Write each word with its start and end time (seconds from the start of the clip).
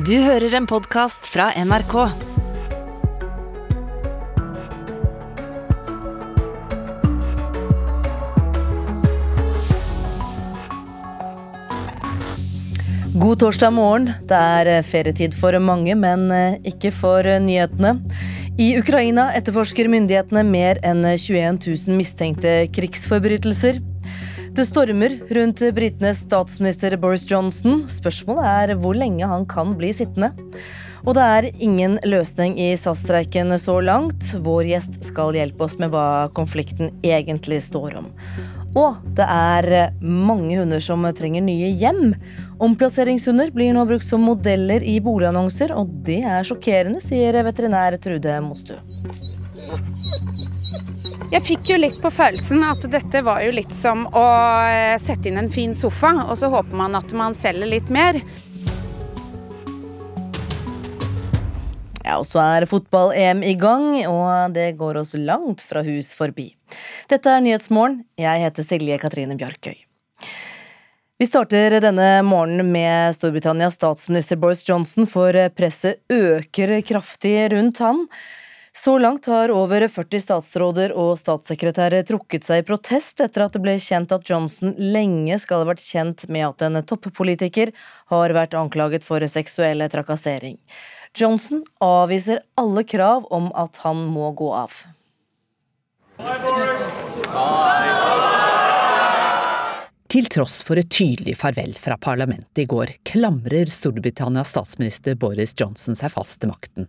Du 0.00 0.14
hører 0.16 0.54
en 0.56 0.64
podkast 0.64 1.26
fra 1.28 1.50
NRK. 1.60 1.92
God 13.12 13.42
torsdag 13.42 13.74
morgen. 13.76 14.08
Det 14.24 14.40
er 14.40 14.80
ferietid 14.88 15.36
for 15.36 15.58
mange, 15.60 15.92
men 15.98 16.30
eh, 16.32 16.56
ikke 16.72 16.94
for 16.96 17.26
eh, 17.26 17.42
nyhetene. 17.42 17.98
I 18.56 18.72
Ukraina 18.80 19.28
etterforsker 19.36 19.90
myndighetene 19.92 20.46
mer 20.48 20.80
enn 20.80 21.04
21 21.04 21.60
000 21.66 22.00
mistenkte 22.00 22.62
krigsforbrytelser. 22.72 23.82
Det 24.50 24.66
stormer 24.66 25.12
rundt 25.30 25.60
britenes 25.74 26.18
statsminister 26.24 26.96
Boris 26.98 27.22
Johnson. 27.30 27.84
Spørsmålet 27.86 28.46
er 28.50 28.72
hvor 28.82 28.96
lenge 28.98 29.28
han 29.30 29.44
kan 29.46 29.76
bli 29.78 29.92
sittende. 29.94 30.32
Og 31.06 31.14
det 31.16 31.22
er 31.22 31.46
ingen 31.62 31.94
løsning 32.02 32.56
i 32.58 32.72
SAS-streiken 32.74 33.54
så 33.62 33.78
langt. 33.80 34.26
Vår 34.42 34.66
gjest 34.72 34.98
skal 35.06 35.38
hjelpe 35.38 35.68
oss 35.68 35.78
med 35.78 35.94
hva 35.94 36.26
konflikten 36.34 36.90
egentlig 37.06 37.62
står 37.68 38.00
om. 38.02 38.10
Og 38.74 38.98
det 39.16 39.26
er 39.26 39.94
mange 40.02 40.58
hunder 40.58 40.82
som 40.82 41.06
trenger 41.16 41.46
nye 41.46 41.70
hjem. 41.78 42.16
Omplasseringshunder 42.58 43.54
blir 43.54 43.70
nå 43.74 43.86
brukt 43.86 44.06
som 44.06 44.26
modeller 44.26 44.82
i 44.82 44.98
boligannonser, 45.02 45.74
og 45.78 45.94
det 46.06 46.20
er 46.26 46.46
sjokkerende, 46.46 47.02
sier 47.02 47.38
veterinær 47.46 47.98
Trude 48.02 48.40
Mostu. 48.44 48.74
Jeg 51.30 51.44
fikk 51.46 51.68
jo 51.70 51.76
litt 51.78 52.00
på 52.02 52.10
følelsen 52.10 52.64
at 52.66 52.82
dette 52.90 53.20
var 53.22 53.44
jo 53.44 53.52
litt 53.54 53.70
som 53.70 54.02
å 54.18 54.22
eh, 54.66 54.96
sette 54.98 55.30
inn 55.30 55.38
en 55.38 55.50
fin 55.52 55.76
sofa, 55.78 56.10
og 56.24 56.34
så 56.40 56.48
håper 56.50 56.74
man 56.74 56.98
at 56.98 57.12
man 57.14 57.36
selger 57.38 57.70
litt 57.70 57.92
mer. 57.94 58.18
Ja, 62.02 62.16
og 62.16 62.26
så 62.26 62.42
er 62.42 62.66
fotball-EM 62.66 63.44
i 63.46 63.54
gang, 63.54 63.92
og 64.10 64.56
det 64.56 64.72
går 64.80 64.98
oss 65.04 65.14
langt 65.14 65.62
fra 65.62 65.84
hus 65.86 66.10
forbi. 66.18 66.48
Dette 67.06 67.30
er 67.30 67.46
Nyhetsmorgen. 67.46 68.00
Jeg 68.18 68.42
heter 68.42 68.66
Silje 68.66 68.98
Katrine 68.98 69.38
Bjarkøy. 69.38 69.78
Vi 71.20 71.30
starter 71.30 71.78
denne 71.84 72.10
morgenen 72.26 72.74
med 72.74 73.14
Storbritannias 73.14 73.78
statsminister 73.78 74.40
Boris 74.40 74.66
Johnson, 74.66 75.06
for 75.06 75.36
presset 75.54 76.02
øker 76.10 76.80
kraftig 76.90 77.52
rundt 77.54 77.78
han. 77.86 78.08
Så 78.84 78.98
langt 78.98 79.26
har 79.26 79.50
over 79.52 79.84
40 79.88 80.20
statsråder 80.22 80.92
og 80.96 81.18
statssekretærer 81.20 82.04
trukket 82.08 82.46
seg 82.46 82.62
i 82.62 82.64
protest 82.64 83.18
etter 83.20 83.42
at 83.44 83.52
det 83.52 83.60
ble 83.60 83.74
kjent 83.76 84.12
at 84.16 84.24
Johnson 84.24 84.70
lenge 84.80 85.36
skal 85.42 85.60
ha 85.60 85.66
vært 85.68 85.82
kjent 85.84 86.22
med 86.32 86.46
at 86.46 86.62
en 86.64 86.78
toppolitiker 86.88 87.74
har 88.08 88.32
vært 88.32 88.54
anklaget 88.56 89.04
for 89.04 89.20
seksuell 89.28 89.84
trakassering. 89.92 90.56
Johnson 91.12 91.60
avviser 91.84 92.40
alle 92.62 92.86
krav 92.88 93.26
om 93.28 93.50
at 93.52 93.82
han 93.82 94.00
må 94.14 94.30
gå 94.38 94.48
av. 94.62 94.78
Til 100.10 100.30
tross 100.32 100.62
for 100.64 100.80
et 100.80 100.88
tydelig 100.88 101.36
farvel 101.42 101.76
fra 101.76 101.98
parlamentet 102.00 102.64
i 102.64 102.66
går, 102.72 102.94
klamrer 103.12 103.68
Storbritannias 103.68 104.54
statsminister 104.56 105.20
Boris 105.20 105.52
Johnson 105.52 106.00
seg 106.00 106.16
fast 106.16 106.40
til 106.40 106.54
makten. 106.54 106.88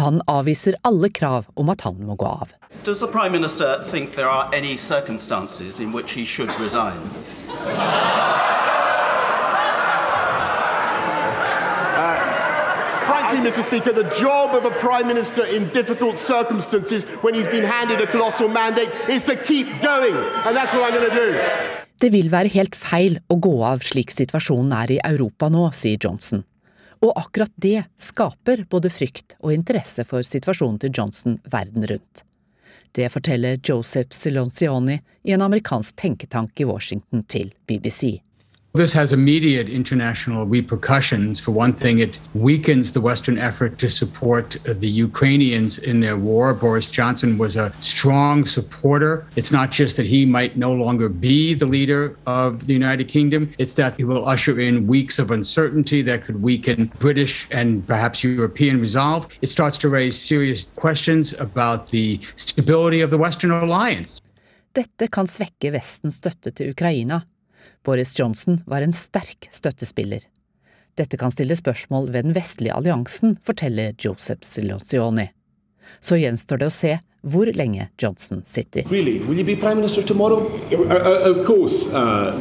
Han 0.00 0.20
avviser 0.26 0.74
alle 0.82 1.10
krav 1.10 1.50
om 1.54 1.68
at 1.72 1.86
han 1.86 2.00
må 2.06 2.16
gå 2.16 2.26
av. 2.26 2.52
Does 2.84 3.00
the 3.00 3.06
Prime 3.06 3.32
Minister 3.32 3.82
think 3.84 4.14
there 4.14 4.28
are 4.28 4.48
any 4.54 4.76
circumstances 4.76 5.80
in 5.80 5.92
which 5.92 6.12
he 6.12 6.24
should 6.24 6.52
resign? 6.60 7.00
Frankly, 13.06 13.50
Mr. 13.50 13.62
Speaker, 13.62 13.92
the 13.92 14.10
job 14.20 14.54
of 14.54 14.64
a 14.64 14.70
Prime 14.78 15.08
Minister 15.08 15.44
in 15.46 15.68
difficult 15.70 16.18
circumstances 16.18 17.04
when 17.22 17.34
he's 17.34 17.48
been 17.48 17.64
handed 17.64 18.00
a 18.00 18.06
colossal 18.06 18.48
mandate 18.48 18.90
is 19.08 19.22
to 19.24 19.36
keep 19.36 19.66
going. 19.82 20.14
And 20.44 20.56
that's 20.56 20.72
what 20.72 20.82
I'm 20.84 20.94
going 20.98 21.10
to 21.10 21.16
do. 21.16 21.34
Det 22.00 22.12
vil 22.12 22.28
være 22.30 22.52
helt 22.52 22.76
feil 22.76 23.16
å 23.32 23.38
gå 23.40 23.54
av 23.64 23.80
slik 23.86 24.12
situasjonen 24.12 24.74
er 24.76 24.92
i 24.98 25.00
Europa 25.00 25.48
nå, 25.48 25.70
sier 25.72 25.96
Johnson. 25.96 26.44
Og 27.04 27.12
akkurat 27.18 27.52
det 27.60 27.84
skaper 28.00 28.64
både 28.70 28.90
frykt 28.92 29.36
og 29.42 29.52
interesse 29.52 30.04
for 30.08 30.24
situasjonen 30.26 30.78
til 30.80 30.94
Johnson 30.96 31.40
verden 31.52 31.84
rundt. 31.90 32.22
Det 32.96 33.10
forteller 33.12 33.60
Joseph 33.60 34.14
Siloncioni 34.16 35.00
i 35.28 35.34
en 35.36 35.44
amerikansk 35.44 35.96
tenketank 36.00 36.60
i 36.60 36.64
Washington 36.64 37.26
til 37.28 37.52
BBC. 37.68 38.22
This 38.76 38.92
has 38.92 39.14
immediate 39.14 39.70
international 39.70 40.44
repercussions. 40.44 41.40
For 41.40 41.50
one 41.50 41.72
thing, 41.72 42.00
it 42.00 42.20
weakens 42.34 42.92
the 42.92 43.00
Western 43.00 43.38
effort 43.38 43.78
to 43.78 43.88
support 43.88 44.54
uh, 44.54 44.74
the 44.74 44.86
Ukrainians 44.86 45.78
in 45.78 46.00
their 46.00 46.18
war. 46.18 46.52
Boris 46.52 46.90
Johnson 46.90 47.38
was 47.38 47.56
a 47.56 47.72
strong 47.80 48.44
supporter. 48.44 49.24
It's 49.34 49.50
not 49.50 49.70
just 49.70 49.96
that 49.96 50.04
he 50.04 50.26
might 50.26 50.58
no 50.58 50.74
longer 50.74 51.08
be 51.08 51.54
the 51.54 51.64
leader 51.64 52.18
of 52.26 52.66
the 52.66 52.74
United 52.74 53.08
Kingdom, 53.08 53.48
it's 53.58 53.76
that 53.76 53.96
he 53.96 54.04
will 54.04 54.28
usher 54.28 54.60
in 54.60 54.86
weeks 54.86 55.18
of 55.18 55.30
uncertainty 55.30 56.02
that 56.02 56.24
could 56.24 56.42
weaken 56.42 56.92
British 56.98 57.48
and 57.50 57.86
perhaps 57.86 58.22
European 58.22 58.78
resolve. 58.78 59.26
It 59.40 59.48
starts 59.48 59.78
to 59.78 59.88
raise 59.88 60.20
serious 60.20 60.66
questions 60.76 61.32
about 61.40 61.88
the 61.88 62.20
stability 62.36 63.00
of 63.00 63.08
the 63.08 63.16
Western 63.16 63.52
alliance. 63.52 64.20
Dette 64.76 65.08
kan 65.08 65.24
svekke 65.26 65.72
Vestens 65.72 66.20
støtte 66.20 66.50
til 66.50 66.76
Ukraina. 66.76 67.22
Boris 67.86 68.18
Johnson 68.18 68.62
var 68.66 68.82
en 68.82 68.92
sterk 68.92 69.48
støttespiller. 69.54 70.24
Dette 70.98 71.16
kan 71.16 71.30
stille 71.30 71.54
spørsmål 71.54 72.08
ved 72.10 72.26
den 72.26 72.34
vestlige 72.34 72.74
alliansen, 72.74 73.36
forteller 73.46 73.94
Joseph 74.02 74.42
Silozioni. 74.42 75.28
Så 76.00 76.18
gjenstår 76.18 76.64
det 76.64 76.66
å 76.66 76.74
se 76.74 76.96
hvor 77.22 77.46
lenge 77.54 77.86
Johnson 78.02 78.42
sitter. 78.42 78.88
Really? 78.90 79.20
Will 79.28 79.38
you 79.38 79.46
be 79.46 79.54
Prime 79.54 79.78
Minister 79.78 80.02
tomorrow? 80.02 80.50
Uh, 80.72 80.82
uh, 81.30 81.44
course, 81.46 81.94
uh, 81.94 82.34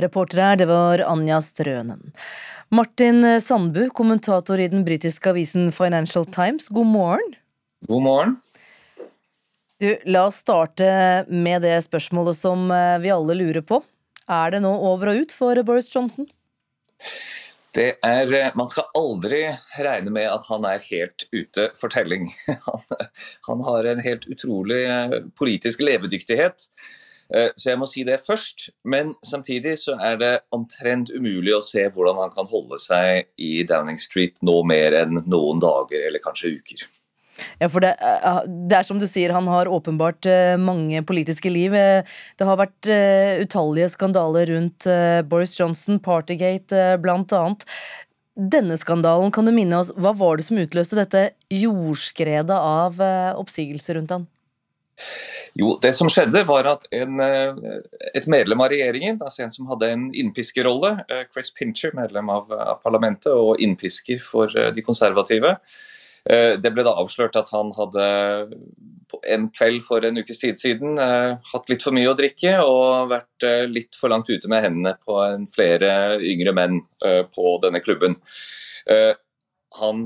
Reporter 0.00 0.40
her, 0.40 0.56
det 0.56 0.70
var 0.72 1.04
Anja 1.04 1.42
Strønen. 1.44 2.14
Martin 2.72 3.40
Sandbu, 3.40 3.90
kommentator 3.92 4.60
i 4.60 4.70
den 4.72 4.84
britiske 4.86 5.34
avisen 5.34 5.72
Financial 5.76 6.24
Times, 6.24 6.68
god 6.68 6.88
morgen. 6.88 7.34
God 7.88 8.02
morgen. 8.02 8.40
Du, 9.80 9.96
la 10.04 10.26
oss 10.26 10.42
starte 10.42 11.24
med 11.28 11.62
det 11.64 11.78
spørsmålet 11.86 12.36
som 12.36 12.66
eh, 12.74 12.98
vi 13.00 13.12
alle 13.14 13.36
lurer 13.38 13.64
på. 13.64 13.78
Er 14.28 14.52
det 14.52 14.60
nå 14.60 14.74
over 14.76 15.08
og 15.14 15.22
ut 15.22 15.32
for 15.32 15.56
Boris 15.64 15.88
Johnson? 15.88 16.26
Det 17.72 17.94
er, 18.04 18.34
eh, 18.36 18.52
man 18.60 18.68
skal 18.68 18.90
aldri 18.98 19.46
regne 19.80 20.12
med 20.12 20.28
at 20.28 20.44
han 20.52 20.68
er 20.68 20.84
helt 20.84 21.24
ute 21.32 21.70
for 21.80 21.88
telling. 21.88 22.28
Han, 22.66 22.84
han 23.48 23.64
har 23.70 23.88
en 23.88 24.04
helt 24.04 24.28
utrolig 24.28 24.82
eh, 24.84 25.16
politisk 25.40 25.80
levedyktighet. 25.86 26.68
Så 27.30 27.68
jeg 27.68 27.78
må 27.78 27.86
si 27.86 28.02
det 28.02 28.16
først. 28.26 28.72
Men 28.82 29.12
samtidig 29.22 29.76
så 29.78 29.94
er 30.02 30.16
det 30.18 30.32
omtrent 30.50 31.12
umulig 31.14 31.54
å 31.54 31.62
se 31.62 31.84
hvordan 31.86 32.18
han 32.18 32.32
kan 32.34 32.48
holde 32.50 32.74
seg 32.82 33.28
i 33.38 33.62
Downing 33.62 34.02
Street 34.02 34.42
nå 34.42 34.56
mer 34.66 34.96
enn 35.04 35.22
noen 35.30 35.62
dager 35.62 36.08
eller 36.08 36.24
kanskje 36.24 36.56
uker. 36.58 36.88
Ja, 37.60 37.68
for 37.68 37.84
det, 37.84 37.94
eh, 38.00 38.42
det, 38.46 38.76
er 38.78 38.86
som 38.86 39.00
du 39.00 39.06
sier, 39.08 39.34
han 39.34 39.48
har 39.50 39.70
åpenbart 39.70 40.26
eh, 40.28 40.56
mange 40.60 41.02
politiske 41.06 41.52
liv. 41.52 41.74
Eh, 41.76 42.06
det 42.40 42.48
har 42.48 42.60
vært 42.60 42.90
utallige 43.44 43.90
skandaler 43.94 44.50
rundt 44.50 44.86
Boris 45.28 45.56
Johnson, 45.58 46.00
Partygate 46.02 46.96
blant 47.02 47.32
annet. 47.36 47.66
Denne 48.34 48.76
skandalen, 48.80 49.32
kan 49.34 49.44
du 49.44 49.52
minne 49.52 49.82
oss, 49.82 49.90
hva 50.00 50.14
var 50.16 50.38
det 50.38 50.46
som 50.46 50.60
utløste 50.60 50.96
dette 50.96 51.24
jordskredet 51.52 52.56
av 52.56 53.00
oppsigelser 53.40 53.98
rundt 53.98 54.14
han? 54.14 54.24
Jo, 55.56 55.74
det 55.82 55.92
som 55.96 56.08
skjedde 56.12 56.42
var 56.48 56.68
at 56.68 56.82
en, 56.94 57.20
Et 57.20 58.26
medlem 58.30 58.60
av 58.60 58.70
regjeringen, 58.72 59.18
altså 59.20 59.44
en 59.44 59.52
som 59.52 59.68
hadde 59.72 59.90
en 59.92 60.08
innpiskerrolle, 60.14 60.94
Chris 61.34 61.52
Pincher, 61.56 61.94
medlem 61.96 62.32
av, 62.32 62.52
av 62.52 62.80
parlamentet 62.84 63.32
og 63.32 63.60
innpisker 63.60 64.20
for 64.24 64.52
de 64.52 64.84
konservative, 64.86 65.56
det 66.24 66.70
ble 66.74 66.84
da 66.84 66.92
avslørt 67.00 67.38
at 67.40 67.48
han 67.54 67.70
hadde 67.76 68.04
en 69.26 69.48
kveld 69.52 69.82
for 69.84 70.04
en 70.06 70.18
ukes 70.20 70.40
tid 70.40 70.58
siden 70.58 70.98
eh, 71.00 71.36
hatt 71.52 71.70
litt 71.70 71.84
for 71.84 71.96
mye 71.96 72.10
å 72.10 72.16
drikke 72.18 72.56
og 72.64 73.10
vært 73.12 73.46
eh, 73.46 73.66
litt 73.70 73.96
for 73.98 74.12
langt 74.12 74.30
ute 74.30 74.50
med 74.50 74.64
hendene 74.64 74.94
på 75.04 75.18
flere 75.54 76.20
yngre 76.24 76.54
menn 76.56 76.80
på 77.34 77.52
denne 77.62 77.80
klubben. 77.84 78.16
Han 79.80 80.04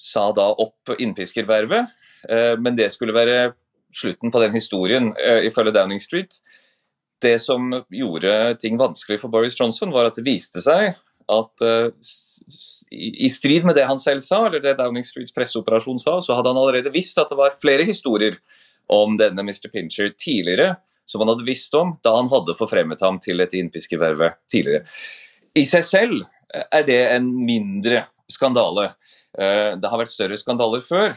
sa 0.00 0.28
da 0.36 0.46
opp 0.62 0.92
innfiskervervet, 0.96 1.92
men 2.60 2.76
det 2.78 2.90
skulle 2.94 3.16
være 3.16 3.52
slutten 3.96 4.32
på 4.32 4.42
den 4.42 4.54
historien, 4.54 5.10
ifølge 5.44 5.74
Downing 5.74 6.00
Street. 6.02 6.38
Det 7.20 7.36
som 7.42 7.72
gjorde 7.90 8.34
ting 8.62 8.78
vanskelig 8.80 9.20
for 9.22 9.32
Boris 9.32 9.58
Johnson, 9.58 9.92
var 9.92 10.08
at 10.08 10.20
det 10.20 10.26
viste 10.28 10.62
seg 10.64 10.94
at 11.30 11.64
uh, 11.64 11.88
i, 12.90 13.28
strid 13.30 13.66
med 13.68 13.76
det 13.78 13.86
han 13.88 14.00
selv 14.02 14.24
sa, 14.24 14.42
eller 14.46 14.62
det 14.64 14.76
Downing 14.78 15.06
Streets 15.06 15.34
presseoperasjon 15.36 16.00
sa, 16.02 16.18
så 16.24 16.36
hadde 16.36 16.52
han 16.52 16.60
allerede 16.60 16.92
visst 16.94 17.18
at 17.22 17.30
det 17.30 17.38
var 17.38 17.56
flere 17.62 17.86
historier 17.88 18.38
om 18.90 19.16
denne 19.20 19.44
Mr. 19.46 19.70
Pincher 19.72 20.10
tidligere, 20.18 20.74
som 21.06 21.22
han 21.22 21.32
hadde 21.32 21.46
visst 21.46 21.74
om 21.78 21.96
da 22.04 22.16
han 22.16 22.30
hadde 22.30 22.58
forfremmet 22.58 23.02
ham 23.06 23.20
til 23.22 23.42
et 23.42 23.54
innfiskerverve 23.58 24.32
tidligere. 24.50 24.86
I 25.58 25.66
seg 25.66 25.86
selv 25.86 26.24
er 26.50 26.86
det 26.86 27.00
en 27.14 27.28
mindre 27.46 28.04
skandale. 28.30 28.92
Det 29.34 29.90
har 29.90 29.98
vært 29.98 30.12
større 30.12 30.38
skandaler 30.38 30.82
før. 30.82 31.14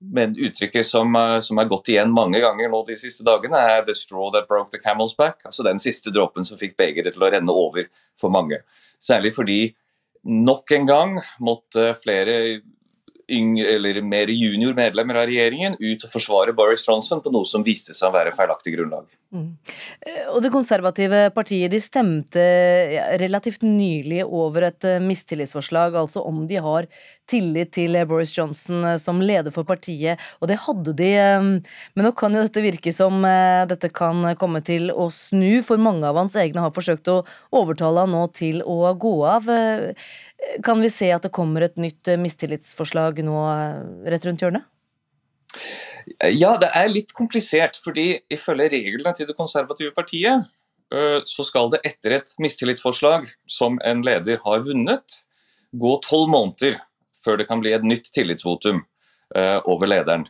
Men 0.00 0.32
uttrykket 0.32 0.86
som, 0.88 1.12
som 1.44 1.58
er 1.60 1.68
gått 1.68 1.90
igjen 1.92 2.12
mange 2.14 2.40
ganger 2.40 2.70
nå 2.72 2.80
de 2.86 2.96
siste 2.96 3.24
dagene, 3.26 3.58
er 3.58 3.84
'the 3.84 3.94
straw 3.94 4.30
that 4.32 4.48
broke 4.48 4.70
the 4.72 4.80
camel's 4.80 5.12
back'. 5.16 5.44
Altså 5.44 5.62
den 5.62 5.78
siste 5.78 6.10
dråpen 6.10 6.44
som 6.44 6.58
fikk 6.58 6.76
begeret 6.76 7.12
til 7.12 7.22
å 7.22 7.30
renne 7.30 7.52
over 7.52 7.84
for 8.16 8.32
mange. 8.32 8.62
Særlig 9.00 9.34
fordi 9.36 9.74
nok 10.24 10.72
en 10.72 10.86
gang 10.86 11.20
måtte 11.40 11.94
flere 12.00 12.62
yngre, 13.30 13.66
eller 13.76 14.02
mer 14.02 14.32
junior 14.32 14.74
medlemmer 14.74 15.20
av 15.20 15.28
regjeringen 15.30 15.76
ut 15.78 16.04
og 16.04 16.12
forsvare 16.12 16.56
Boris 16.56 16.86
Johnson 16.88 17.22
på 17.22 17.32
noe 17.32 17.44
som 17.44 17.64
viste 17.66 17.94
seg 17.94 18.08
å 18.08 18.16
være 18.16 18.34
feilaktig 18.36 18.74
grunnlag. 18.76 19.06
Mm. 19.30 19.54
Eh, 20.02 20.24
og 20.32 20.42
Det 20.42 20.50
konservative 20.50 21.28
partiet 21.34 21.70
de 21.70 21.78
stemte 21.82 22.42
relativt 23.22 23.62
nylig 23.62 24.24
over 24.26 24.66
et 24.70 24.86
eh, 24.88 25.02
mistillitsforslag, 25.02 25.94
altså 25.94 26.24
om 26.26 26.42
de 26.50 26.58
har 26.58 26.88
tillit 27.30 27.70
til 27.76 27.94
Boris 28.10 28.32
Johnson 28.34 28.82
eh, 28.88 28.98
som 28.98 29.22
leder 29.22 29.54
for 29.54 29.68
partiet, 29.68 30.18
og 30.40 30.50
det 30.50 30.58
hadde 30.66 30.96
de. 30.98 31.12
Men 31.94 32.06
nå 32.06 32.14
kan 32.18 32.34
jo 32.34 32.42
dette 32.42 32.64
virke 32.64 32.92
som 32.94 33.22
dette 33.70 33.90
kan 33.94 34.24
komme 34.40 34.64
til 34.66 34.90
å 34.90 35.06
snu, 35.14 35.62
for 35.66 35.78
mange 35.78 36.08
av 36.08 36.18
hans 36.18 36.34
egne 36.38 36.64
har 36.64 36.74
forsøkt 36.74 37.10
å 37.12 37.20
overtale 37.54 38.06
han 38.06 38.14
nå 38.16 38.26
til 38.34 38.64
å 38.66 38.82
gå 38.98 39.14
av. 39.30 39.46
Kan 40.64 40.80
vi 40.80 40.90
se 40.90 41.10
at 41.12 41.24
det 41.26 41.34
kommer 41.36 41.64
et 41.64 41.78
nytt 41.80 42.08
eh, 42.08 42.20
mistillitsforslag 42.20 43.22
nå 43.26 43.36
eh, 43.52 43.80
rett 44.12 44.26
rundt 44.26 44.44
hjørnet? 44.44 44.66
Ja, 46.32 46.54
det 46.60 46.70
er 46.76 46.88
litt 46.90 47.12
komplisert. 47.16 47.78
fordi 47.82 48.20
ifølge 48.30 48.70
reglene 48.72 49.14
til 49.16 49.26
det 49.26 49.36
konservative 49.36 49.92
partiet, 49.96 50.46
eh, 50.92 51.20
så 51.24 51.44
skal 51.44 51.70
det 51.70 51.80
etter 51.84 52.18
et 52.18 52.34
mistillitsforslag 52.38 53.28
som 53.46 53.78
en 53.84 54.02
leder 54.02 54.40
har 54.44 54.60
vunnet, 54.60 55.22
gå 55.72 56.00
tolv 56.02 56.28
måneder 56.28 56.80
før 57.24 57.36
det 57.36 57.48
kan 57.48 57.60
bli 57.60 57.72
et 57.72 57.84
nytt 57.84 58.12
tillitsvotum 58.12 58.84
over 59.70 59.86
lederen. 59.86 60.24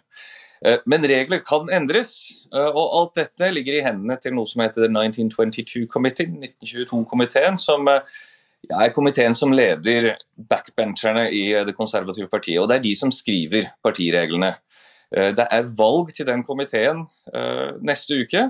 Men 0.84 1.06
regler 1.08 1.38
kan 1.40 1.70
endres, 1.72 2.34
og 2.52 2.82
alt 2.98 3.14
dette 3.16 3.48
ligger 3.48 3.78
i 3.78 3.84
hendene 3.86 4.18
til 4.20 4.34
noe 4.36 4.44
som 4.44 4.60
heter 4.60 4.90
1922 4.90 5.86
Committee, 5.88 6.26
1922-komiteen, 6.28 7.56
som 7.56 7.88
er 7.88 8.92
komiteen 8.94 9.34
som 9.36 9.54
leder 9.54 10.16
backbencherne 10.50 11.28
i 11.32 11.64
Det 11.64 11.76
konservative 11.76 12.28
partiet. 12.28 12.60
og 12.60 12.68
Det 12.68 12.76
er 12.76 12.82
de 12.82 12.94
som 12.94 13.12
skriver 13.12 13.70
partireglene. 13.82 14.54
Eh, 15.16 15.30
det 15.36 15.46
er 15.50 15.70
valg 15.78 16.12
til 16.14 16.28
den 16.28 16.44
komiteen 16.46 17.04
eh, 17.34 17.70
neste 17.82 18.20
uke. 18.22 18.48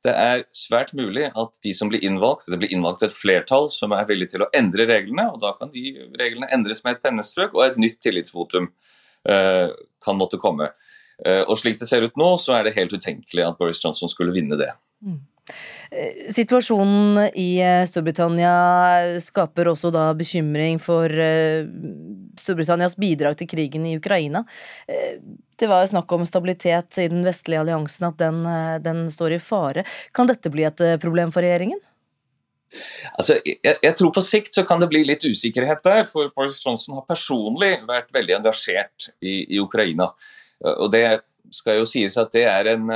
Det 0.00 0.12
er 0.16 0.46
svært 0.56 0.94
mulig 0.96 1.26
at 1.28 1.58
de 1.64 1.74
som 1.76 1.90
blir 1.90 2.04
innvalgt, 2.06 2.48
det 2.48 2.60
blir 2.62 2.72
innvalgt 2.72 3.02
et 3.04 3.16
flertall 3.16 3.68
som 3.72 3.92
er 3.92 4.06
villig 4.08 4.30
til 4.32 4.46
å 4.46 4.50
endre 4.56 4.86
reglene. 4.88 5.26
og 5.34 5.42
Da 5.42 5.52
kan 5.58 5.72
de 5.74 5.92
reglene 6.16 6.48
endres 6.54 6.80
med 6.86 6.96
et 6.96 7.02
pennestrøk, 7.04 7.52
og 7.52 7.66
et 7.66 7.80
nytt 7.80 8.00
tillitsvotum 8.00 8.70
eh, 9.28 9.68
kan 10.04 10.20
måtte 10.20 10.40
komme. 10.40 10.72
Og 11.20 11.58
Slik 11.60 11.76
det 11.76 11.84
ser 11.84 12.00
ut 12.00 12.14
nå, 12.16 12.30
så 12.40 12.54
er 12.56 12.62
det 12.64 12.78
helt 12.78 12.94
utenkelig 12.96 13.42
at 13.44 13.58
Boris 13.58 13.82
Johnson 13.84 14.08
skulle 14.08 14.32
vinne 14.32 14.56
det. 14.56 14.70
Mm. 15.04 15.18
Eh, 15.90 16.32
situasjonen 16.32 17.30
i 17.34 17.58
eh, 17.58 17.82
Storbritannia 17.88 19.18
skaper 19.22 19.72
også 19.72 19.90
da 19.94 20.10
bekymring 20.14 20.78
for 20.82 21.10
eh, 21.10 21.66
Storbritannias 22.38 22.94
bidrag 23.00 23.38
til 23.40 23.50
krigen 23.50 23.86
i 23.88 23.96
Ukraina. 23.98 24.44
Det 24.86 25.68
var 25.68 25.82
jo 25.82 25.90
snakk 25.90 26.12
om 26.14 26.24
stabilitet 26.24 26.96
i 27.02 27.08
den 27.10 27.24
vestlige 27.26 27.60
alliansen, 27.60 28.06
at 28.08 28.20
den, 28.20 28.38
den 28.80 29.02
står 29.12 29.34
i 29.36 29.40
fare. 29.42 29.84
Kan 30.16 30.30
dette 30.30 30.52
bli 30.52 30.64
et 30.64 30.80
problem 31.02 31.34
for 31.34 31.44
regjeringen? 31.44 31.82
Altså, 33.18 33.40
jeg, 33.44 33.76
jeg, 33.82 33.92
tror 33.98 34.12
På 34.14 34.22
sikt 34.22 34.54
så 34.54 34.62
kan 34.64 34.80
det 34.80 34.88
bli 34.92 35.02
litt 35.04 35.26
usikkerhet 35.26 35.82
der, 35.84 36.04
for 36.08 36.30
Boris 36.32 36.62
Johnson 36.64 37.00
har 37.00 37.04
personlig 37.08 37.74
vært 37.88 38.14
veldig 38.14 38.38
engasjert 38.38 39.10
i, 39.20 39.42
i 39.56 39.60
Ukraina. 39.60 40.08
Og 40.78 40.88
Det 40.94 41.04
skal 41.50 41.80
jo 41.80 41.88
sies 41.88 42.16
at 42.20 42.30
det 42.32 42.46
er 42.46 42.72
en, 42.76 42.86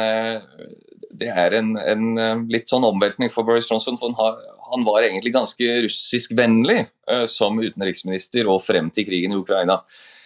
det 1.19 1.31
er 1.31 1.55
en, 1.61 1.75
en, 1.79 2.07
eh, 2.19 2.43
litt 2.51 2.71
sånn 2.71 2.87
omveltning 2.87 3.31
for 3.33 3.47
Boris 3.47 3.69
Johnson. 3.71 3.99
for 4.01 4.15
han, 4.19 4.41
han 4.71 4.87
var 4.87 5.05
egentlig 5.05 5.35
ganske 5.35 5.77
russiskvennlig 5.87 6.81
uh, 7.11 7.27
som 7.31 7.61
utenriksminister 7.61 8.49
og 8.51 8.63
frem 8.65 8.91
til 8.95 9.07
krigen 9.09 9.35
i 9.35 9.39
Ukraina. 9.39 9.81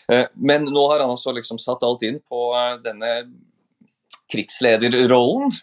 Uh, 0.08 0.24
men 0.34 0.64
nå 0.70 0.86
har 0.92 1.04
han 1.04 1.12
altså 1.12 1.34
liksom 1.36 1.60
satt 1.60 1.84
alt 1.84 2.06
inn 2.08 2.22
på 2.24 2.48
uh, 2.54 2.78
denne 2.84 3.12
krigslederrollen. 4.28 5.54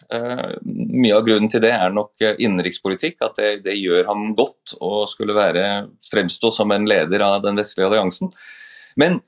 Mye 0.66 1.14
av 1.14 1.22
grunnen 1.22 1.46
til 1.50 1.62
det 1.62 1.70
er 1.70 1.92
nok 1.94 2.18
innenrikspolitikk, 2.18 3.20
at 3.22 3.36
det, 3.38 3.50
det, 3.62 3.76
gjør 3.78 4.08
ham 4.08 4.24
godt 4.34 4.74
å 4.82 5.04
skulle 5.06 5.36
være, 5.36 5.62
fremstå 6.10 6.50
som 6.50 6.74
en 6.74 6.88
leder 6.90 7.22
av 7.22 7.44
den 7.44 7.60
vestlige 7.60 7.86
alliansen. 7.86 8.32
Men 8.98 9.20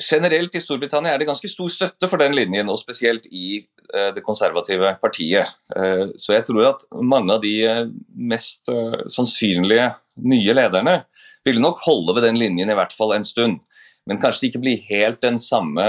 generelt 0.00 0.54
i 0.54 0.62
Storbritannia 0.62 1.14
er 1.14 1.20
det 1.20 1.28
ganske 1.28 1.48
stor 1.50 1.70
støtte 1.72 2.08
for 2.10 2.20
den 2.20 2.34
linjen, 2.36 2.70
og 2.72 2.80
spesielt 2.80 3.26
i 3.30 3.60
eh, 3.60 4.10
det 4.16 4.24
konservative 4.26 4.94
partiet. 5.02 5.50
Eh, 5.76 6.12
så 6.20 6.36
jeg 6.36 6.46
tror 6.48 6.70
at 6.72 6.86
mange 6.96 7.36
av 7.36 7.42
de 7.44 7.54
eh, 7.66 7.82
mest 8.16 8.70
sannsynlige 9.12 9.90
nye 10.20 10.56
lederne 10.56 11.02
ville 11.46 11.62
nok 11.62 11.82
holde 11.86 12.16
ved 12.16 12.28
den 12.28 12.40
linjen 12.40 12.70
i 12.70 12.76
hvert 12.76 12.94
fall 12.96 13.14
en 13.16 13.26
stund. 13.26 13.60
Men 14.08 14.20
kanskje 14.20 14.42
det 14.42 14.50
ikke 14.50 14.62
blir 14.64 14.86
helt 14.88 15.20
den 15.22 15.36
samme 15.40 15.84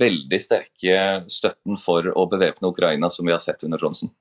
veldig 0.00 0.38
sterke 0.40 1.00
støtten 1.30 1.76
for 1.78 2.06
å 2.14 2.24
bevæpne 2.30 2.70
Ukraina 2.70 3.10
som 3.12 3.26
vi 3.26 3.34
har 3.34 3.42
sett 3.42 3.66
under 3.66 3.82
Johnson. 3.82 4.12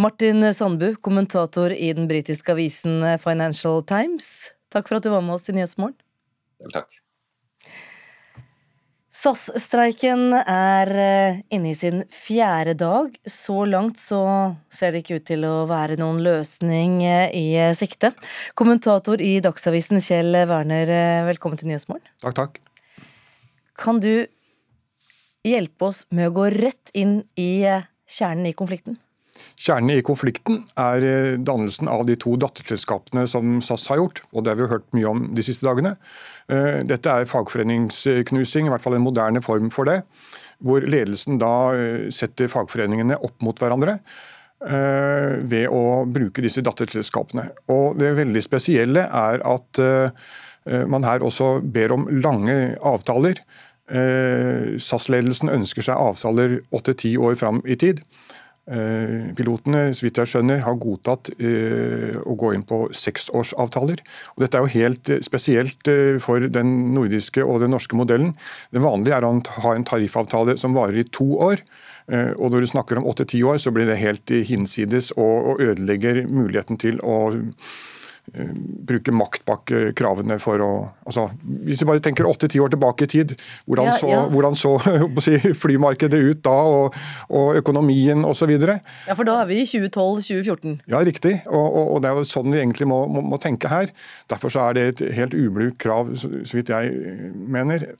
Martin 0.00 0.40
Sandbu, 0.56 0.94
kommentator 1.04 1.74
i 1.76 1.92
den 1.92 2.08
britiske 2.08 2.56
avisen 2.56 3.04
Financial 3.20 3.84
Times. 3.84 4.48
Takk 4.72 4.88
for 4.88 4.98
at 4.98 5.04
du 5.04 5.12
var 5.12 5.24
med 5.24 5.36
oss 5.36 5.52
i 5.52 5.56
Nyhetsmorgen. 5.58 6.00
Takk. 6.72 7.01
SAS-streiken 9.22 10.32
er 10.34 10.90
eh, 10.98 11.36
inne 11.54 11.70
i 11.70 11.76
sin 11.78 12.00
fjerde 12.10 12.72
dag. 12.80 13.12
Så 13.28 13.60
langt 13.70 14.00
så 14.02 14.22
ser 14.72 14.90
det 14.90 15.04
ikke 15.04 15.20
ut 15.20 15.26
til 15.28 15.46
å 15.46 15.52
være 15.70 15.98
noen 16.00 16.18
løsning 16.24 16.96
eh, 17.06 17.28
i 17.38 17.44
eh, 17.54 17.74
sikte. 17.78 18.10
Kommentator 18.58 19.22
i 19.22 19.36
Dagsavisen 19.44 20.02
Kjell 20.02 20.34
Werner, 20.50 20.90
velkommen 21.28 21.60
til 21.60 21.70
Nyhetsmorgen. 21.70 22.02
Takk, 22.24 22.34
takk. 22.40 22.58
Kan 23.78 24.02
du 24.02 24.26
hjelpe 25.46 25.92
oss 25.92 26.02
med 26.10 26.32
å 26.32 26.36
gå 26.40 26.50
rett 26.56 26.90
inn 26.90 27.20
i 27.38 27.62
kjernen 28.10 28.50
i 28.50 28.56
konflikten? 28.58 28.98
Kjernen 29.60 29.94
i 29.94 30.02
konflikten 30.04 30.62
er 30.80 31.04
eh, 31.06 31.38
dannelsen 31.38 31.90
av 31.90 32.04
de 32.08 32.16
to 32.20 32.34
datterselskapene 32.40 33.26
som 33.30 33.60
SAS 33.62 33.86
har 33.92 34.00
gjort, 34.00 34.22
og 34.32 34.44
det 34.44 34.52
har 34.52 34.60
vi 34.60 34.68
hørt 34.72 34.88
mye 34.96 35.10
om 35.10 35.24
de 35.36 35.44
siste 35.44 35.66
dagene. 35.68 35.94
Eh, 36.50 36.82
dette 36.88 37.12
er 37.12 37.28
fagforeningsknusing, 37.30 38.66
i 38.66 38.72
hvert 38.72 38.84
fall 38.84 38.98
en 38.98 39.04
moderne 39.04 39.42
form 39.44 39.70
for 39.74 39.88
det. 39.88 40.00
Hvor 40.62 40.82
ledelsen 40.82 41.38
da 41.42 41.54
eh, 41.76 42.06
setter 42.14 42.50
fagforeningene 42.50 43.20
opp 43.20 43.38
mot 43.44 43.58
hverandre 43.58 43.98
ved 44.62 45.64
å 45.74 46.04
bruke 46.06 46.38
disse 46.38 46.62
datterselskapene. 46.62 47.48
Og 47.74 47.96
Det 47.98 48.12
veldig 48.14 48.42
spesielle 48.46 49.02
er 49.10 49.42
at 49.42 49.80
man 50.86 51.02
her 51.02 51.24
også 51.26 51.56
ber 51.66 51.90
om 51.96 52.04
lange 52.22 52.76
avtaler. 52.78 53.40
SAS-ledelsen 53.90 55.50
ønsker 55.50 55.82
seg 55.82 55.98
avtaler 55.98 56.60
åtte-ti 56.70 57.16
år 57.18 57.34
fram 57.42 57.58
i 57.66 57.74
tid. 57.74 58.04
Eh, 58.70 59.32
pilotene 59.34 59.88
så 59.90 60.04
vidt 60.06 60.20
jeg 60.20 60.30
skjønner, 60.30 60.60
har 60.62 60.76
godtatt 60.78 61.32
eh, 61.34 62.14
å 62.22 62.36
gå 62.38 62.52
inn 62.54 62.62
på 62.62 62.84
seksårsavtaler. 62.94 64.02
Og 64.36 64.44
dette 64.44 64.58
er 64.58 64.62
jo 64.62 64.74
helt 64.76 65.10
eh, 65.10 65.22
spesielt 65.26 65.90
for 66.22 66.46
den 66.46 66.70
nordiske 66.94 67.42
og 67.42 67.64
den 67.64 67.74
norske 67.74 67.98
modellen. 67.98 68.36
Det 68.70 68.84
vanlige 68.84 69.18
er 69.18 69.26
å 69.26 69.34
ha 69.64 69.74
en 69.74 69.86
tariffavtale 69.88 70.54
som 70.60 70.78
varer 70.78 71.02
i 71.02 71.08
to 71.10 71.32
år. 71.42 71.64
Og 72.12 72.50
når 72.50 72.64
du 72.64 72.66
snakker 72.66 72.98
om 72.98 73.06
åtte-ti 73.08 73.38
år, 73.46 73.60
så 73.62 73.70
blir 73.72 73.86
det 73.86 74.00
helt 74.00 74.28
hinsides 74.28 75.12
og 75.14 75.62
ødelegger 75.62 76.24
muligheten 76.26 76.76
til 76.82 76.98
å 77.06 77.38
bruke 78.32 79.12
makt 79.12 79.42
bak 79.44 79.70
eh, 79.74 79.88
kravene 79.98 80.38
for 80.40 80.62
å 80.62 80.70
altså, 81.04 81.26
Hvis 81.66 81.82
vi 81.82 81.88
bare 81.88 82.00
tenker 82.04 82.28
åtte-ti 82.28 82.60
år 82.62 82.70
tilbake 82.72 83.04
i 83.04 83.10
tid, 83.10 83.34
hvordan 83.66 83.90
så, 83.98 84.08
ja. 84.08 84.20
Hvordan 84.30 84.56
så 84.56 84.76
si, 85.26 85.36
flymarkedet 85.58 86.20
ut 86.22 86.40
da, 86.46 86.54
og, 86.54 86.96
og 87.34 87.58
økonomien 87.60 88.24
osv.? 88.28 88.54
Ja, 88.54 89.16
for 89.18 89.28
da 89.28 89.40
er 89.42 89.50
vi 89.50 89.60
i 89.64 89.66
2012-2014. 89.68 90.78
Ja, 90.92 91.02
riktig. 91.04 91.34
Og, 91.50 91.66
og, 91.66 91.84
og, 91.96 92.00
det 92.04 92.12
er 92.12 92.22
jo 92.22 92.30
sånn 92.30 92.54
vi 92.54 92.62
egentlig 92.62 92.88
må, 92.88 93.02
må, 93.10 93.24
må 93.34 93.40
tenke 93.42 93.72
her. 93.72 93.92
Derfor 94.32 94.54
så 94.54 94.68
er 94.68 94.78
det 94.78 94.86
et 94.92 95.04
helt 95.18 95.36
ublukt 95.36 95.80
krav, 95.82 96.14
så 96.16 96.30
vidt 96.54 96.72
jeg 96.72 96.94
mener. 97.34 97.90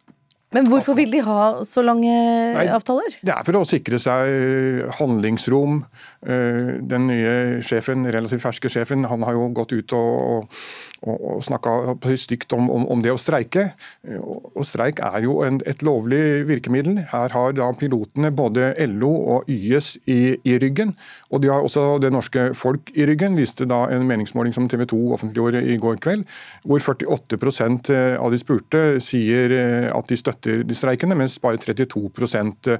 Men 0.53 0.69
hvorfor 0.69 0.97
vil 0.99 1.13
de 1.13 1.23
ha 1.25 1.43
så 1.69 1.85
lange 1.85 2.13
Nei, 2.57 2.67
avtaler? 2.73 3.17
Det 3.25 3.35
er 3.35 3.47
for 3.47 3.61
å 3.61 3.67
sikre 3.69 4.01
seg 4.03 4.33
eh, 4.33 4.97
handlingsrom. 4.99 5.83
Eh, 6.27 6.75
den 6.93 7.09
nye 7.11 7.35
sjefen, 7.65 8.05
relativt 8.13 8.45
ferske 8.45 8.73
sjefen, 8.73 9.07
han 9.09 9.25
har 9.27 9.39
jo 9.39 9.49
gått 9.57 9.75
ut 9.77 9.97
og 9.99 10.13
og, 10.13 10.63
og 11.03 11.43
snakka 11.43 11.97
stygt 12.17 12.53
om, 12.53 12.71
om, 12.71 12.85
om, 12.91 13.03
det 13.03 13.13
å 13.13 13.19
streike. 13.21 13.73
Og, 14.21 14.53
og 14.55 14.67
streik 14.67 15.03
er 15.03 15.25
jo 15.27 15.41
en, 15.47 15.59
et 15.67 15.83
lovlig 15.83 16.47
virkemiddel. 16.49 17.01
Her 17.11 17.35
har 17.35 17.57
da 17.59 17.71
pilotene 17.79 18.31
både 18.35 18.73
LO 18.91 19.11
og 19.37 19.51
YS 19.51 19.97
i, 20.07 20.37
i, 20.39 20.57
ryggen, 20.63 20.95
og 21.31 21.43
de 21.43 21.51
har 21.51 21.65
også 21.65 21.99
det 22.03 22.13
norske 22.15 22.51
folk 22.59 22.93
i 22.95 23.07
ryggen, 23.09 23.37
viste 23.39 23.67
da 23.69 23.85
en 23.91 24.07
meningsmåling 24.09 24.55
som 24.55 24.69
TV 24.71 24.87
2 24.93 25.01
offentliggjorde 25.19 25.65
i 25.75 25.79
går 25.83 25.99
kveld, 26.05 26.27
hvor 26.67 26.83
48% 26.83 27.93
av 28.19 28.33
de 28.33 28.41
spurte 28.41 28.83
sier 29.03 29.57
at 29.91 30.11
de 30.11 30.19
støtter 30.19 30.63
de 30.67 30.77
streikende, 30.77 31.19
mens 31.19 31.39
bare 31.43 31.61
32% 31.63 32.75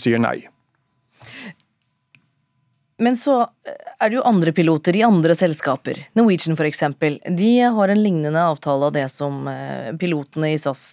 sier 0.00 0.22
nei. 0.22 0.38
Men 3.00 3.16
så 3.16 3.42
er 3.64 4.10
det 4.10 4.18
jo 4.18 4.26
andre 4.28 4.52
piloter 4.56 4.96
i 4.96 5.04
andre 5.06 5.34
selskaper. 5.38 6.02
Norwegian 6.18 6.58
f.eks. 6.58 6.82
De 7.36 7.52
har 7.76 7.92
en 7.92 8.02
lignende 8.02 8.42
avtale 8.44 8.90
av 8.90 8.96
det 8.96 9.06
som 9.12 9.46
eh, 9.48 9.90
pilotene 10.00 10.52
i 10.52 10.58
SAS 10.60 10.90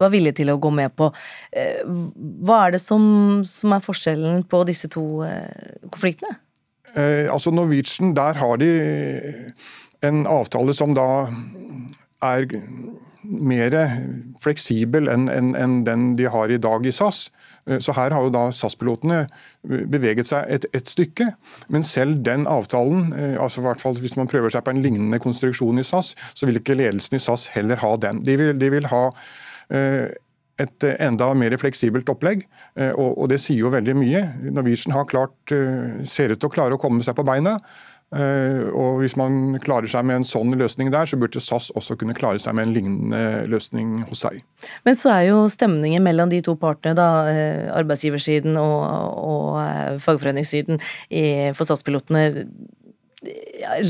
var 0.00 0.12
villige 0.12 0.42
til 0.42 0.52
å 0.52 0.58
gå 0.60 0.70
med 0.74 0.92
på. 0.96 1.10
Eh, 1.56 1.80
hva 2.44 2.66
er 2.66 2.76
det 2.76 2.82
som, 2.84 3.42
som 3.48 3.72
er 3.76 3.84
forskjellen 3.84 4.44
på 4.50 4.62
disse 4.68 4.90
to 4.92 5.24
eh, 5.26 5.80
konfliktene? 5.88 6.36
Eh, 6.92 7.32
altså 7.32 7.52
Norwegian, 7.54 8.14
der 8.16 8.40
har 8.40 8.60
de 8.60 8.70
en 10.04 10.26
avtale 10.28 10.76
som 10.76 10.92
da 10.96 11.26
er 12.24 12.46
mer 13.26 13.74
fleksibel 14.40 15.08
enn 15.10 15.26
en, 15.32 15.54
en 15.58 15.80
den 15.86 16.12
de 16.18 16.28
har 16.30 16.52
i 16.52 16.60
dag 16.62 16.86
i 16.86 16.92
SAS. 16.94 17.26
Eh, 17.66 17.78
så 17.82 17.94
her 17.96 18.14
har 18.14 18.26
jo 18.26 18.32
da 18.34 18.46
SAS-pilotene 18.54 19.24
beveget 19.90 20.30
seg 20.30 20.46
et, 20.52 20.68
et, 20.76 20.90
stykke. 20.90 21.30
Men 21.72 21.86
selv 21.86 22.20
den 22.26 22.46
avtalen, 22.50 23.10
eh, 23.16 23.34
altså 23.42 23.62
i 23.62 23.66
hvert 23.68 23.82
fall 23.82 23.98
hvis 24.02 24.16
man 24.18 24.30
prøver 24.30 24.52
seg 24.52 24.66
på 24.66 24.74
en 24.74 24.82
lignende 24.84 25.20
konstruksjon 25.22 25.82
i 25.82 25.86
SAS, 25.86 26.14
så 26.34 26.48
vil 26.48 26.60
ikke 26.60 26.78
ledelsen 26.78 27.18
i 27.18 27.22
SAS 27.22 27.48
heller 27.56 27.82
ha 27.82 27.96
den. 28.02 28.22
De 28.26 28.38
vil, 28.38 28.54
de 28.60 28.70
vil 28.76 28.88
ha 28.92 29.02
eh, 29.74 30.14
et 30.56 30.86
enda 31.04 31.28
mer 31.36 31.52
fleksibelt 31.60 32.08
opplegg, 32.08 32.46
og, 32.96 33.26
det 33.28 33.36
sier 33.42 33.58
jo 33.60 33.68
veldig 33.74 33.92
mye. 33.98 34.22
Norwegian 34.56 34.94
har 34.96 35.04
klart, 35.04 35.52
ser 36.08 36.32
ut 36.32 36.40
til 36.40 36.48
å 36.48 36.54
klare 36.54 36.78
å 36.78 36.80
komme 36.80 37.04
seg 37.04 37.12
på 37.18 37.26
beina. 37.28 37.58
Eh, 38.14 38.68
og 38.70 39.00
Hvis 39.02 39.16
man 39.18 39.56
klarer 39.62 39.90
seg 39.90 40.04
med 40.06 40.20
en 40.20 40.26
sånn 40.26 40.54
løsning 40.58 40.92
der, 40.94 41.08
så 41.10 41.18
burde 41.18 41.42
SAS 41.42 41.72
også 41.74 41.96
kunne 41.98 42.14
klare 42.14 42.38
seg 42.42 42.54
med 42.54 42.68
en 42.68 42.74
lignende 42.76 43.22
løsning 43.50 43.96
hos 44.06 44.22
seg. 44.22 44.44
Men 44.86 44.98
så 44.98 45.10
er 45.16 45.24
jo 45.32 45.40
stemningen 45.50 46.04
mellom 46.06 46.30
de 46.30 46.38
to 46.46 46.54
partene, 46.60 46.94
da, 46.98 47.08
eh, 47.32 47.66
arbeidsgiversiden 47.74 48.58
og, 48.60 48.78
og 49.26 49.50
eh, 49.64 49.98
fagforeningssiden 50.02 50.80
for 51.56 51.66
SAS-pilotene, 51.66 52.46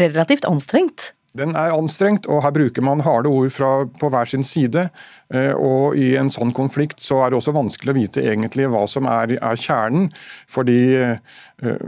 relativt 0.01 0.47
anstrengt? 0.49 1.11
Den 1.37 1.53
er 1.59 1.75
anstrengt, 1.75 2.27
og 2.31 2.43
her 2.45 2.53
bruker 2.55 2.85
man 2.85 3.03
harde 3.05 3.31
ord 3.31 3.51
fra, 3.55 3.71
på 4.01 4.09
hver 4.13 4.29
sin 4.31 4.45
side. 4.47 4.89
Eh, 5.35 5.53
og 5.53 5.97
I 5.99 6.15
en 6.21 6.31
sånn 6.33 6.53
konflikt 6.57 7.03
så 7.05 7.21
er 7.25 7.33
det 7.33 7.41
også 7.41 7.55
vanskelig 7.57 7.93
å 7.93 7.97
vite 7.99 8.25
egentlig 8.25 8.69
hva 8.73 8.85
som 8.91 9.09
er, 9.11 9.37
er 9.37 9.61
kjernen. 9.61 10.09
Fordi 10.51 10.81
eh, 10.97 11.17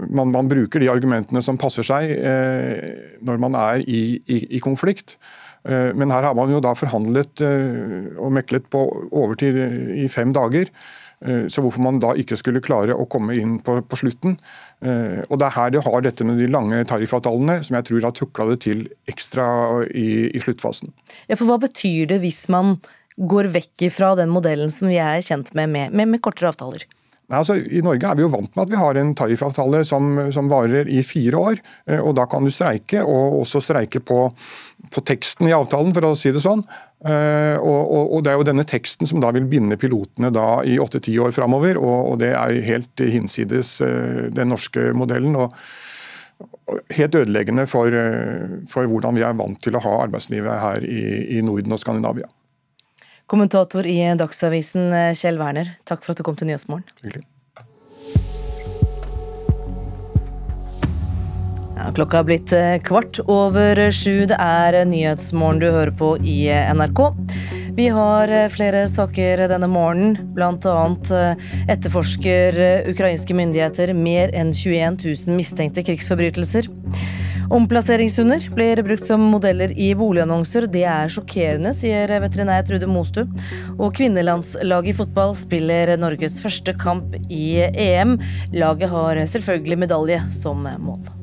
man, 0.08 0.32
man, 0.34 0.50
bruker 0.50 0.82
de 0.82 0.90
argumentene 0.92 1.42
som 1.44 1.60
passer 1.60 1.86
seg 1.86 2.12
eh, 2.16 3.18
når 3.24 3.42
man 3.42 3.58
er 3.58 3.84
i, 3.86 4.02
i, 4.26 4.42
i 4.58 4.64
konflikt. 4.64 5.18
Men 5.68 6.12
her 6.14 6.22
har 6.24 6.36
man 6.38 6.48
jo 6.48 6.60
da 6.64 6.70
forhandlet 6.78 7.42
og 7.42 8.30
meklet 8.32 8.68
på 8.72 8.78
overtid 9.10 9.58
i 9.98 10.06
fem 10.08 10.30
dager. 10.32 10.70
Så 11.50 11.60
hvorfor 11.60 11.82
man 11.84 11.98
da 12.00 12.14
ikke 12.16 12.38
skulle 12.38 12.62
klare 12.64 12.94
å 12.94 13.08
komme 13.10 13.34
inn 13.36 13.56
på, 13.66 13.74
på 13.84 13.98
slutten. 14.00 14.38
Eh, 14.78 15.24
og 15.26 15.38
Det 15.40 15.46
er 15.48 15.56
her 15.56 15.72
det 15.74 15.82
har 15.86 16.04
dette 16.04 16.26
med 16.26 16.38
de 16.38 16.46
lange 16.50 16.84
tariffavtalene, 16.86 17.58
som 17.66 17.78
jeg 17.78 17.88
tror 17.88 18.06
har 18.06 18.14
tukla 18.14 18.46
det 18.52 18.60
til 18.66 18.84
ekstra 19.10 19.48
i, 19.90 20.28
i, 20.30 20.42
sluttfasen. 20.42 20.92
Ja, 21.26 21.34
for 21.34 21.48
Hva 21.50 21.58
betyr 21.66 22.06
det 22.12 22.20
hvis 22.22 22.46
man 22.52 22.78
går 23.18 23.50
vekk 23.50 23.88
fra 23.90 24.14
den 24.18 24.30
modellen 24.30 24.70
som 24.70 24.90
vi 24.90 25.00
er 25.02 25.24
kjent 25.24 25.50
med, 25.58 25.72
med, 25.74 25.90
med, 25.90 26.14
med 26.14 26.22
kortere 26.22 26.52
avtaler? 26.52 26.86
Altså, 27.28 27.58
I 27.60 27.82
Norge 27.84 28.08
er 28.08 28.16
vi 28.16 28.24
jo 28.24 28.30
vant 28.32 28.54
med 28.54 28.62
at 28.62 28.70
vi 28.72 28.78
har 28.80 28.96
en 28.96 29.10
tariffavtale 29.16 29.82
som, 29.84 30.14
som 30.32 30.46
varer 30.48 30.88
i 30.88 31.02
fire 31.04 31.42
år. 31.50 31.58
Eh, 31.90 32.00
og 32.00 32.14
Da 32.16 32.24
kan 32.30 32.46
du 32.46 32.52
streike, 32.54 33.02
og 33.02 33.42
også 33.42 33.60
streike 33.64 34.00
på, 34.00 34.20
på 34.94 35.04
teksten 35.04 35.50
i 35.50 35.56
avtalen, 35.56 35.92
for 35.96 36.08
å 36.08 36.14
si 36.16 36.32
det 36.32 36.44
sånn. 36.44 36.64
Uh, 36.98 37.54
og, 37.62 38.10
og, 38.16 38.22
Det 38.26 38.32
er 38.32 38.40
jo 38.40 38.46
denne 38.48 38.64
teksten 38.66 39.06
som 39.06 39.20
da 39.22 39.30
vil 39.34 39.46
binde 39.46 39.78
pilotene 39.78 40.32
da 40.34 40.64
i 40.66 40.80
åtte-ti 40.82 41.14
år 41.22 41.30
framover. 41.36 41.78
Og, 41.78 42.12
og, 42.12 42.16
det 42.22 42.32
er 42.34 42.58
helt 42.66 43.04
hinsides 43.04 43.76
uh, 43.84 44.26
den 44.34 44.50
norske 44.54 44.90
modellen. 44.98 45.38
og, 45.38 45.54
Helt 46.94 47.14
ødeleggende 47.18 47.64
for, 47.70 47.90
uh, 47.90 48.58
for, 48.70 48.90
hvordan 48.90 49.18
vi 49.18 49.24
er 49.26 49.38
vant 49.38 49.62
til 49.62 49.78
å 49.78 49.82
ha 49.86 49.94
arbeidslivet 50.08 50.62
her 50.64 50.84
i, 50.86 51.38
i 51.38 51.46
Norden 51.46 51.74
og 51.74 51.82
Skandinavia. 51.82 52.28
Kommentator 53.28 53.86
i 53.86 53.98
Dagsavisen 54.18 54.88
Kjell 55.18 55.38
Werner, 55.40 55.74
takk 55.86 56.00
for 56.00 56.14
at 56.14 56.20
du 56.20 56.24
kom 56.24 56.38
til 56.38 56.48
Nyhetsmorgen. 56.48 57.28
Klokka 61.94 62.20
er 62.20 62.26
blitt 62.26 62.52
eh, 62.54 62.76
kvart 62.84 63.20
over 63.30 63.78
sju. 63.94 64.26
Det 64.28 64.36
er 64.38 64.76
Nyhetsmorgen 64.88 65.60
du 65.62 65.68
hører 65.70 65.94
på 65.94 66.14
i 66.20 66.40
eh, 66.50 66.70
NRK. 66.74 67.02
Vi 67.78 67.86
har 67.94 68.32
eh, 68.34 68.48
flere 68.52 68.84
saker 68.90 69.44
denne 69.50 69.68
morgenen. 69.70 70.32
Bl.a. 70.34 71.34
etterforsker 71.70 72.58
ukrainske 72.90 73.36
myndigheter 73.36 73.94
mer 73.94 74.34
enn 74.34 74.52
21 74.52 74.98
000 75.04 75.38
mistenkte 75.38 75.86
krigsforbrytelser. 75.86 76.70
Omplasseringshunder 77.54 78.42
blir 78.52 78.82
brukt 78.84 79.06
som 79.08 79.22
modeller 79.32 79.72
i 79.72 79.94
boligannonser. 79.96 80.66
Det 80.68 80.82
er 80.84 81.08
sjokkerende, 81.08 81.72
sier 81.72 82.12
veterinær 82.20 82.66
Trude 82.68 82.90
Mostu. 82.90 83.22
Og 83.78 83.94
kvinnelandslaget 83.96 84.92
i 84.92 84.96
fotball 84.98 85.32
spiller 85.38 85.94
Norges 85.96 86.36
første 86.44 86.76
kamp 86.76 87.16
i 87.30 87.62
EM. 87.70 88.18
Laget 88.52 88.92
har 88.92 89.22
selvfølgelig 89.32 89.80
medalje 89.86 90.20
som 90.42 90.68
mål. 90.82 91.17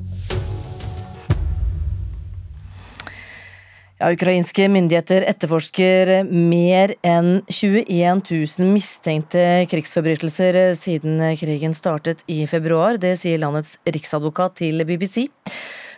Ja, 3.95 4.09
ukrainske 4.11 4.65
myndigheter 4.67 5.23
etterforsker 5.23 6.09
mer 6.27 6.91
enn 6.99 7.37
21 7.47 8.25
000 8.27 8.73
mistenkte 8.73 9.43
krigsforbrytelser 9.71 10.57
siden 10.75 11.21
krigen 11.39 11.71
startet 11.77 12.25
i 12.27 12.41
februar. 12.51 12.97
Det 12.99 13.13
sier 13.21 13.39
landets 13.39 13.77
riksadvokat 13.87 14.57
til 14.59 14.83
BBC. 14.83 15.29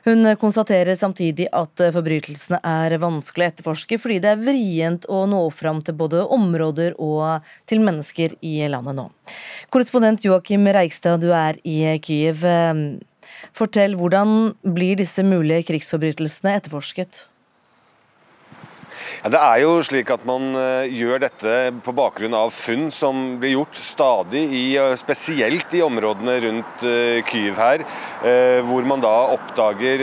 Hun 0.06 0.30
konstaterer 0.38 0.94
samtidig 0.94 1.48
at 1.50 1.82
forbrytelsene 1.96 2.60
er 2.62 2.94
vanskelig 3.01 3.48
å 3.48 3.50
etterforske, 3.50 3.98
fordi 4.04 4.20
det 4.22 4.30
er 4.30 4.44
vrient 4.44 5.08
å 5.10 5.24
nå 5.25 5.39
fram 5.50 5.80
til 5.82 5.98
både 5.98 6.22
områder 6.38 6.94
og 7.01 7.48
til 7.66 7.82
mennesker 7.82 8.36
i 8.46 8.60
landet 8.70 9.00
nå. 9.00 9.08
Korrespondent 9.74 10.22
Joakim 10.27 10.70
Reigstad, 10.70 11.25
du 11.25 11.34
er 11.34 11.58
i 11.66 11.98
Kyiv. 11.98 12.46
Fortell, 13.58 13.98
hvordan 13.98 14.54
blir 14.62 15.01
disse 15.01 15.25
mulige 15.25 15.66
krigsforbrytelsene 15.72 16.54
etterforsket? 16.62 17.24
Ja, 19.18 19.32
det 19.34 19.40
er 19.42 19.62
jo 19.64 19.70
slik 19.82 20.12
at 20.14 20.26
man 20.30 20.52
uh, 20.54 20.86
gjør 20.94 21.24
dette 21.24 21.54
på 21.82 21.94
bakgrunn 21.98 22.36
av 22.38 22.52
funn 22.54 22.92
som 22.94 23.40
blir 23.42 23.56
gjort 23.56 23.80
stadig, 23.80 24.44
i, 24.54 24.66
uh, 24.78 24.94
spesielt 25.00 25.74
i 25.74 25.82
områdene 25.82 26.36
rundt 26.44 26.84
uh, 26.86 27.18
Kyiv 27.26 27.58
her, 27.58 27.82
hvor 28.68 28.86
man 28.88 29.02
da 29.02 29.12
oppdager 29.34 30.02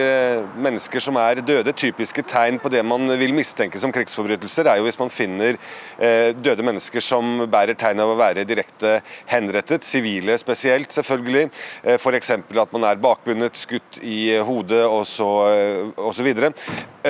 mennesker 0.61 1.03
som 1.03 1.17
er 1.19 1.41
døde. 1.45 1.73
Typiske 1.77 2.23
tegn 2.31 2.61
på 2.63 2.71
det 2.73 2.83
man 2.87 3.09
vil 3.19 3.35
mistenke 3.35 3.79
som 3.81 3.93
krigsforbrytelser, 3.95 4.69
er 4.71 4.79
jo 4.79 4.87
hvis 4.87 4.99
man 5.01 5.11
finner 5.13 5.59
døde 6.39 6.65
mennesker 6.65 7.03
som 7.03 7.45
bærer 7.51 7.77
tegn 7.79 8.03
av 8.03 8.13
å 8.13 8.19
være 8.19 8.47
direkte 8.47 8.97
henrettet, 9.31 9.87
sivile 9.87 10.37
spesielt, 10.41 10.95
selvfølgelig. 10.95 11.49
F.eks. 11.97 12.33
at 12.37 12.77
man 12.77 12.87
er 12.89 13.03
bakbundet, 13.03 13.59
skutt 13.59 13.99
i 14.03 14.37
hodet 14.47 14.85
osv. 14.87 15.27
Og, 15.99 16.13
så 16.15 16.27
videre. 16.27 16.53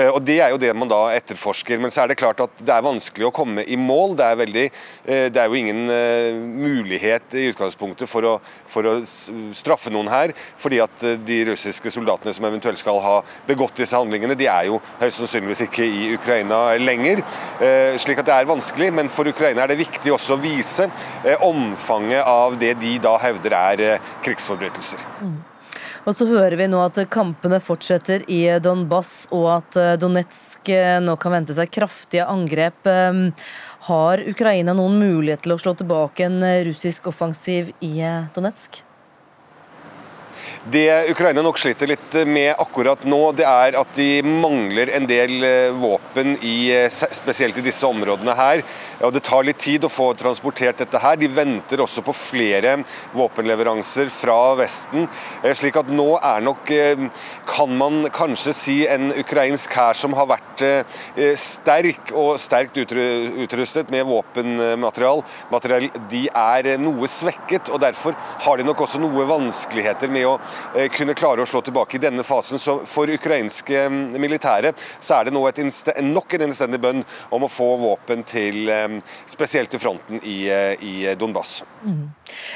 og 0.08 0.22
det 0.24 0.40
er 0.40 0.54
jo 0.54 0.62
det 0.62 0.72
man 0.76 0.90
da 0.90 1.02
etterforsker. 1.18 1.82
men 1.84 1.93
så 1.94 2.02
er 2.02 2.10
det 2.10 2.18
klart 2.18 2.42
at 2.42 2.58
det 2.58 2.74
er 2.74 2.84
vanskelig 2.84 3.28
å 3.28 3.34
komme 3.34 3.64
i 3.70 3.76
mål. 3.78 4.16
Det 4.18 4.26
er, 4.26 4.38
veldig, 4.40 4.64
eh, 5.06 5.26
det 5.32 5.40
er 5.40 5.50
jo 5.50 5.60
ingen 5.60 5.84
eh, 5.92 6.34
mulighet 6.34 7.36
i 7.38 7.46
utgangspunktet 7.52 8.10
for 8.10 8.26
å, 8.28 8.34
for 8.70 8.88
å, 8.90 8.94
straffe 9.54 9.92
noen 9.94 10.10
her, 10.10 10.34
fordi 10.60 10.80
at 10.82 11.06
eh, 11.06 11.20
de 11.28 11.40
russiske 11.50 11.92
soldatene 11.94 12.34
som 12.34 12.48
eventuelt 12.48 12.80
skal 12.80 13.00
ha 13.04 13.14
begått 13.48 13.78
disse 13.78 13.98
handlingene, 13.98 14.36
de 14.38 14.50
er 14.50 14.68
jo 14.72 14.80
høyst 15.00 15.22
sannsynligvis 15.22 15.66
ikke 15.68 15.86
i 15.86 16.10
Ukraina 16.16 16.60
lenger. 16.80 17.22
Slik 18.00 18.20
at 18.20 18.28
det 18.28 18.34
er 18.34 18.48
vanskelig, 18.48 18.90
men 18.94 19.10
for 19.12 19.28
Ukraina 19.30 19.64
er 19.64 19.72
det 19.72 19.80
viktig 19.80 20.12
også 20.14 20.36
å 20.36 20.42
vise 20.42 20.88
omfanget 21.44 22.24
av 22.26 22.58
det 22.60 22.74
de 22.82 22.96
da 23.02 23.16
hevder 23.22 23.58
er 23.58 23.84
krigsforbrytelser. 24.24 25.02
Og 26.04 26.12
så 26.12 26.26
hører 26.28 26.58
vi 26.60 26.68
nå 26.68 26.80
at 26.84 26.98
kampene 27.12 27.62
fortsetter 27.64 28.26
i 28.28 28.42
Donbass, 28.60 29.24
og 29.32 29.48
at 29.54 29.78
eh, 29.80 29.94
Donetsk 30.00 30.68
eh, 30.68 30.98
nå 31.00 31.16
kan 31.20 31.32
vente 31.38 31.56
seg 31.56 31.72
kraftige 31.72 32.26
angrep. 32.28 32.84
Ehm, 32.90 33.30
har 33.88 34.20
Ukraina 34.28 34.76
noen 34.76 34.98
mulighet 35.00 35.46
til 35.46 35.56
å 35.56 35.60
slå 35.60 35.72
tilbake 35.80 36.28
en 36.28 36.44
russisk 36.68 37.08
offensiv 37.12 37.72
i 37.84 37.94
Donetsk? 38.36 38.84
Det 40.64 41.10
Ukraina 41.10 41.42
nok 41.44 41.58
sliter 41.60 41.90
litt 41.90 42.14
med 42.24 42.54
akkurat 42.56 43.02
nå, 43.04 43.20
det 43.36 43.44
er 43.44 43.76
at 43.76 43.90
de 43.98 44.22
mangler 44.24 44.88
en 44.96 45.04
del 45.08 45.44
eh, 45.44 45.76
våpen, 45.76 46.38
i, 46.40 46.70
eh, 46.72 46.88
spesielt 46.88 47.58
i 47.60 47.64
disse 47.66 47.84
områdene 47.84 48.32
her. 48.38 48.62
Og 49.04 49.12
Det 49.14 49.24
tar 49.24 49.44
litt 49.46 49.60
tid 49.62 49.84
å 49.84 49.92
få 49.92 50.10
transportert 50.18 50.80
dette 50.82 51.00
her. 51.00 51.16
De 51.20 51.28
venter 51.28 51.82
også 51.82 52.04
på 52.04 52.14
flere 52.16 52.76
våpenleveranser 53.14 54.10
fra 54.12 54.54
Vesten. 54.58 55.08
Eh, 55.42 55.54
slik 55.54 55.76
at 55.80 55.90
nå 55.92 56.18
er 56.18 56.44
nok, 56.44 56.72
kan 57.46 57.76
man 57.78 58.08
kanskje 58.14 58.54
si, 58.56 58.76
en 58.88 59.12
ukrainsk 59.12 59.72
hær 59.76 59.96
som 59.96 60.14
har 60.16 60.26
vært 60.30 60.62
sterk 61.38 62.12
og 62.16 62.38
sterkt 62.40 62.78
utrustet 62.78 63.90
med 63.92 64.06
våpenmateriell. 64.08 65.22
De 66.10 66.24
er 66.28 66.70
noe 66.80 67.10
svekket, 67.10 67.70
og 67.70 67.82
derfor 67.84 68.16
har 68.46 68.58
de 68.58 68.66
nok 68.66 68.84
også 68.86 69.00
noe 69.02 69.28
vanskeligheter 69.28 70.12
med 70.12 70.28
å 70.28 70.36
Eh, 70.74 70.88
kunne 70.90 71.14
klare 71.14 71.42
å 71.42 71.46
slå 71.46 71.60
tilbake 71.64 71.98
i 71.98 72.02
denne 72.02 72.24
fasen. 72.26 72.58
Så 72.58 72.80
for 72.90 73.10
ukrainske 73.10 73.86
militære 74.18 74.72
så 75.00 75.18
er 75.18 75.28
det 75.28 75.34
nå 75.34 75.44
nok 75.44 76.34
en 76.34 76.46
innstendig 76.48 76.80
bønn 76.82 77.04
om 77.34 77.44
å 77.44 77.50
få 77.50 77.74
våpen 77.78 78.24
til 78.26 78.70
mm, 78.70 78.93
spesielt 79.30 79.72
til 79.72 79.82
fronten 79.82 80.20
i, 80.22 80.48
eh, 80.52 80.84
i 80.84 80.94
Donbass. 81.18 81.62
Mm. 81.84 82.08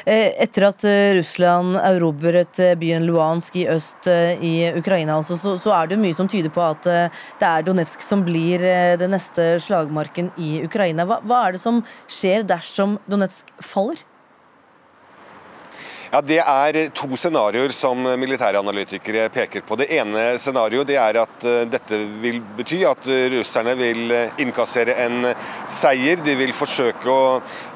Etter 0.09 0.69
at 0.71 0.85
Russland 1.19 1.77
erobret 1.77 2.61
byen 2.81 3.05
Luansk 3.07 3.57
i 3.61 3.67
øst 3.69 4.09
i 4.09 4.53
Ukraina, 4.79 5.19
altså, 5.19 5.37
så, 5.37 5.57
så, 5.61 5.75
er 5.77 5.91
det 5.91 6.01
mye 6.01 6.17
som 6.17 6.29
tyder 6.31 6.53
på 6.53 6.63
at 6.65 6.87
det 6.89 7.49
er 7.49 7.67
Donetsk 7.67 8.03
som 8.03 8.25
blir 8.27 8.65
den 8.99 9.13
neste 9.13 9.59
slagmarken 9.63 10.33
i 10.41 10.63
Ukraina. 10.65 11.05
Hva, 11.09 11.21
hva 11.29 11.43
er 11.47 11.59
det 11.59 11.63
som 11.63 11.83
skjer 12.09 12.47
dersom 12.49 12.97
Donetsk 13.11 13.53
faller? 13.61 14.01
Ja, 16.09 16.23
Det 16.25 16.39
er 16.41 16.77
to 16.97 17.09
scenarioer 17.21 17.73
som 17.77 18.01
militæranalytikere 18.01 19.27
peker 19.29 19.61
på. 19.61 19.77
Det 19.77 19.91
ene 19.93 20.39
scenarioet 20.41 20.89
er 20.97 21.19
at 21.21 21.43
eh, 21.45 21.67
dette 21.69 21.99
vil 22.23 22.39
bety 22.57 22.79
at 22.89 23.05
russerne 23.35 23.75
vil 23.77 24.15
eh, 24.17 24.39
innkassere 24.41 24.95
en 25.05 25.27
seier. 25.69 26.23
De 26.25 26.33
vil 26.39 26.55
forsøke 26.57 27.13
å 27.13 27.27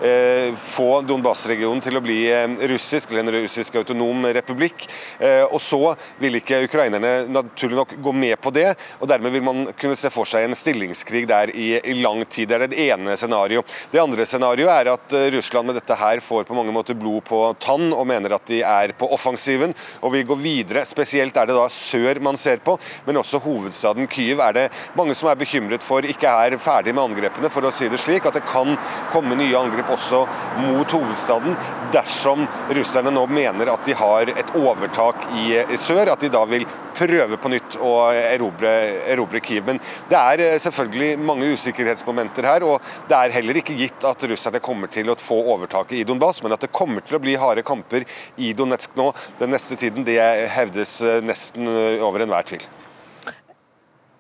eh, 0.01 0.57
få 0.57 1.03
Donbas-regionen 1.05 1.85
til 1.85 2.01
å 2.01 2.03
bli 2.05 2.23
eh, 2.33 2.57
russisk, 2.73 3.13
eller 3.13 3.27
en 3.27 3.43
russisk 3.43 3.77
autonom 3.83 4.25
republikk. 4.33 4.87
Eh, 5.21 5.45
og 5.45 5.61
så 5.61 5.93
vil 6.23 6.41
ikke 6.41 6.63
ukrainerne 6.65 7.27
naturlig 7.29 7.83
nok 7.83 7.95
gå 8.09 8.17
med 8.17 8.41
på 8.41 8.55
det, 8.57 8.71
og 8.97 9.13
dermed 9.13 9.37
vil 9.37 9.45
man 9.45 9.63
kunne 9.77 9.99
se 9.99 10.09
for 10.15 10.25
seg 10.29 10.49
en 10.49 10.57
stillingskrig 10.57 11.27
der 11.29 11.53
i, 11.53 11.75
i 11.85 11.99
lang 12.01 12.25
tid. 12.25 12.49
Det 12.49 12.57
er 12.57 12.67
det 12.73 12.81
ene 12.89 13.19
scenarioet. 13.21 13.77
Det 13.93 14.01
andre 14.01 14.25
scenarioet 14.25 14.73
er 14.79 14.95
at 14.97 15.19
Russland 15.37 15.69
med 15.69 15.81
dette 15.83 16.01
her 16.01 16.25
får 16.25 16.49
på 16.49 16.57
mange 16.57 16.73
måter 16.73 16.97
blod 16.97 17.27
på 17.29 17.45
tann 17.61 17.91
og 17.93 18.09
mener 18.09 18.22
mener 18.23 18.37
at 18.39 18.47
de 18.49 18.63
er 18.63 18.95
på 18.99 19.09
offensiven 19.13 19.75
og 20.01 20.15
vil 20.15 20.27
gå 20.29 20.39
videre. 20.41 20.87
Spesielt 20.87 21.37
er 21.37 21.49
det 21.51 21.59
da 21.59 21.67
sør 21.73 22.21
man 22.23 22.39
ser 22.41 22.63
på, 22.65 22.79
men 23.07 23.21
også 23.21 23.43
hovedstaden 23.43 24.09
Kyiv 24.13 24.41
er 24.45 24.57
det 24.57 24.67
mange 24.99 25.17
som 25.19 25.31
er 25.33 25.41
bekymret 25.41 25.85
for 25.85 26.07
ikke 26.07 26.31
er 26.31 26.59
ferdig 26.63 26.95
med 26.95 27.05
angrepene, 27.11 27.51
for 27.53 27.67
å 27.67 27.75
si 27.75 27.91
det 27.91 28.01
slik. 28.01 28.27
At 28.29 28.39
det 28.39 28.47
kan 28.49 28.77
komme 29.13 29.39
nye 29.39 29.59
angrep 29.59 29.91
også 29.93 30.25
mot 30.63 30.97
hovedstaden 30.97 31.57
dersom 31.93 32.47
russerne 32.73 33.13
nå 33.15 33.27
mener 33.31 33.73
at 33.73 33.85
de 33.87 33.97
har 33.97 34.33
et 34.33 34.55
overtak 34.59 35.27
i 35.43 35.61
sør. 35.81 36.13
At 36.13 36.25
de 36.25 36.33
da 36.33 36.45
vil 36.49 36.67
prøve 36.97 37.39
på 37.41 37.51
nytt 37.53 37.77
å 37.83 37.93
erobre, 38.13 38.73
erobre 39.13 39.41
Kiev. 39.45 39.67
Men 39.69 39.81
det 40.11 40.19
er 40.19 40.45
eh, 40.45 40.59
selvfølgelig 40.63 41.17
mange 41.23 41.51
usikkerhetsmomenter 41.57 42.49
her, 42.49 42.67
og 42.67 42.93
det 43.11 43.19
er 43.19 43.37
heller 43.39 43.61
ikke 43.61 43.77
gitt 43.79 44.07
at 44.09 44.27
russerne 44.31 44.63
kommer 44.65 44.93
til 44.93 45.11
å 45.13 45.19
få 45.21 45.39
overtaket 45.55 46.01
i 46.01 46.05
Donbas, 46.09 46.43
men 46.45 46.55
at 46.55 46.65
det 46.65 46.73
kommer 46.75 47.05
til 47.07 47.19
å 47.19 47.23
bli 47.23 47.39
harde 47.41 47.65
kamper 47.67 48.07
i 48.37 48.53
Donetsk 48.57 48.97
nå 48.99 49.11
den 49.41 49.53
neste 49.55 49.79
tiden, 49.81 50.07
det 50.07 50.21
hevdes 50.53 51.01
eh, 51.05 51.21
nesten 51.25 51.69
eh, 51.71 52.05
over 52.05 52.25
enhver 52.25 52.47
tvil. 52.49 52.69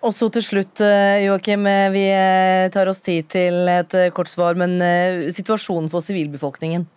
Og 0.02 0.10
så 0.10 0.26
til 0.34 0.42
slutt, 0.42 0.80
Joakim. 1.22 1.62
Vi 1.94 2.00
tar 2.74 2.88
oss 2.90 3.04
tid 3.06 3.28
til 3.30 3.68
et 3.70 3.92
kort 4.16 4.26
svar, 4.26 4.58
men 4.58 4.74
situasjonen 5.30 5.86
for 5.92 6.02
sivilbefolkningen? 6.02 6.88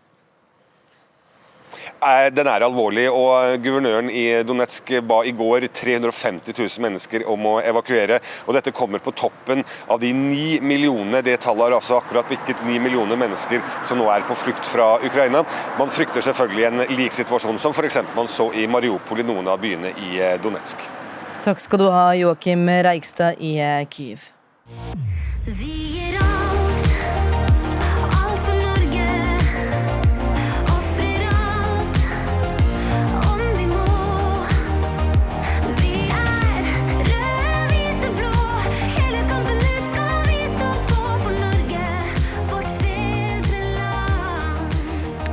Den 2.35 2.47
er 2.47 2.61
alvorlig. 2.65 3.07
og 3.09 3.61
Guvernøren 3.63 4.09
i 4.09 4.43
Donetsk 4.45 4.91
ba 5.07 5.21
i 5.25 5.31
går 5.31 5.67
350 5.73 6.53
000 6.53 6.83
mennesker 6.83 7.25
om 7.31 7.45
å 7.49 7.55
evakuere. 7.61 8.19
og 8.45 8.53
Dette 8.53 8.71
kommer 8.71 8.99
på 8.99 9.11
toppen 9.11 9.63
av 9.87 9.99
de 9.99 10.11
ni 10.13 10.59
millionene 10.61 11.23
det 11.25 11.39
tallet 11.41 11.67
har 11.67 11.77
altså 11.79 11.97
akkurat 11.97 12.29
bikket 12.29 12.61
ni 12.67 12.77
millioner 12.79 13.17
mennesker 13.17 13.63
som 13.83 13.97
nå 13.97 14.09
er 14.11 14.27
på 14.27 14.37
flukt 14.37 14.65
fra 14.69 14.95
Ukraina. 15.03 15.43
Man 15.79 15.89
frykter 15.89 16.21
selvfølgelig 16.21 16.67
en 16.69 16.85
lik 16.97 17.15
situasjon 17.15 17.59
som 17.59 17.73
f.eks. 17.73 17.97
man 18.15 18.27
så 18.27 18.51
i 18.53 18.67
Mariupol 18.67 19.23
i 19.23 19.27
noen 19.27 19.49
av 19.49 19.61
byene 19.61 19.95
i 19.95 20.19
eh, 20.21 20.37
Donetsk. 20.41 20.85
Takk 21.45 21.61
skal 21.61 21.81
du 21.81 21.89
ha, 21.93 22.07
Joakim 22.17 22.67
Reigstad 22.69 23.41
i 23.43 23.55
eh, 23.61 23.85
Kyiv. 23.89 24.31
Vi 25.45 26.05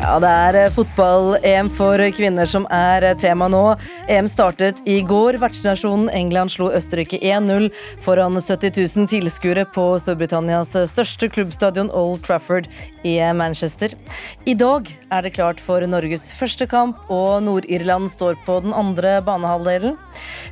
Ja, 0.02 0.16
det 0.18 0.30
er 0.34 0.56
eh, 0.58 0.72
fotball-EM 0.74 1.68
for 1.76 2.00
kvinner 2.16 2.48
som 2.50 2.64
er 2.74 3.04
eh, 3.06 3.12
tema 3.22 3.46
nå. 3.46 3.60
EM 4.10 4.26
startet 4.26 4.80
i 4.90 4.96
går. 5.06 5.36
Vertsnasjonen 5.38 6.08
England 6.10 6.50
slo 6.50 6.72
Østerrike 6.74 7.20
1-0 7.22 7.68
foran 8.02 8.34
70 8.34 8.80
000 8.98 9.06
tilskuere 9.12 9.62
på 9.70 9.84
Storbritannias 10.02 10.74
største 10.90 11.28
klubbstadion 11.30 11.92
Old 11.94 12.24
Trafford 12.26 12.66
i 13.06 13.14
Manchester. 13.38 13.94
I 14.42 14.56
dag 14.58 14.90
er 14.90 15.22
det 15.22 15.36
klart 15.36 15.62
for 15.62 15.86
Norges 15.86 16.26
første 16.34 16.66
kamp, 16.66 16.98
og 17.06 17.38
Nord-Irland 17.46 18.10
står 18.10 18.42
på 18.42 18.58
den 18.66 18.74
andre 18.74 19.20
banehalvdelen. 19.22 19.94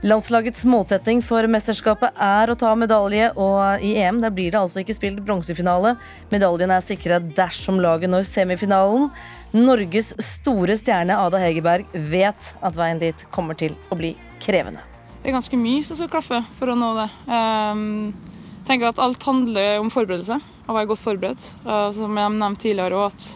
Landslagets 0.07 0.63
målsetting 0.63 1.25
for 1.27 1.51
mesterskapet 1.51 2.15
er 2.23 2.55
å 2.55 2.59
ta 2.59 2.71
medalje, 2.79 3.33
og 3.35 3.83
i 3.83 3.97
EM 3.99 4.23
blir 4.31 4.55
det 4.55 4.63
altså 4.63 4.85
ikke 4.85 4.99
spilt 5.01 5.27
bronsefinale. 5.27 5.97
Medaljen 6.31 6.71
er 6.71 6.87
sikra 6.87 7.19
dersom 7.19 7.83
laget 7.83 8.15
når 8.15 8.31
semifinalen. 8.31 9.11
Norges 9.57 10.13
store 10.23 10.77
stjerne 10.79 11.17
Ada 11.19 11.41
Hegerberg 11.43 11.91
vet 11.93 12.53
at 12.63 12.77
veien 12.79 13.01
dit 13.03 13.25
kommer 13.35 13.59
til 13.59 13.75
å 13.91 13.99
bli 13.99 14.13
krevende. 14.43 14.85
Det 15.21 15.31
er 15.31 15.37
ganske 15.37 15.59
mye 15.59 15.83
som 15.85 15.99
skal 15.99 16.11
klaffe 16.13 16.39
for 16.57 16.71
å 16.71 16.77
nå 16.79 16.93
det. 16.97 17.09
Jeg 17.29 18.69
tenker 18.69 18.93
at 18.93 19.03
Alt 19.03 19.27
handler 19.27 19.81
om 19.83 19.91
forberedelse, 19.93 20.39
å 20.71 20.77
være 20.77 20.89
godt 20.93 21.03
forberedt. 21.05 21.49
Uh, 21.67 21.91
som 21.93 22.15
jeg 22.17 22.37
nevnte 22.37 22.63
tidligere 22.63 23.07
at 23.11 23.27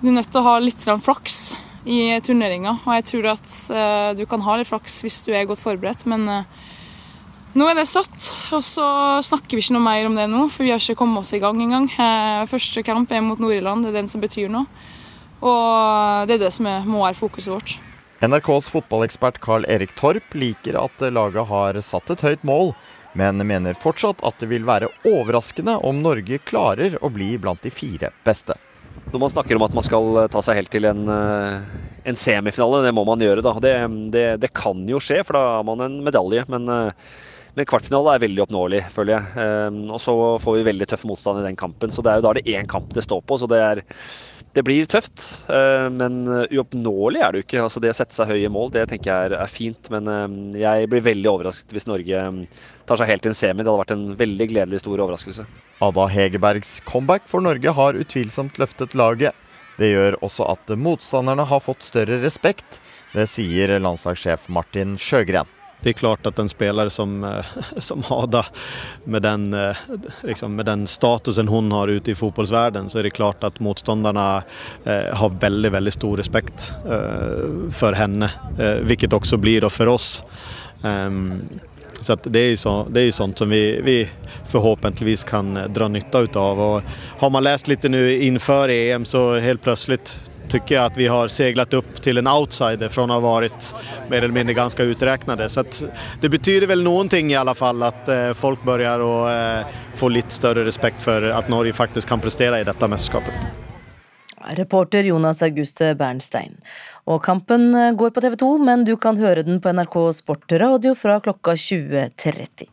du 0.00 0.10
er 0.10 0.16
nødt 0.20 0.30
til 0.30 0.40
å 0.40 0.46
ha 0.46 0.54
litt 0.62 0.84
flaks 1.02 1.40
i 1.86 1.98
turneringa. 2.22 2.76
Og 2.84 2.94
jeg 2.98 3.06
tror 3.10 3.30
at 3.34 3.58
uh, 3.74 4.10
du 4.16 4.22
kan 4.30 4.44
ha 4.46 4.56
litt 4.60 4.70
flaks 4.70 5.00
hvis 5.04 5.22
du 5.26 5.32
er 5.34 5.48
godt 5.50 5.64
forberedt, 5.64 6.06
men 6.08 6.28
uh, 6.30 6.65
nå 7.56 7.66
er 7.70 7.78
det 7.78 7.86
satt, 7.88 8.16
og 8.54 8.62
så 8.64 8.86
snakker 9.24 9.56
vi 9.56 9.64
ikke 9.64 9.76
noe 9.76 9.86
mer 9.86 10.08
om 10.08 10.16
det 10.18 10.26
nå, 10.30 10.44
for 10.52 10.66
vi 10.66 10.72
har 10.74 10.82
ikke 10.82 10.98
kommet 11.00 11.24
oss 11.24 11.32
i 11.36 11.40
gang 11.42 11.58
engang. 11.64 11.88
Eh, 11.90 12.44
første 12.50 12.84
kamp 12.86 13.12
er 13.12 13.24
mot 13.24 13.40
Nord-Irland, 13.40 13.86
det 13.86 13.94
er 13.94 14.00
den 14.02 14.10
som 14.12 14.22
betyr 14.22 14.52
noe. 14.52 14.68
Og 15.44 16.28
det 16.28 16.36
er 16.36 16.46
det 16.46 16.52
som 16.56 16.68
er, 16.68 16.84
må 16.88 17.04
være 17.04 17.18
fokuset 17.18 17.52
vårt. 17.52 17.76
NRKs 18.24 18.70
fotballekspert 18.72 19.40
Carl 19.44 19.66
Erik 19.68 19.92
Torp 19.98 20.36
liker 20.36 20.78
at 20.80 21.02
laget 21.12 21.48
har 21.50 21.80
satt 21.84 22.12
et 22.14 22.24
høyt 22.24 22.46
mål, 22.48 22.72
men 23.16 23.40
mener 23.48 23.76
fortsatt 23.76 24.22
at 24.24 24.40
det 24.40 24.48
vil 24.52 24.64
være 24.68 24.88
overraskende 25.08 25.78
om 25.84 26.00
Norge 26.04 26.40
klarer 26.44 26.96
å 27.04 27.12
bli 27.12 27.34
blant 27.40 27.60
de 27.64 27.72
fire 27.72 28.12
beste. 28.24 28.56
Når 29.12 29.22
man 29.22 29.32
snakker 29.32 29.56
om 29.56 29.64
at 29.66 29.76
man 29.76 29.84
skal 29.86 30.26
ta 30.32 30.42
seg 30.42 30.58
helt 30.58 30.72
til 30.72 30.88
en, 30.88 31.04
eh, 31.12 31.76
en 32.10 32.18
semifinale, 32.18 32.82
det 32.84 32.94
må 32.96 33.04
man 33.06 33.22
gjøre. 33.22 33.44
da. 33.44 33.52
Det, 33.60 33.74
det, 34.12 34.26
det, 34.42 34.52
kan 34.56 34.82
jo 34.88 35.00
skje, 35.00 35.22
for 35.24 35.36
da 35.36 35.44
har 35.58 35.66
man 35.68 35.84
en 35.84 36.00
medalje. 36.04 36.44
men 36.48 36.68
eh, 36.68 36.92
men 37.56 37.64
kvartfinale 37.64 38.12
er 38.12 38.20
veldig 38.20 38.42
oppnåelig, 38.44 38.82
føler 38.92 39.14
jeg. 39.14 39.28
Ehm, 39.40 39.84
og 39.88 40.00
så 40.04 40.14
får 40.42 40.58
vi 40.58 40.64
veldig 40.66 40.88
tøff 40.90 41.06
motstand 41.08 41.40
i 41.40 41.46
den 41.46 41.56
kampen. 41.56 41.92
Så 41.94 42.04
det 42.04 42.12
er 42.12 42.20
jo 42.20 42.26
da 42.26 42.34
det 42.36 42.48
én 42.52 42.68
kamp 42.68 42.90
det 42.92 43.06
står 43.06 43.22
på. 43.24 43.38
Så 43.40 43.48
det, 43.48 43.60
er, 43.64 43.80
det 44.52 44.64
blir 44.66 44.84
tøft. 44.92 45.24
Ehm, 45.48 45.96
men 45.96 46.18
uoppnåelig 46.52 47.22
er 47.24 47.32
det 47.32 47.40
jo 47.40 47.46
ikke. 47.46 47.62
Altså 47.64 47.80
det 47.80 47.94
å 47.94 47.96
sette 47.96 48.12
seg 48.12 48.34
høye 48.34 48.52
mål, 48.52 48.74
det 48.76 48.84
tenker 48.92 49.08
jeg 49.08 49.40
er 49.40 49.48
fint. 49.48 49.88
Men 49.94 50.12
ehm, 50.12 50.36
jeg 50.60 50.92
blir 50.92 51.06
veldig 51.08 51.32
overrasket 51.32 51.72
hvis 51.72 51.88
Norge 51.88 52.26
tar 52.84 53.00
seg 53.00 53.12
helt 53.14 53.24
til 53.24 53.32
en 53.32 53.40
semi. 53.40 53.64
Det 53.64 53.72
hadde 53.72 53.84
vært 53.86 53.96
en 53.96 54.06
veldig 54.20 54.52
gledelig 54.52 54.84
stor 54.84 55.06
overraskelse. 55.08 55.48
Ada 55.88 56.08
Hegerbergs 56.12 56.78
comeback 56.84 57.24
for 57.32 57.44
Norge 57.44 57.76
har 57.80 57.96
utvilsomt 58.04 58.60
løftet 58.60 58.98
laget. 59.00 59.32
Det 59.80 59.94
gjør 59.94 60.20
også 60.24 60.44
at 60.52 60.76
motstanderne 60.76 61.48
har 61.48 61.64
fått 61.64 61.88
større 61.88 62.20
respekt. 62.20 62.82
Det 63.16 63.24
sier 63.32 63.78
landslagssjef 63.80 64.50
Martin 64.52 64.98
Sjøgren. 65.00 65.48
Det 65.80 65.88
är 65.88 65.92
klart 65.92 66.26
att 66.26 66.38
en 66.38 66.48
spelare 66.48 66.90
som, 66.90 67.24
eh, 67.24 67.44
som 67.78 68.02
Ada 68.08 68.46
med 69.04 69.22
den, 69.22 69.54
eh, 69.54 69.76
liksom, 70.22 70.56
med 70.56 70.66
den 70.66 70.86
statusen 70.86 71.48
hon 71.48 71.72
har 71.72 71.88
ute 71.88 72.10
i 72.10 72.14
fotbollsvärlden 72.14 72.90
så 72.90 72.98
är 72.98 73.02
det 73.02 73.10
klart 73.10 73.44
att 73.44 73.60
motståndarna 73.60 74.42
eh, 74.84 75.16
har 75.16 75.28
väldigt, 75.40 75.72
väldigt 75.72 75.94
stor 75.94 76.16
respekt 76.16 76.72
for 77.70 77.92
henne. 77.92 78.30
Vilket 78.82 79.12
också 79.12 79.36
blir 79.36 79.60
då 79.60 79.70
för 79.70 79.86
oss. 79.86 80.24
Ehm, 80.84 81.42
så 82.00 82.16
det 82.22 82.38
är 82.38 82.56
så, 82.56 82.86
sånt 83.12 83.38
som 83.38 83.48
vi, 83.48 83.80
vi 83.82 84.08
förhoppningsvis 84.44 85.24
kan 85.24 85.58
dra 85.68 85.88
nytta 85.88 86.20
utav. 86.20 86.60
Och 86.60 86.82
har 87.18 87.30
man 87.30 87.44
läst 87.44 87.68
lite 87.68 87.88
nu 87.88 88.22
inför 88.22 88.68
EM 88.68 89.04
så 89.04 89.38
helt 89.38 89.62
plötsligt 89.62 90.30
tycker 90.48 90.74
jag 90.74 90.84
att 90.84 90.96
vi 90.96 91.06
har 91.06 91.28
seglat 91.28 91.74
upp 91.74 92.02
till 92.02 92.18
en 92.18 92.28
outsider 92.28 92.88
från 92.88 93.10
att 93.10 93.22
ha 93.22 93.30
varit 93.30 93.74
mer 94.10 94.18
eller 94.18 94.28
mindre 94.28 94.54
ganska 94.54 94.82
uträknade. 94.82 95.48
Så 95.48 95.64
det 96.20 96.28
betyder 96.28 96.66
väl 96.66 96.82
någonting 96.82 97.32
i 97.32 97.36
alla 97.36 97.54
fall 97.54 97.82
att 97.82 98.08
eh, 98.08 98.32
folk 98.32 98.62
börjar 98.62 99.00
att 99.00 99.66
eh, 99.66 99.72
få 99.94 100.08
lite 100.08 100.30
större 100.30 100.64
respekt 100.64 101.02
för 101.02 101.22
att 101.22 101.48
Norge 101.48 101.72
faktiskt 101.72 102.08
kan 102.08 102.20
prestera 102.20 102.60
i 102.60 102.64
detta 102.64 102.88
mästerskapet. 102.88 103.34
Reporter 104.50 105.02
Jonas 105.02 105.42
Auguste 105.42 105.94
Bernstein. 105.94 106.56
Og 107.06 107.24
kampen 107.24 107.74
eh, 107.74 107.92
går 107.92 108.10
på 108.10 108.20
TV 108.20 108.36
2, 108.36 108.58
men 108.58 108.84
du 108.84 108.96
kan 108.96 109.18
høre 109.18 109.42
den 109.42 109.60
på 109.60 109.72
NRK 109.72 110.12
Sportradio 110.14 110.94
fra 110.94 111.20
klokka 111.20 111.54
20.30. 111.54 112.66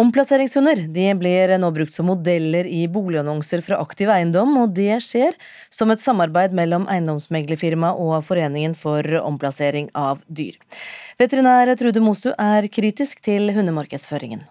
Omplasseringshunder 0.00 0.86
de 0.88 1.08
blir 1.18 1.50
nå 1.60 1.68
brukt 1.76 1.92
som 1.92 2.06
modeller 2.08 2.64
i 2.64 2.86
boligannonser 2.88 3.60
fra 3.64 3.80
Aktiv 3.82 4.08
Eiendom, 4.08 4.54
og 4.62 4.72
det 4.76 4.94
skjer 5.04 5.36
som 5.68 5.92
et 5.92 6.00
samarbeid 6.00 6.54
mellom 6.56 6.86
eiendomsmeglerfirmaet 6.88 8.00
og 8.00 8.24
Foreningen 8.24 8.76
for 8.78 9.04
omplassering 9.20 9.90
av 9.92 10.22
dyr. 10.26 10.56
Veterinær 11.20 11.74
Trude 11.76 12.00
Mostu 12.00 12.30
er 12.32 12.70
kritisk 12.72 13.20
til 13.26 13.52
hundemarkedsføringen. 13.52 14.46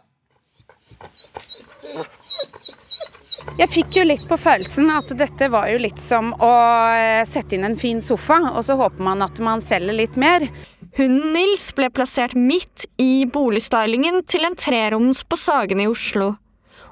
Jeg 3.60 3.72
fikk 3.74 3.98
jo 3.98 4.04
litt 4.06 4.28
på 4.30 4.38
følelsen 4.40 4.92
at 4.94 5.10
dette 5.18 5.50
var 5.52 5.72
jo 5.72 5.80
litt 5.82 6.00
som 6.00 6.30
å 6.32 6.52
eh, 6.94 7.26
sette 7.28 7.58
inn 7.58 7.66
en 7.68 7.80
fin 7.80 8.00
sofa, 8.06 8.38
og 8.54 8.62
så 8.64 8.78
håper 8.80 9.04
man 9.04 9.26
at 9.26 9.42
man 9.44 9.64
selger 9.66 9.98
litt 9.98 10.20
mer. 10.20 10.46
Hunden 10.98 11.34
Nils 11.34 11.70
ble 11.78 11.90
plassert 11.94 12.34
midt 12.34 12.88
i 12.98 13.26
boligstylingen 13.30 14.24
til 14.28 14.48
en 14.48 14.56
treroms 14.58 15.22
på 15.24 15.38
Sagen 15.38 15.84
i 15.84 15.88
Oslo. 15.88 16.34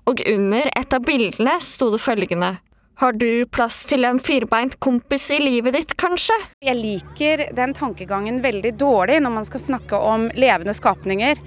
Og 0.08 0.22
under 0.30 0.70
et 0.78 0.94
av 0.94 1.04
bildene 1.04 1.58
sto 1.64 1.90
det 1.92 2.00
følgende 2.04 2.58
Har 3.02 3.16
du 3.18 3.46
plass 3.50 3.82
til 3.90 4.06
en 4.06 4.20
firbeint 4.22 4.78
kompis 4.80 5.28
i 5.34 5.40
livet 5.42 5.74
ditt, 5.74 5.96
kanskje? 5.98 6.36
Jeg 6.66 6.78
liker 6.78 7.44
den 7.58 7.74
tankegangen 7.78 8.40
veldig 8.46 8.76
dårlig 8.78 9.18
når 9.24 9.34
man 9.40 9.50
skal 9.50 9.66
snakke 9.66 9.98
om 9.98 10.30
levende 10.38 10.78
skapninger. 10.78 11.42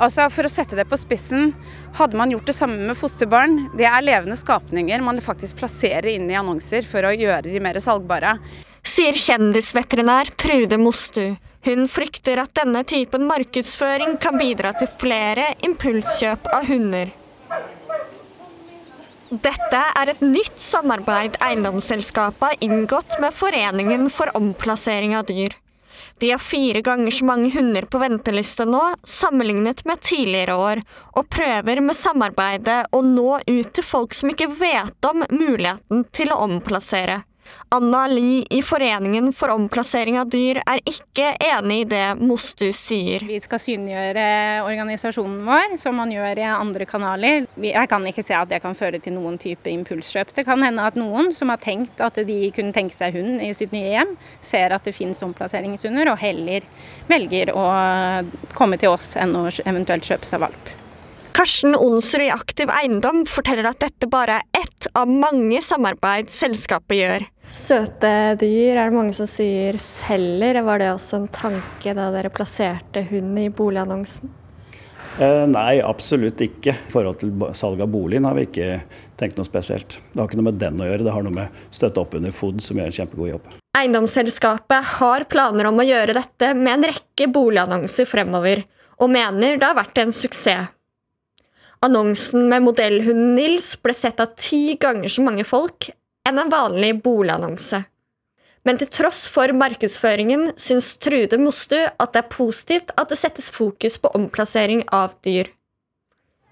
Altså, 0.00 0.30
For 0.32 0.48
å 0.48 0.52
sette 0.52 0.78
det 0.78 0.88
på 0.88 0.96
spissen, 0.96 1.52
hadde 2.00 2.16
man 2.16 2.32
gjort 2.32 2.48
det 2.48 2.56
samme 2.56 2.80
med 2.88 2.96
fosterbarn. 2.96 3.68
Det 3.76 3.84
er 3.84 4.06
levende 4.06 4.38
skapninger 4.40 5.04
man 5.04 5.20
faktisk 5.20 5.60
plasserer 5.60 6.08
inn 6.14 6.30
i 6.32 6.38
annonser 6.40 6.88
for 6.88 7.04
å 7.04 7.12
gjøre 7.12 7.52
de 7.52 7.60
mer 7.60 7.76
salgbare. 7.84 8.38
Sier 8.86 9.12
kjendisveterinær 9.12 10.30
Trude 10.40 10.78
Mostu. 10.80 11.36
Hun 11.66 11.84
frykter 11.92 12.40
at 12.40 12.54
denne 12.56 12.80
typen 12.88 13.26
markedsføring 13.28 14.16
kan 14.22 14.38
bidra 14.40 14.72
til 14.78 14.88
flere 15.00 15.50
impulskjøp 15.66 16.48
av 16.56 16.64
hunder. 16.70 17.12
Dette 19.30 19.80
er 20.00 20.10
et 20.10 20.22
nytt 20.24 20.56
samarbeid 20.58 21.36
eiendomsselskapet 21.44 22.46
har 22.48 22.64
inngått 22.64 23.20
med 23.22 23.36
Foreningen 23.36 24.08
for 24.10 24.32
omplassering 24.34 25.14
av 25.14 25.28
dyr. 25.28 25.54
De 26.18 26.32
har 26.32 26.40
fire 26.42 26.80
ganger 26.82 27.14
så 27.14 27.28
mange 27.28 27.52
hunder 27.52 27.86
på 27.86 28.00
venteliste 28.00 28.64
nå, 28.66 28.80
sammenlignet 29.06 29.84
med 29.88 30.02
tidligere 30.02 30.56
år, 30.56 30.82
og 31.16 31.28
prøver 31.32 31.80
med 31.84 31.96
samarbeidet 31.96 32.82
å 32.96 33.04
nå 33.04 33.38
ut 33.46 33.72
til 33.76 33.86
folk 33.86 34.16
som 34.16 34.32
ikke 34.32 34.50
vet 34.60 35.08
om 35.12 35.24
muligheten 35.28 36.06
til 36.16 36.32
å 36.32 36.40
omplassere. 36.48 37.22
Anna 37.72 38.06
Li 38.10 38.40
i 38.50 38.62
Foreningen 38.66 39.28
for 39.32 39.52
omplassering 39.54 40.16
av 40.18 40.30
dyr 40.32 40.58
er 40.64 40.80
ikke 40.90 41.36
enig 41.38 41.84
i 41.84 41.88
det 41.92 42.06
Mostu 42.18 42.66
sier. 42.74 43.22
Vi 43.28 43.38
skal 43.42 43.62
synliggjøre 43.62 44.24
organisasjonen 44.66 45.44
vår, 45.46 45.76
som 45.78 45.94
man 46.00 46.10
gjør 46.10 46.42
i 46.42 46.48
andre 46.50 46.88
kanaler. 46.90 47.46
Jeg 47.62 47.90
kan 47.92 48.06
ikke 48.10 48.26
se 48.26 48.34
at 48.34 48.50
det 48.50 48.58
kan 48.64 48.74
føre 48.74 48.98
til 48.98 49.14
noen 49.14 49.38
type 49.38 49.70
impulskjøp. 49.70 50.34
Det 50.34 50.46
kan 50.48 50.66
hende 50.66 50.82
at 50.82 50.98
noen 50.98 51.30
som 51.36 51.54
har 51.54 51.62
tenkt 51.62 52.02
at 52.02 52.18
de 52.26 52.40
kunne 52.56 52.74
tenke 52.74 52.96
seg 52.96 53.14
hund 53.14 53.38
i 53.46 53.52
sitt 53.54 53.70
nye 53.76 53.94
hjem, 53.94 54.18
ser 54.42 54.74
at 54.74 54.86
det 54.86 54.96
finnes 54.96 55.22
omplasseringshunder, 55.30 56.10
og 56.10 56.20
heller 56.24 56.66
velger 57.06 57.54
å 57.54 57.66
komme 58.58 58.82
til 58.82 58.96
oss 58.96 59.14
enn 59.20 59.36
å 59.38 59.46
eventuelt 59.62 60.10
kjøpe 60.10 60.26
seg 60.26 60.42
valp. 60.42 60.76
Karsten 61.40 61.76
Onsrud 61.78 62.26
i 62.26 62.32
Aktiv 62.34 62.70
Eiendom 62.74 63.22
forteller 63.30 63.70
at 63.70 63.78
dette 63.80 64.08
bare 64.10 64.40
er 64.40 64.64
ett 64.64 64.88
av 64.98 65.08
mange 65.08 65.62
samarbeid 65.62 66.32
selskapet 66.34 66.98
gjør. 66.98 67.28
Søte 67.50 68.36
dyr 68.38 68.78
er 68.78 68.90
det 68.92 68.94
mange 68.94 69.14
som 69.16 69.26
sier 69.26 69.74
selger. 69.82 70.60
Var 70.62 70.78
det 70.78 70.92
også 70.92 71.18
en 71.18 71.30
tanke 71.34 71.94
da 71.98 72.06
dere 72.14 72.30
plasserte 72.30 73.02
hund 73.10 73.40
i 73.42 73.48
boligannonsen? 73.50 74.30
Eh, 75.18 75.46
nei, 75.50 75.80
absolutt 75.82 76.38
ikke. 76.46 76.76
I 76.76 76.92
forhold 76.92 77.18
til 77.18 77.34
salg 77.58 77.82
av 77.82 77.90
boligen 77.90 78.28
har 78.28 78.38
vi 78.38 78.46
ikke 78.46 78.68
tenkt 79.18 79.40
noe 79.40 79.48
spesielt. 79.48 79.98
Det 79.98 80.22
har 80.22 80.30
ikke 80.30 80.38
noe 80.38 80.50
med 80.52 80.62
den 80.62 80.78
å 80.78 80.86
gjøre, 80.92 81.08
det 81.08 81.16
har 81.16 81.26
noe 81.26 81.38
med 81.40 81.60
støtte 81.74 82.04
opp 82.04 82.14
under 82.20 82.34
FOD, 82.34 82.62
som 82.62 82.78
gjør 82.78 82.92
en 82.92 82.98
kjempegod 83.00 83.32
jobb. 83.34 83.52
Eiendomsselskapet 83.80 84.94
har 85.00 85.26
planer 85.30 85.70
om 85.70 85.82
å 85.82 85.86
gjøre 85.90 86.14
dette 86.16 86.54
med 86.54 86.76
en 86.76 86.90
rekke 86.92 87.26
boligannonser 87.34 88.06
fremover, 88.06 88.62
og 89.02 89.10
mener 89.10 89.58
det 89.58 89.66
har 89.66 89.78
vært 89.78 89.98
en 89.98 90.14
suksess. 90.14 90.70
Annonsen 91.82 92.44
med 92.46 92.62
modellhunden 92.62 93.34
Nils 93.38 93.72
ble 93.80 93.94
sett 93.96 94.20
av 94.20 94.34
ti 94.36 94.76
ganger 94.78 95.08
så 95.08 95.24
mange 95.24 95.46
folk 95.48 95.88
enn 96.28 96.42
en 96.42 96.52
vanlig 96.52 96.96
boligannonse. 97.04 97.82
Men 98.66 98.76
til 98.76 98.90
tross 98.92 99.24
for 99.32 99.52
markedsføringen 99.56 100.50
syns 100.60 100.92
Trude 101.00 101.38
Mostu 101.40 101.78
at 101.80 102.12
det 102.12 102.20
er 102.20 102.32
positivt 102.32 102.92
at 103.00 103.08
det 103.08 103.16
settes 103.20 103.48
fokus 103.54 103.96
på 104.00 104.12
omplassering 104.18 104.84
av 104.92 105.16
dyr. 105.24 105.48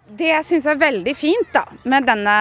Det 0.08 0.30
jeg 0.30 0.44
syns 0.46 0.66
er 0.72 0.78
veldig 0.80 1.12
fint 1.12 1.50
da, 1.52 1.66
med 1.84 2.06
denne, 2.08 2.36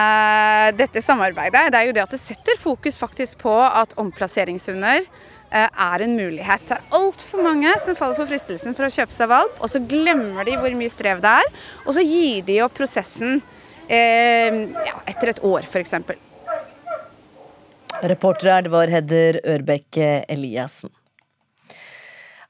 dette 0.78 1.02
samarbeidet, 1.04 1.66
det 1.68 1.80
er 1.82 1.90
jo 1.90 1.96
det 1.98 2.06
at 2.06 2.14
det 2.16 2.22
setter 2.22 2.56
fokus 2.56 2.96
faktisk 2.96 3.42
på 3.44 3.52
at 3.60 3.92
omplasseringshunder 4.00 5.04
Eh, 5.50 5.68
er 5.80 6.02
en 6.04 6.16
mulighet. 6.16 6.66
Det 6.68 6.76
er 6.76 6.96
altfor 6.98 7.40
mange 7.40 7.70
som 7.80 7.96
faller 7.96 8.18
for 8.18 8.28
fristelsen 8.28 8.74
for 8.76 8.84
å 8.84 8.92
kjøpe 8.92 9.14
seg 9.16 9.30
valp, 9.30 9.54
og 9.64 9.70
så 9.72 9.80
glemmer 9.80 10.44
de 10.44 10.58
hvor 10.60 10.74
mye 10.76 10.92
strev 10.92 11.22
det 11.24 11.30
er, 11.40 11.48
og 11.86 11.94
så 11.96 12.04
gir 12.04 12.42
de 12.44 12.58
opp 12.66 12.74
prosessen 12.76 13.38
eh, 13.88 14.58
ja, 14.84 14.98
etter 15.08 15.32
et 15.32 15.40
år, 15.48 15.64
f.eks. 15.64 15.96
Reporter 18.02 18.52
her, 18.52 18.62
det 18.62 18.72
var 18.72 18.90
Hedder 18.92 19.40
Ørbekk 19.42 19.98
Eliassen. 20.30 20.92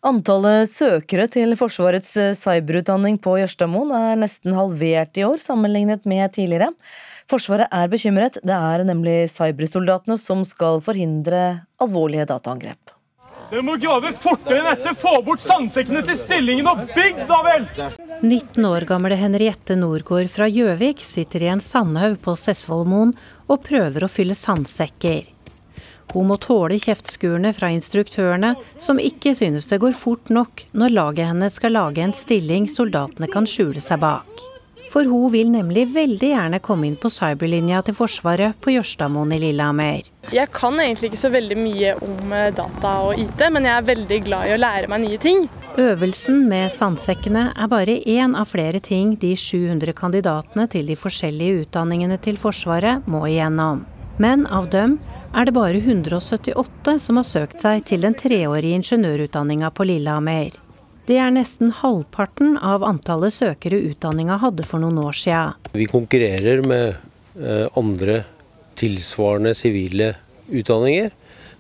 Antallet 0.07 0.71
søkere 0.71 1.27
til 1.33 1.57
Forsvarets 1.59 2.13
cyberutdanning 2.39 3.17
på 3.19 3.35
Jørstadmoen 3.41 3.91
er 3.97 4.21
nesten 4.21 4.55
halvert 4.55 5.19
i 5.19 5.25
år 5.27 5.43
sammenlignet 5.43 6.07
med 6.07 6.37
tidligere. 6.37 6.71
Forsvaret 7.29 7.67
er 7.75 7.91
bekymret. 7.91 8.39
Det 8.47 8.55
er 8.55 8.85
nemlig 8.87 9.25
cybersoldatene 9.33 10.17
som 10.21 10.45
skal 10.49 10.79
forhindre 10.85 11.65
alvorlige 11.83 12.29
dataangrep. 12.31 12.95
Dere 13.49 13.65
må 13.65 13.79
grave 13.81 14.11
fortere 14.13 14.61
enn 14.61 14.67
dette! 14.69 14.93
Få 15.01 15.15
bort 15.25 15.41
sandsekkene 15.41 16.03
til 16.05 16.19
stillingen 16.21 16.69
og 16.69 16.83
bygg, 16.93 17.23
da 17.31 17.39
vel! 17.47 17.65
19 18.21 18.67
år 18.69 18.85
gamle 18.89 19.17
Henriette 19.17 19.77
Norgård 19.79 20.29
fra 20.33 20.51
Gjøvik 20.53 21.01
sitter 21.01 21.47
i 21.47 21.51
en 21.55 21.65
sandhaug 21.65 22.19
på 22.21 22.37
Sessvollmoen 22.37 23.15
og 23.49 23.65
prøver 23.65 24.05
å 24.05 24.13
fylle 24.13 24.37
sandsekker. 24.37 25.33
Hun 26.15 26.31
må 26.31 26.39
tåle 26.41 26.79
kjeftskurene 26.81 27.53
fra 27.57 27.69
instruktørene, 27.75 28.55
som 28.81 29.01
ikke 29.03 29.35
synes 29.37 29.69
det 29.69 29.81
går 29.83 29.97
fort 29.99 30.33
nok 30.33 30.65
når 30.73 30.95
laget 30.95 31.33
hennes 31.33 31.59
skal 31.61 31.77
lage 31.77 32.05
en 32.05 32.17
stilling 32.17 32.69
soldatene 32.71 33.29
kan 33.33 33.49
skjule 33.49 33.83
seg 33.85 34.01
bak. 34.05 34.47
For 34.89 35.05
hun 35.05 35.29
vil 35.35 35.51
nemlig 35.53 35.85
veldig 35.93 36.31
gjerne 36.31 36.61
komme 36.65 36.89
inn 36.89 36.97
på 36.97 37.11
cyberlinja 37.13 37.83
til 37.85 37.97
Forsvaret 37.99 38.57
på 38.65 38.73
Jørstadmoen 38.73 39.35
i 39.37 39.41
Lillehammer. 39.43 40.07
Jeg 40.33 40.49
kan 40.53 40.81
egentlig 40.81 41.11
ikke 41.11 41.21
så 41.21 41.31
veldig 41.33 41.59
mye 41.61 41.93
om 42.05 42.33
eh, 42.33 42.49
data 42.57 42.95
og 43.05 43.21
IT, 43.21 43.45
men 43.53 43.69
jeg 43.69 43.75
er 43.75 43.89
veldig 43.91 44.21
glad 44.25 44.49
i 44.49 44.55
å 44.57 44.61
lære 44.61 44.89
meg 44.89 45.05
nye 45.05 45.21
ting. 45.21 45.45
Øvelsen 45.79 46.41
med 46.49 46.73
sandsekkene 46.73 47.51
er 47.53 47.71
bare 47.71 48.01
én 48.09 48.33
av 48.37 48.49
flere 48.51 48.81
ting 48.81 49.13
de 49.21 49.35
700 49.37 49.93
kandidatene 49.97 50.67
til 50.73 50.89
de 50.89 50.97
forskjellige 50.99 51.67
utdanningene 51.67 52.17
til 52.25 52.41
Forsvaret 52.41 53.05
må 53.07 53.27
igjennom. 53.29 53.85
Men 54.19 54.49
av 54.51 54.67
dem 54.73 54.97
er 55.35 55.49
det 55.49 55.55
bare 55.57 55.81
178 55.81 56.97
som 57.01 57.21
har 57.21 57.27
søkt 57.27 57.61
seg 57.63 57.85
til 57.89 58.03
den 58.05 58.17
treårige 58.19 58.79
ingeniørutdanninga 58.81 59.71
på 59.75 59.87
Lillehammer. 59.89 60.57
Det 61.09 61.17
er 61.17 61.33
nesten 61.33 61.71
halvparten 61.73 62.59
av 62.61 62.85
antallet 62.85 63.33
søkere 63.33 63.79
utdanninga 63.91 64.37
hadde 64.43 64.67
for 64.69 64.83
noen 64.83 64.99
år 65.01 65.17
siden. 65.17 65.55
Vi 65.73 65.87
konkurrerer 65.89 66.61
med 66.69 66.99
eh, 67.41 67.65
andre 67.79 68.23
tilsvarende 68.79 69.55
sivile 69.57 70.13
utdanninger 70.49 71.15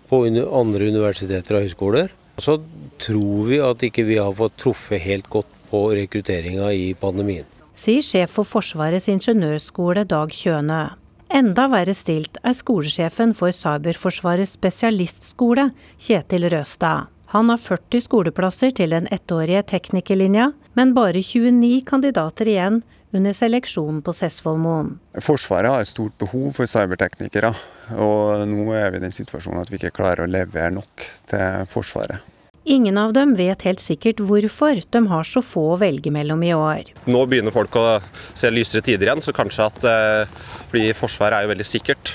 på 0.09 0.23
andre 0.29 0.91
universiteter 0.93 1.59
og 1.59 1.65
høyskoler. 1.67 2.13
Så 2.39 2.59
tror 3.03 3.49
vi 3.49 3.63
at 3.65 3.83
ikke 3.89 4.05
vi 4.09 4.21
har 4.21 4.37
fått 4.37 4.59
truffet 4.61 5.03
helt 5.03 5.29
godt 5.33 5.51
på 5.71 5.89
rekrutteringa 5.97 6.71
i 6.73 6.93
pandemien. 6.99 7.49
Sier 7.79 8.03
sjef 8.03 8.33
for 8.37 8.49
Forsvarets 8.49 9.09
ingeniørskole 9.11 10.05
Dag 10.09 10.33
Kjønø. 10.35 10.83
Enda 11.29 11.67
verre 11.69 11.93
stilt 11.93 12.39
er 12.41 12.55
skolesjefen 12.57 13.35
for 13.37 13.53
Cyberforsvarets 13.53 14.55
spesialistskole, 14.57 15.69
Kjetil 16.01 16.49
Røstad. 16.49 17.11
Han 17.35 17.53
har 17.53 17.61
40 17.61 18.01
skoleplasser 18.07 18.73
til 18.73 18.95
den 18.97 19.09
ettårige 19.13 19.61
teknikerlinja, 19.75 20.55
men 20.73 20.95
bare 20.97 21.21
29 21.21 21.83
kandidater 21.85 22.49
igjen 22.49 22.81
under 23.13 23.37
seleksjonen 23.37 24.01
på 24.05 24.15
Sessvollmoen. 24.17 24.95
Forsvaret 25.21 25.75
har 25.75 25.85
et 25.85 25.91
stort 25.91 26.17
behov 26.21 26.55
for 26.57 26.71
cyberteknikere, 26.71 27.53
og 28.01 28.49
nå 28.49 28.65
er 28.73 28.89
vi 28.95 29.03
i 29.03 29.05
den 29.05 29.13
situasjonen 29.13 29.61
at 29.61 29.73
vi 29.73 29.77
ikke 29.83 29.93
klarer 30.01 30.25
å 30.25 30.33
levere 30.33 30.73
nok 30.81 31.09
til 31.29 31.69
Forsvaret. 31.69 32.25
Ingen 32.69 32.99
av 33.01 33.15
dem 33.17 33.31
vet 33.33 33.63
helt 33.65 33.81
sikkert 33.81 34.19
hvorfor 34.21 34.83
de 34.93 35.01
har 35.09 35.25
så 35.25 35.41
få 35.41 35.63
å 35.73 35.77
velge 35.81 36.11
mellom 36.13 36.43
i 36.45 36.51
år. 36.53 36.91
Nå 37.09 37.23
begynner 37.25 37.55
folk 37.55 37.79
å 37.81 37.85
se 38.37 38.51
lysere 38.53 38.85
tider 38.85 39.09
igjen, 39.09 39.25
så 39.25 39.33
kanskje 39.33 39.69
at 39.71 39.87
eh, 39.89 40.35
fordi 40.69 40.91
Forsvaret 40.99 41.39
er 41.39 41.47
jo 41.47 41.53
veldig 41.55 41.65
sikkert. 41.65 42.13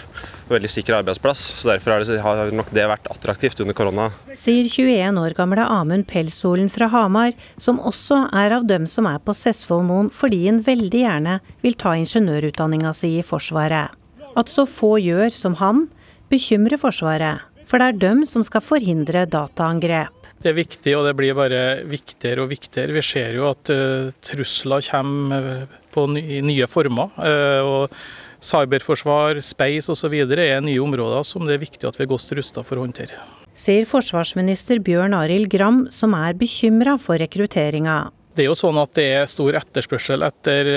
Veldig 0.51 0.69
sikker 0.69 0.99
arbeidsplass, 0.99 1.41
så 1.57 1.71
derfor 1.71 2.03
det, 2.03 2.19
har 2.21 2.53
nok 2.53 2.69
det 2.75 2.85
vært 2.85 3.09
attraktivt 3.09 3.63
under 3.65 3.73
korona. 3.73 4.07
Sier 4.37 4.69
21 4.69 5.17
år 5.23 5.33
gamle 5.39 5.65
Amund 5.65 6.05
Pelssolen 6.11 6.69
fra 6.69 6.91
Hamar, 6.93 7.33
som 7.57 7.81
også 7.81 8.27
er 8.29 8.53
av 8.59 8.69
dem 8.69 8.85
som 8.91 9.09
er 9.09 9.23
på 9.25 9.33
Sessvollmoen 9.33 10.13
fordi 10.13 10.43
en 10.51 10.61
veldig 10.61 11.05
gjerne 11.07 11.39
vil 11.65 11.79
ta 11.81 11.95
ingeniørutdanninga 11.97 12.93
si 12.93 13.15
i 13.17 13.25
Forsvaret. 13.25 13.97
At 14.37 14.53
så 14.53 14.67
få 14.69 14.99
gjør 15.01 15.33
som 15.33 15.57
han, 15.63 15.87
bekymrer 16.29 16.77
Forsvaret. 16.77 17.41
For 17.65 17.81
det 17.81 17.87
er 17.89 18.03
dem 18.03 18.27
som 18.29 18.45
skal 18.45 18.61
forhindre 18.61 19.25
dataangrep. 19.25 20.22
Det 20.43 20.51
er 20.51 20.57
viktig, 20.57 20.91
og 20.99 21.05
det 21.07 21.13
blir 21.15 21.35
bare 21.37 21.59
viktigere 21.87 22.43
og 22.43 22.49
viktigere. 22.51 22.91
Vi 22.97 23.03
ser 23.05 23.37
jo 23.37 23.45
at 23.47 23.69
uh, 23.71 24.09
trusler 24.27 24.83
kommer 24.83 25.69
på 25.93 26.03
ny, 26.11 26.41
nye 26.43 26.67
former. 26.67 27.13
Uh, 27.15 27.61
og 27.63 27.95
Cyberforsvar, 28.43 29.39
space 29.39 29.87
osv. 29.93 30.17
er 30.35 30.59
nye 30.65 30.81
områder 30.83 31.23
som 31.23 31.47
det 31.47 31.55
er 31.55 31.63
viktig 31.63 31.87
at 31.87 31.95
vi 31.95 32.03
er 32.03 32.11
godt 32.11 32.35
rusta 32.35 32.65
for 32.67 32.75
å 32.75 32.83
håndtere. 32.83 33.21
Sier 33.55 33.87
forsvarsminister 33.87 34.83
Bjørn 34.83 35.15
Arild 35.15 35.47
Gram, 35.53 35.85
som 35.93 36.17
er 36.17 36.35
bekymra 36.35 36.97
for 36.99 37.21
rekrutteringa. 37.23 38.09
Det 38.35 38.43
er 38.43 38.49
jo 38.49 38.57
sånn 38.57 38.81
at 38.81 38.95
det 38.97 39.07
er 39.13 39.27
stor 39.29 39.55
etterspørsel 39.61 40.25
etter 40.25 40.67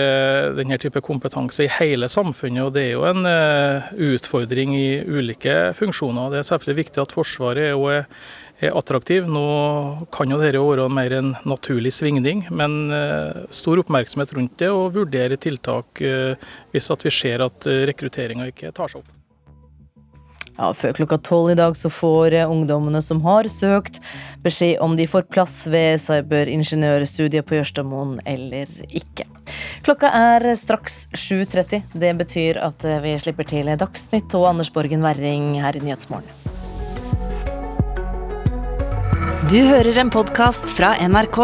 denne 0.59 0.77
type 0.79 1.01
kompetanse 1.03 1.65
i 1.65 1.71
hele 1.73 2.07
samfunnet. 2.13 2.67
og 2.69 2.75
Det 2.77 2.83
er 2.85 2.93
jo 2.93 3.07
en 3.09 3.25
utfordring 4.13 4.77
i 4.77 4.91
ulike 5.09 5.73
funksjoner. 5.75 6.35
Det 6.35 6.43
er 6.43 6.51
selvfølgelig 6.51 6.83
viktig 6.85 7.03
at 7.03 7.17
Forsvaret 7.17 7.73
er, 7.73 8.05
er 8.61 8.77
attraktiv. 8.79 9.27
Nå 9.29 9.47
kan 10.15 10.31
jo 10.33 10.41
dette 10.41 10.63
være 10.63 10.89
mer 10.93 11.17
en 11.19 11.35
naturlig 11.49 11.93
svingning, 11.97 12.47
men 12.51 12.89
stor 13.55 13.83
oppmerksomhet 13.83 14.33
rundt 14.37 14.57
det 14.63 14.71
og 14.73 14.95
vurdere 14.97 15.37
tiltak 15.37 16.01
hvis 16.73 16.91
vi 17.05 17.13
ser 17.13 17.45
at 17.45 17.69
rekrutteringa 17.93 18.49
ikke 18.53 18.73
tar 18.77 18.93
seg 18.93 19.05
opp. 19.05 19.13
Ja, 20.57 20.71
Før 20.73 20.95
klokka 20.97 21.19
tolv 21.21 21.53
i 21.53 21.59
dag 21.59 21.77
så 21.77 21.91
får 21.93 22.39
ungdommene 22.47 23.03
som 23.05 23.21
har 23.27 23.49
søkt, 23.53 24.01
beskjed 24.45 24.81
om 24.81 24.97
de 24.97 25.05
får 25.11 25.29
plass 25.29 25.67
ved 25.69 26.01
cyberingeniørstudiet 26.01 27.45
på 27.47 27.59
Jørstadmoen 27.59 28.19
eller 28.25 28.71
ikke. 28.89 29.29
Klokka 29.85 30.11
er 30.17 30.49
straks 30.59 31.05
7.30. 31.13 31.85
Det 31.93 32.17
betyr 32.19 32.63
at 32.65 32.89
vi 33.05 33.17
slipper 33.21 33.49
til 33.49 33.69
Dagsnytt 33.77 34.39
og 34.39 34.49
Anders 34.55 34.73
Borgen 34.73 35.05
Werring 35.05 35.59
her 35.61 35.77
i 35.77 35.85
Nyhetsmorgen. 35.85 36.56
Du 39.27 39.59
hører 39.59 39.97
en 39.99 40.11
podkast 40.11 40.71
fra 40.77 40.93
NRK. 41.03 41.39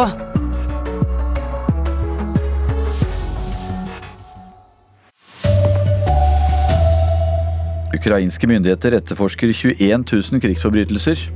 Ukrainske 7.99 8.47
myndigheter 8.47 8.95
etterforsker 9.01 9.51
21 9.51 10.07
000 10.07 10.43
krigsforbrytelser. 10.45 11.27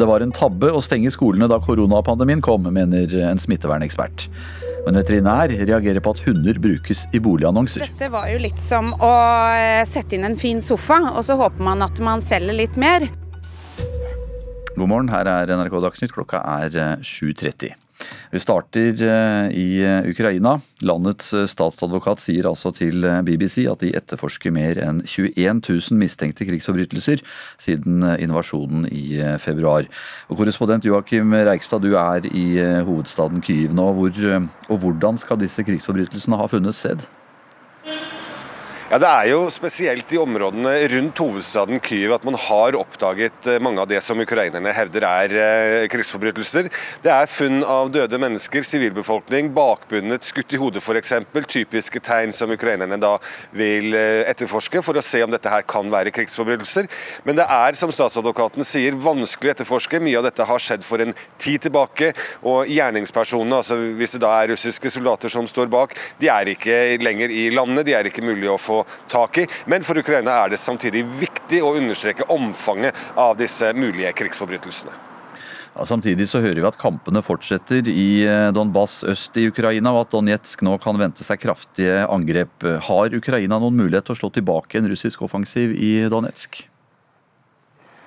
Det 0.00 0.08
var 0.08 0.24
en 0.24 0.32
tabbe 0.32 0.72
å 0.72 0.80
stenge 0.80 1.12
skolene 1.12 1.50
da 1.50 1.60
koronapandemien 1.60 2.40
kom, 2.40 2.64
mener 2.72 3.12
en 3.28 3.40
smittevernekspert. 3.40 4.30
Men 4.86 4.96
veterinær 4.96 5.52
reagerer 5.52 6.00
på 6.00 6.16
at 6.16 6.22
hunder 6.24 6.56
brukes 6.56 7.04
i 7.12 7.20
boligannonser. 7.20 7.84
Dette 7.84 8.08
var 8.08 8.32
jo 8.32 8.40
litt 8.40 8.60
som 8.60 8.94
å 8.96 9.16
sette 9.84 10.16
inn 10.16 10.24
en 10.24 10.40
fin 10.40 10.64
sofa, 10.64 11.02
og 11.12 11.20
så 11.28 11.36
håper 11.36 11.68
man 11.68 11.84
at 11.84 12.00
man 12.00 12.24
selger 12.24 12.56
litt 12.64 12.80
mer. 12.80 13.10
God 14.80 14.88
morgen, 14.88 15.10
her 15.12 15.28
er 15.28 15.50
NRK 15.52 15.74
Dagsnytt. 15.84 16.12
Klokka 16.14 16.38
er 16.40 16.72
7.30. 17.04 17.74
Vi 18.32 18.40
starter 18.40 19.02
i 19.52 19.66
Ukraina. 20.08 20.54
Landets 20.80 21.34
statsadvokat 21.52 22.22
sier 22.24 22.48
altså 22.48 22.72
til 22.72 23.04
BBC 23.26 23.66
at 23.68 23.84
de 23.84 23.90
etterforsker 23.98 24.54
mer 24.56 24.80
enn 24.80 25.02
21 25.04 25.60
000 25.68 26.00
mistenkte 26.00 26.48
krigsforbrytelser 26.48 27.20
siden 27.60 28.08
invasjonen 28.16 28.88
i 28.88 29.20
februar. 29.44 29.84
Og 30.32 30.40
korrespondent 30.40 30.88
Joakim 30.88 31.36
Reikstad, 31.36 31.84
du 31.84 31.98
er 32.00 32.24
i 32.32 32.48
hovedstaden 32.88 33.44
Kyiv 33.44 33.76
nå. 33.76 33.90
Hvor, 34.00 34.26
og 34.72 34.80
hvordan 34.80 35.20
skal 35.20 35.44
disse 35.44 35.66
krigsforbrytelsene 35.68 36.40
ha 36.40 36.48
funnet 36.48 36.80
sted? 36.80 37.04
Ja, 38.90 38.98
Det 38.98 39.06
er 39.06 39.26
jo 39.30 39.44
spesielt 39.54 40.10
i 40.10 40.18
områdene 40.18 40.72
rundt 40.90 41.20
hovedstaden 41.22 41.78
Kyiv 41.78 42.10
at 42.10 42.24
man 42.26 42.34
har 42.34 42.74
oppdaget 42.74 43.46
mange 43.62 43.78
av 43.78 43.86
det 43.86 44.00
som 44.02 44.18
ukrainerne 44.18 44.72
hevder 44.74 45.04
er 45.06 45.34
eh, 45.38 45.84
krigsforbrytelser. 45.92 46.66
Det 46.98 47.12
er 47.14 47.30
funn 47.30 47.62
av 47.62 47.92
døde 47.94 48.18
mennesker, 48.18 48.66
sivilbefolkning, 48.66 49.52
bakbundet, 49.54 50.26
skutt 50.26 50.56
i 50.56 50.58
hodet 50.58 50.82
f.eks. 50.82 51.12
Typiske 51.46 52.02
tegn 52.02 52.34
som 52.34 52.50
ukrainerne 52.50 52.98
da 52.98 53.12
vil 53.54 53.94
eh, 53.94 54.24
etterforske 54.32 54.82
for 54.82 54.98
å 54.98 55.06
se 55.06 55.22
om 55.22 55.30
dette 55.30 55.54
her 55.54 55.62
kan 55.70 55.86
være 55.94 56.10
krigsforbrytelser. 56.16 56.90
Men 57.22 57.38
det 57.38 57.46
er, 57.46 57.78
som 57.78 57.94
statsadvokaten 57.94 58.66
sier, 58.66 58.98
vanskelig 58.98 59.52
å 59.52 59.54
etterforske. 59.54 60.02
Mye 60.02 60.18
av 60.18 60.26
dette 60.26 60.48
har 60.50 60.66
skjedd 60.66 60.82
for 60.82 61.06
en 61.06 61.14
tid 61.38 61.62
tilbake. 61.68 62.10
Og 62.42 62.66
gjerningspersonene, 62.66 63.62
altså 63.62 63.78
hvis 64.02 64.18
det 64.18 64.24
da 64.26 64.34
er 64.40 64.50
russiske 64.56 64.90
soldater 64.98 65.30
som 65.30 65.46
står 65.46 65.70
bak, 65.70 65.94
de 66.18 66.34
er 66.34 66.56
ikke 66.56 66.82
lenger 67.06 67.30
i 67.30 67.46
landet. 67.54 67.86
De 67.86 67.94
er 67.94 68.10
ikke 68.10 68.26
mulig 68.26 68.50
å 68.50 68.58
få 68.58 68.79
tak 69.10 69.42
i. 69.42 69.46
Men 69.70 69.86
for 69.86 69.98
Ukraina 69.98 70.40
er 70.44 70.54
det 70.54 70.62
samtidig 70.62 71.04
viktig 71.20 71.62
å 71.64 71.74
understreke 71.78 72.28
omfanget 72.32 72.96
av 73.18 73.36
disse 73.40 73.72
mulige 73.76 74.12
krigsforbrytelsene. 74.20 74.96
Ja, 75.70 75.84
samtidig 75.86 76.26
så 76.28 76.40
hører 76.42 76.58
vi 76.58 76.66
at 76.66 76.80
kampene 76.80 77.22
fortsetter 77.22 77.86
i 77.88 78.24
Donbass 78.54 79.04
øst 79.06 79.36
i 79.38 79.46
Ukraina, 79.48 79.92
og 79.94 80.06
at 80.06 80.16
Donetsk 80.16 80.64
nå 80.66 80.74
kan 80.82 80.98
vente 80.98 81.24
seg 81.26 81.40
kraftige 81.44 82.02
angrep. 82.10 82.66
Har 82.88 83.14
Ukraina 83.14 83.60
noen 83.62 83.78
mulighet 83.78 84.08
til 84.08 84.16
å 84.16 84.20
slå 84.24 84.32
tilbake 84.34 84.80
en 84.80 84.90
russisk 84.90 85.22
offensiv 85.26 85.76
i 85.78 85.92
Donetsk? 86.10 86.64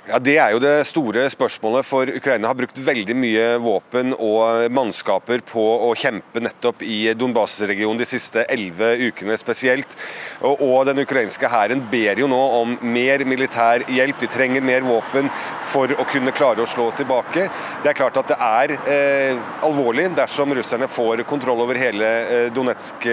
Ja, 0.04 0.18
Det 0.20 0.34
er 0.36 0.50
jo 0.52 0.60
det 0.60 0.84
store 0.84 1.22
spørsmålet, 1.32 1.86
for 1.88 2.10
Ukraina 2.12 2.50
har 2.50 2.58
brukt 2.60 2.76
veldig 2.76 3.14
mye 3.16 3.44
våpen 3.64 4.12
og 4.18 4.66
mannskaper 4.76 5.40
på 5.48 5.64
å 5.88 5.94
kjempe 5.96 6.42
nettopp 6.44 6.84
i 6.84 7.14
Donbas-regionen 7.16 8.02
de 8.02 8.08
siste 8.10 8.44
elleve 8.52 8.98
ukene 9.00 9.38
spesielt. 9.40 9.96
Og, 10.42 10.60
og 10.60 10.90
den 10.90 11.00
ukrainske 11.06 11.48
hæren 11.48 11.86
ber 11.88 12.20
jo 12.20 12.28
nå 12.28 12.42
om 12.58 12.76
mer 12.84 13.24
militær 13.24 13.86
hjelp. 13.88 14.20
De 14.20 14.28
trenger 14.28 14.66
mer 14.68 14.84
våpen 14.84 15.32
for 15.72 15.96
å 15.96 16.08
kunne 16.12 16.36
klare 16.36 16.66
å 16.66 16.68
slå 16.68 16.90
tilbake. 17.00 17.48
Det 17.86 17.94
er 17.94 18.00
klart 18.02 18.20
at 18.20 18.34
det 18.34 18.40
er 18.44 18.76
eh, 18.84 19.40
alvorlig 19.64 20.10
dersom 20.20 20.52
russerne 20.52 20.92
får 20.92 21.24
kontroll 21.32 21.64
over 21.64 21.80
hele 21.80 22.12
eh, 22.28 22.52
Donetsk 22.52 23.08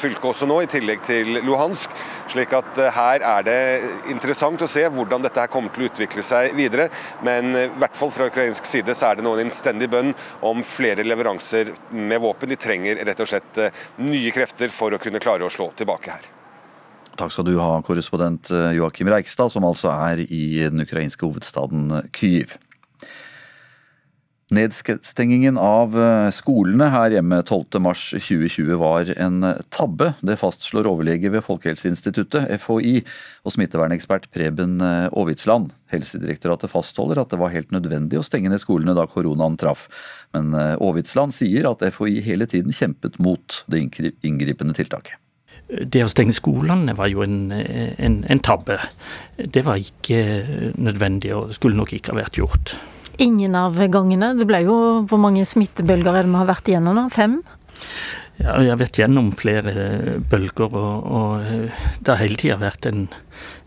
fylke 0.00 0.32
også 0.32 0.48
nå, 0.48 0.62
i 0.64 0.72
tillegg 0.72 1.04
til 1.04 1.36
Luhansk. 1.44 1.92
Slik 2.32 2.56
at 2.56 2.80
eh, 2.80 2.96
her 2.96 3.28
er 3.36 3.44
det 3.44 3.60
interessant 4.16 4.64
å 4.64 4.72
se 4.72 4.88
hvordan 4.88 5.28
dette 5.28 5.44
her 5.44 5.52
kommer 5.52 5.68
til 5.74 5.84
å 5.84 5.92
utvikle 5.92 6.13
seg 6.22 6.54
videre, 6.54 6.86
men 7.26 7.50
i 7.56 7.66
hvert 7.80 7.96
fall 7.98 8.12
fra 8.14 8.28
ukrainsk 8.30 8.68
side 8.68 8.94
så 8.94 9.10
er 9.10 9.18
det 9.18 9.26
nå 9.26 9.34
en 9.34 9.42
innstendig 9.46 9.88
bønn 9.90 10.12
om 10.46 10.62
flere 10.66 11.06
leveranser 11.06 11.72
med 11.90 12.22
våpen. 12.22 12.52
De 12.52 12.60
trenger 12.60 13.02
rett 13.08 13.24
og 13.24 13.30
slett 13.30 13.60
nye 13.98 14.30
krefter 14.34 14.70
for 14.70 14.94
å 14.94 15.02
kunne 15.02 15.22
klare 15.22 15.46
å 15.46 15.52
slå 15.52 15.72
tilbake 15.78 16.14
her. 16.14 16.30
Takk 17.14 17.30
skal 17.30 17.46
du 17.46 17.54
ha, 17.62 17.78
korrespondent 17.86 18.50
Joakim 18.74 19.10
Reikstad, 19.10 19.52
som 19.54 19.66
altså 19.66 19.92
er 19.94 20.24
i 20.26 20.44
den 20.66 20.82
ukrainske 20.82 21.26
hovedstaden 21.26 22.10
Kyiv. 22.14 22.56
Nedstengingen 24.54 25.56
av 25.58 25.96
skolene 26.34 26.86
her 26.92 27.16
hjemme 27.16 27.40
12.3.2020 27.42 28.76
var 28.80 29.10
en 29.20 29.48
tabbe. 29.74 30.12
Det 30.22 30.36
fastslår 30.40 30.88
overlege 30.90 31.32
ved 31.34 31.44
Folkehelseinstituttet, 31.46 32.46
FHI, 32.62 33.00
og 33.44 33.56
smittevernekspert 33.56 34.28
Preben 34.34 34.78
Aavitsland. 34.84 35.72
Helsedirektoratet 35.92 36.72
fastholder 36.72 37.22
at 37.22 37.34
det 37.34 37.40
var 37.42 37.54
helt 37.54 37.74
nødvendig 37.74 38.20
å 38.20 38.24
stenge 38.26 38.52
ned 38.52 38.62
skolene 38.62 38.96
da 38.96 39.08
koronaen 39.10 39.58
traff. 39.60 39.88
Men 40.36 40.54
Aavitsland 40.54 41.34
sier 41.34 41.68
at 41.70 41.84
FHI 41.94 42.20
hele 42.24 42.48
tiden 42.50 42.74
kjempet 42.74 43.18
mot 43.22 43.62
det 43.66 43.82
inngripende 43.82 44.76
tiltaket. 44.76 45.18
Det 45.64 46.02
å 46.04 46.10
stenge 46.12 46.34
skolene 46.36 46.92
var 46.96 47.08
jo 47.08 47.22
en, 47.24 47.48
en, 47.50 48.18
en 48.28 48.42
tabbe. 48.44 48.76
Det 49.36 49.64
var 49.64 49.80
ikke 49.80 50.20
nødvendig 50.76 51.32
og 51.34 51.54
skulle 51.56 51.78
nok 51.78 51.94
ikke 51.96 52.12
ha 52.12 52.20
vært 52.20 52.40
gjort. 52.42 52.76
Ingen 53.22 53.54
av 53.58 53.78
gangene. 53.92 54.32
Det 54.38 54.46
ble 54.48 54.64
jo 54.66 54.76
Hvor 55.08 55.20
mange 55.22 55.44
smittebølger 55.46 56.18
er 56.18 56.26
det 56.26 56.32
vi 56.32 56.40
har 56.40 56.50
vært 56.50 56.70
igjennom 56.70 56.98
nå? 56.98 57.08
Fem? 57.14 57.40
Ja, 58.40 58.56
jeg 58.58 58.72
har 58.72 58.80
vært 58.80 58.98
gjennom 58.98 59.28
flere 59.38 60.18
bølger, 60.30 60.72
og, 60.74 61.04
og 61.06 61.44
det 61.46 62.10
har 62.10 62.18
hele 62.18 62.38
tida 62.40 62.56
vært 62.58 62.88
en, 62.90 63.04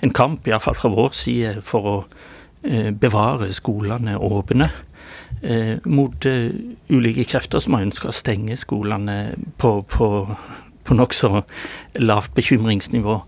en 0.03 0.11
kamp, 0.11 0.47
iallfall 0.47 0.75
fra 0.75 0.91
vår 0.91 1.15
side, 1.15 1.53
for 1.63 1.87
å 1.87 1.95
eh, 2.67 2.89
bevare 2.91 3.47
skolene 3.55 4.17
åpne. 4.19 4.67
Eh, 5.41 5.77
mot 5.87 6.27
eh, 6.27 6.51
ulike 6.91 7.23
krefter 7.31 7.63
som 7.63 7.77
har 7.77 7.87
ønska 7.87 8.11
å 8.11 8.15
stenge 8.15 8.59
skolene 8.59 9.17
på, 9.61 9.77
på, 9.87 10.09
på 10.83 10.99
nokså 10.99 11.45
lavt 12.03 12.35
bekymringsnivå. 12.35 13.21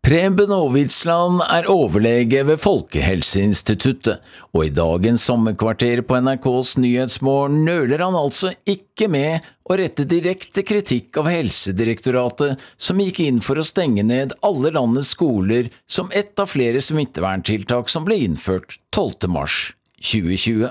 Preben 0.00 0.48
Aavitsland 0.48 1.42
er 1.44 1.66
overlege 1.68 2.40
ved 2.48 2.56
Folkehelseinstituttet, 2.62 4.22
og 4.56 4.62
i 4.64 4.72
dagens 4.72 5.26
sommerkvarter 5.28 6.00
på 6.08 6.16
NRKs 6.24 6.78
Nyhetsmorgen 6.80 7.58
nøler 7.66 8.00
han 8.00 8.16
altså 8.16 8.54
ikke 8.64 9.10
med 9.12 9.44
å 9.68 9.76
rette 9.76 10.06
direkte 10.08 10.64
kritikk 10.64 11.20
av 11.20 11.28
Helsedirektoratet, 11.28 12.62
som 12.80 13.02
gikk 13.04 13.20
inn 13.26 13.42
for 13.44 13.60
å 13.60 13.66
stenge 13.66 14.02
ned 14.08 14.32
alle 14.40 14.72
landets 14.72 15.12
skoler 15.12 15.68
som 15.84 16.08
ett 16.16 16.32
av 16.40 16.48
flere 16.48 16.80
smitteverntiltak 16.80 17.92
som 17.92 18.08
ble 18.08 18.22
innført 18.24 18.78
12. 18.96 19.28
mars 19.28 19.58
2020. 20.00 20.70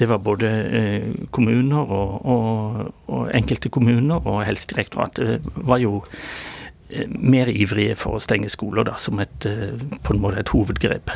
Det 0.00 0.08
var 0.08 0.22
både 0.24 0.54
eh, 0.80 1.12
kommuner 1.34 1.92
og, 1.92 2.16
og, 2.24 2.80
og 3.10 3.28
enkelte 3.36 3.68
kommuner 3.74 4.24
og 4.24 4.46
Helsedirektoratet 4.48 5.52
var 5.60 5.84
jo 5.84 6.00
mer 7.10 7.50
ivrige 7.52 7.96
for 7.98 8.18
å 8.18 8.22
stenge 8.22 8.50
skoler, 8.52 8.86
da, 8.88 8.96
som 9.00 9.20
et, 9.22 9.46
på 9.46 10.14
en 10.14 10.22
måte 10.22 10.42
et 10.42 10.52
hovedgrep. 10.54 11.12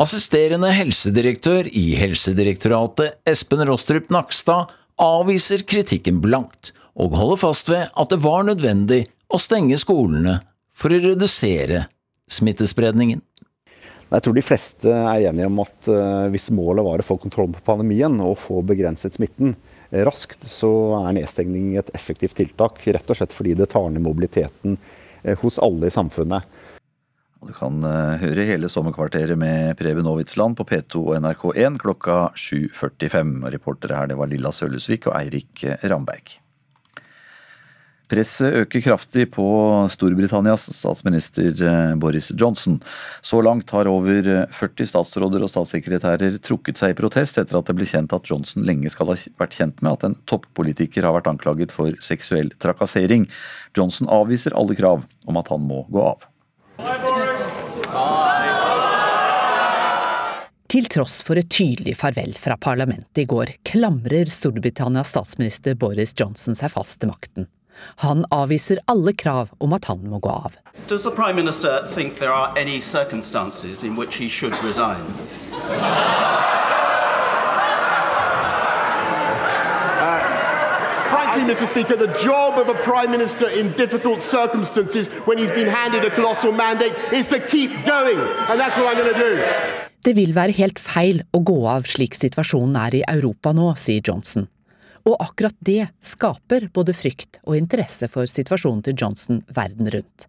Assisterende 0.00 0.70
helsedirektør 0.72 1.68
i 1.76 1.90
Helsedirektoratet, 2.00 3.18
Espen 3.28 3.64
Rostrup 3.68 4.08
Nakstad, 4.14 4.70
avviser 5.00 5.64
kritikken 5.68 6.20
blankt, 6.24 6.72
og 6.96 7.16
holder 7.16 7.40
fast 7.40 7.70
ved 7.72 7.88
at 7.88 8.12
det 8.12 8.20
var 8.24 8.46
nødvendig 8.48 9.04
å 9.30 9.40
stenge 9.40 9.78
skolene 9.80 10.38
for 10.76 10.92
å 10.92 11.00
redusere 11.02 11.84
smittespredningen. 12.30 13.20
Jeg 14.10 14.24
tror 14.24 14.34
de 14.34 14.42
fleste 14.42 14.90
er 14.90 15.28
enige 15.28 15.46
om 15.46 15.60
at 15.62 15.90
hvis 16.32 16.48
målet 16.54 16.86
var 16.86 17.02
å 17.02 17.06
få 17.06 17.18
kontroll 17.22 17.52
på 17.54 17.62
pandemien 17.66 18.16
og 18.24 18.38
få 18.42 18.58
begrenset 18.66 19.14
smitten, 19.14 19.54
raskt, 19.90 20.44
så 20.46 20.70
er 21.02 21.16
nedstengning 21.18 21.76
et 21.80 21.92
effektivt 21.96 22.36
tiltak. 22.38 22.82
Rett 22.86 23.10
og 23.10 23.18
slett 23.18 23.36
fordi 23.36 23.56
det 23.58 23.70
tar 23.72 23.88
ned 23.90 24.04
mobiliteten 24.04 24.78
hos 25.42 25.58
alle 25.60 25.90
i 25.90 25.94
samfunnet. 25.94 26.46
Du 27.40 27.54
kan 27.56 27.80
høre 28.20 28.44
hele 28.48 28.68
sommerkvarteret 28.68 29.36
med 29.40 29.72
Preben 29.80 30.08
Aavitsland 30.08 30.58
på 30.58 30.66
P2 30.68 31.00
og 31.00 31.16
NRK1 31.24 31.78
klokka 31.80 32.18
7.45. 32.36 33.34
Reportere 33.56 33.96
her 33.96 34.10
det 34.12 34.20
var 34.20 34.28
Lilla 34.28 34.52
Sølhusvik 34.52 35.08
og 35.08 35.16
Eirik 35.16 35.64
Ramberg. 35.88 36.36
Presset 38.10 38.56
øker 38.64 38.82
kraftig 38.82 39.28
på 39.36 39.44
Storbritannias 39.92 40.64
statsminister 40.74 41.52
Boris 42.02 42.32
Johnson. 42.34 42.80
Så 43.22 43.38
langt 43.46 43.70
har 43.70 43.86
over 43.86 44.26
40 44.50 44.88
statsråder 44.90 45.44
og 45.46 45.52
statssekretærer 45.52 46.40
trukket 46.42 46.80
seg 46.80 46.90
i 46.90 46.98
protest 46.98 47.38
etter 47.38 47.60
at 47.60 47.70
det 47.70 47.76
ble 47.78 47.86
kjent 47.86 48.14
at 48.16 48.26
Johnson 48.26 48.66
lenge 48.66 48.90
skal 48.90 49.12
ha 49.12 49.16
vært 49.38 49.54
kjent 49.60 49.78
med 49.78 49.92
at 49.92 50.08
en 50.08 50.16
toppolitiker 50.26 51.06
har 51.06 51.14
vært 51.20 51.30
anklaget 51.30 51.70
for 51.74 51.94
seksuell 52.02 52.50
trakassering. 52.58 53.28
Johnson 53.78 54.10
avviser 54.10 54.58
alle 54.58 54.74
krav 54.74 55.06
om 55.30 55.38
at 55.38 55.54
han 55.54 55.62
må 55.70 55.84
gå 55.94 56.02
av. 56.10 56.26
Til 60.70 60.86
tross 60.90 61.20
for 61.26 61.38
et 61.38 61.50
tydelig 61.50 61.96
farvel 61.98 62.34
fra 62.38 62.58
parlamentet 62.58 63.22
i 63.22 63.30
går, 63.30 63.54
klamrer 63.66 64.30
Storbritannias 64.30 65.14
statsminister 65.14 65.78
Boris 65.78 66.14
Johnson 66.18 66.58
seg 66.58 66.74
fast 66.74 66.98
til 67.02 67.10
makten. 67.14 67.50
Han 68.04 68.24
avviser 68.30 68.78
alle 68.86 69.12
krav 69.12 69.50
om 69.58 69.72
at 69.72 69.84
han 69.90 70.04
må 70.08 70.18
gå 70.18 70.30
av. 70.30 70.56
Does 70.88 71.02
the 71.04 71.10
Prime 71.10 71.36
Minister 71.36 71.86
think 71.94 72.18
there 72.18 72.32
are 72.32 72.52
any 72.58 72.80
circumstances 72.80 73.84
in 73.84 73.96
which 73.96 74.16
he 74.16 74.28
should 74.28 74.56
resign? 74.64 75.04
Frankly, 81.10 81.42
Mr. 81.54 81.66
Speaker, 81.66 81.96
the 81.96 82.12
job 82.24 82.58
of 82.58 82.68
a 82.68 82.74
Prime 82.82 83.10
Minister 83.10 83.48
in 83.48 83.72
difficult 83.72 84.20
circumstances 84.20 85.08
when 85.26 85.38
he's 85.38 85.50
been 85.50 85.68
handed 85.68 86.04
a 86.04 86.10
colossal 86.10 86.52
mandate 86.52 86.94
is 87.12 87.26
to 87.28 87.38
keep 87.38 87.70
going. 87.86 88.18
And 88.48 88.58
that's 88.58 88.76
what 88.76 88.86
I'm 88.90 88.98
going 89.02 89.14
to 89.14 89.20
do. 89.20 89.42
Det 90.04 90.16
vil 90.16 90.32
være 90.34 90.54
helt 90.56 90.78
feil 90.80 91.20
å 91.36 91.42
gå 91.44 91.58
av 91.68 91.84
slik 91.90 92.16
situasjonen 92.16 92.78
er 92.80 92.94
i 92.98 93.02
Europa 93.04 93.52
nå, 93.52 93.74
sier 93.76 94.00
Johnson. 94.00 94.48
Og 95.08 95.16
akkurat 95.22 95.56
det 95.64 95.86
skaper 96.04 96.68
både 96.74 96.94
frykt 96.96 97.40
og 97.46 97.56
interesse 97.56 98.08
for 98.12 98.28
situasjonen 98.28 98.82
til 98.84 98.98
Johnson 99.00 99.40
verden 99.48 99.88
rundt. 99.92 100.26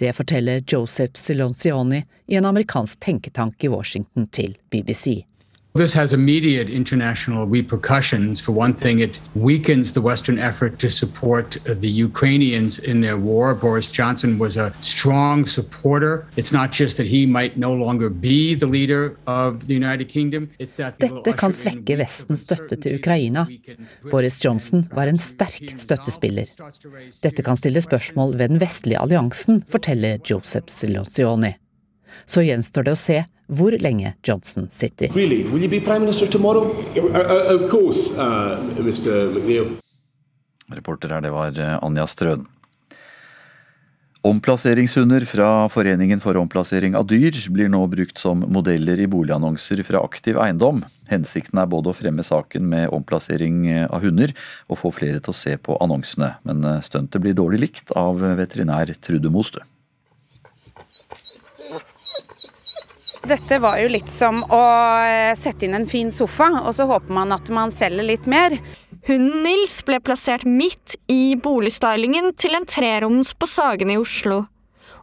Det 0.00 0.14
forteller 0.16 0.62
Joseph 0.66 1.18
Siloncioni 1.20 2.04
i 2.26 2.38
en 2.38 2.46
amerikansk 2.48 3.00
tenketank 3.04 3.64
i 3.64 3.68
Washington 3.68 4.30
til 4.32 4.56
BBC. 4.72 5.26
This 5.74 5.94
has 5.94 6.12
immediate 6.12 6.68
international 6.68 7.46
repercussions. 7.46 8.40
For 8.40 8.50
one 8.50 8.74
thing, 8.74 8.98
it 8.98 9.20
weakens 9.36 9.92
the 9.92 10.00
Western 10.00 10.36
effort 10.36 10.80
to 10.80 10.90
support 10.90 11.56
the 11.64 11.88
Ukrainians 11.88 12.80
in 12.80 13.00
their 13.02 13.16
war. 13.16 13.54
Boris 13.54 13.88
Johnson 13.88 14.36
was 14.36 14.56
a 14.56 14.72
strong 14.80 15.46
supporter. 15.46 16.26
It's 16.36 16.52
not 16.52 16.72
just 16.72 16.96
that 16.96 17.06
he 17.06 17.24
might 17.24 17.56
no 17.56 17.72
longer 17.72 18.10
be 18.10 18.56
the 18.56 18.66
leader 18.66 19.16
of 19.28 19.68
the 19.68 19.74
United 19.74 20.08
Kingdom. 20.08 20.48
It's 20.58 20.74
that 20.74 20.98
Dette 20.98 21.36
kan 21.38 21.54
svekke 21.54 21.98
Vestens 22.02 22.42
støtte 22.48 22.74
til 22.74 22.98
Ukraina. 22.98 23.46
Boris 24.10 24.44
Johnson 24.44 24.88
var 24.90 25.06
en 25.06 25.18
sterk 25.18 25.78
støttespiller. 25.78 26.50
Dette 27.22 27.46
kan 27.46 27.56
stille 27.56 27.80
spørsmål 27.80 28.38
ved 28.38 28.48
den 28.48 28.60
vestlige 28.60 28.98
alliansen, 28.98 29.62
forteller 29.70 30.18
Joseph 30.30 30.66
Silozioni. 30.66 31.54
Så 32.26 32.42
gjenstår 32.42 32.90
det 32.90 32.92
å 32.92 32.98
se 32.98 33.22
hvor 33.50 33.74
lenge 33.82 34.14
Johnson 34.26 34.68
sitter. 34.68 35.10
Really? 35.16 35.42
Will 35.50 35.62
you 35.62 35.70
be 35.70 35.80
Prime 35.80 36.00
Minister 36.06 36.26
tomorrow? 36.26 36.70
Uh, 36.96 37.56
of 37.56 37.70
course, 37.70 38.16
uh, 38.18 38.58
Mr. 38.78 39.34
McNeil. 39.34 39.76
Reporter 40.70 41.10
her, 41.10 41.20
det 41.20 41.34
var 41.34 41.58
Anja 41.82 42.06
Strøn. 42.06 42.46
Omplasseringshunder 44.22 45.24
fra 45.24 45.68
Foreningen 45.72 46.20
for 46.20 46.36
omplassering 46.36 46.92
av 46.98 47.06
dyr 47.08 47.32
blir 47.50 47.70
nå 47.72 47.80
brukt 47.88 48.20
som 48.20 48.42
modeller 48.52 49.00
i 49.00 49.08
boligannonser 49.08 49.80
fra 49.88 50.02
Aktiv 50.04 50.36
eiendom. 50.36 50.82
Hensikten 51.08 51.58
er 51.58 51.70
både 51.72 51.88
å 51.90 51.96
fremme 51.96 52.22
saken 52.22 52.68
med 52.68 52.92
omplassering 52.92 53.64
av 53.88 54.04
hunder, 54.04 54.36
og 54.68 54.82
få 54.82 54.92
flere 54.92 55.24
til 55.24 55.32
å 55.32 55.40
se 55.40 55.56
på 55.56 55.78
annonsene. 55.80 56.34
Men 56.44 56.68
stuntet 56.84 57.24
blir 57.24 57.38
dårlig 57.38 57.64
likt 57.64 57.96
av 57.96 58.20
veterinær 58.20 58.92
Trude 59.00 59.32
Mostø. 59.32 59.64
Dette 63.28 63.58
var 63.60 63.76
jo 63.82 63.88
litt 63.92 64.08
som 64.08 64.40
å 64.48 64.60
sette 65.36 65.66
inn 65.66 65.76
en 65.76 65.88
fin 65.88 66.08
sofa, 66.12 66.48
og 66.64 66.72
så 66.74 66.86
håper 66.88 67.12
man 67.12 67.34
at 67.36 67.50
man 67.52 67.72
selger 67.74 68.06
litt 68.06 68.28
mer. 68.30 68.56
Hunden 69.08 69.42
Nils 69.44 69.78
ble 69.84 70.00
plassert 70.04 70.46
midt 70.48 70.96
i 71.08 71.36
boligstylingen 71.40 72.32
til 72.40 72.56
en 72.56 72.66
treroms 72.68 73.34
på 73.36 73.48
Sagen 73.48 73.92
i 73.92 73.98
Oslo. 74.00 74.44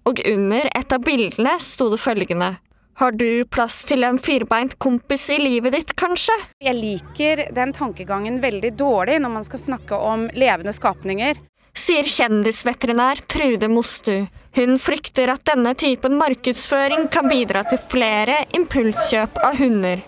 Og 0.09 0.21
under 0.29 0.69
et 0.77 0.93
av 0.93 1.03
bildene 1.03 1.57
sto 1.59 1.89
det 1.91 1.99
følgende 1.99 2.55
Har 2.97 3.13
du 3.13 3.43
plass 3.45 3.81
til 3.85 4.05
en 4.07 4.17
firbeint 4.17 4.77
kompis 4.81 5.27
i 5.33 5.37
livet 5.41 5.75
ditt, 5.75 5.93
kanskje? 5.99 6.33
Jeg 6.63 6.77
liker 6.77 7.43
den 7.53 7.73
tankegangen 7.75 8.39
veldig 8.41 8.71
dårlig 8.79 9.19
når 9.21 9.33
man 9.35 9.45
skal 9.45 9.61
snakke 9.61 9.99
om 10.01 10.25
levende 10.33 10.73
skapninger. 10.73 11.37
Sier 11.77 12.07
kjendisveterinær 12.09 13.19
Trude 13.29 13.69
Mostu. 13.69 14.25
Hun 14.57 14.79
frykter 14.81 15.29
at 15.29 15.45
denne 15.45 15.75
typen 15.77 16.17
markedsføring 16.17 17.05
kan 17.13 17.29
bidra 17.29 17.61
til 17.69 17.81
flere 17.91 18.41
impulskjøp 18.57 19.37
av 19.45 19.59
hunder. 19.61 20.01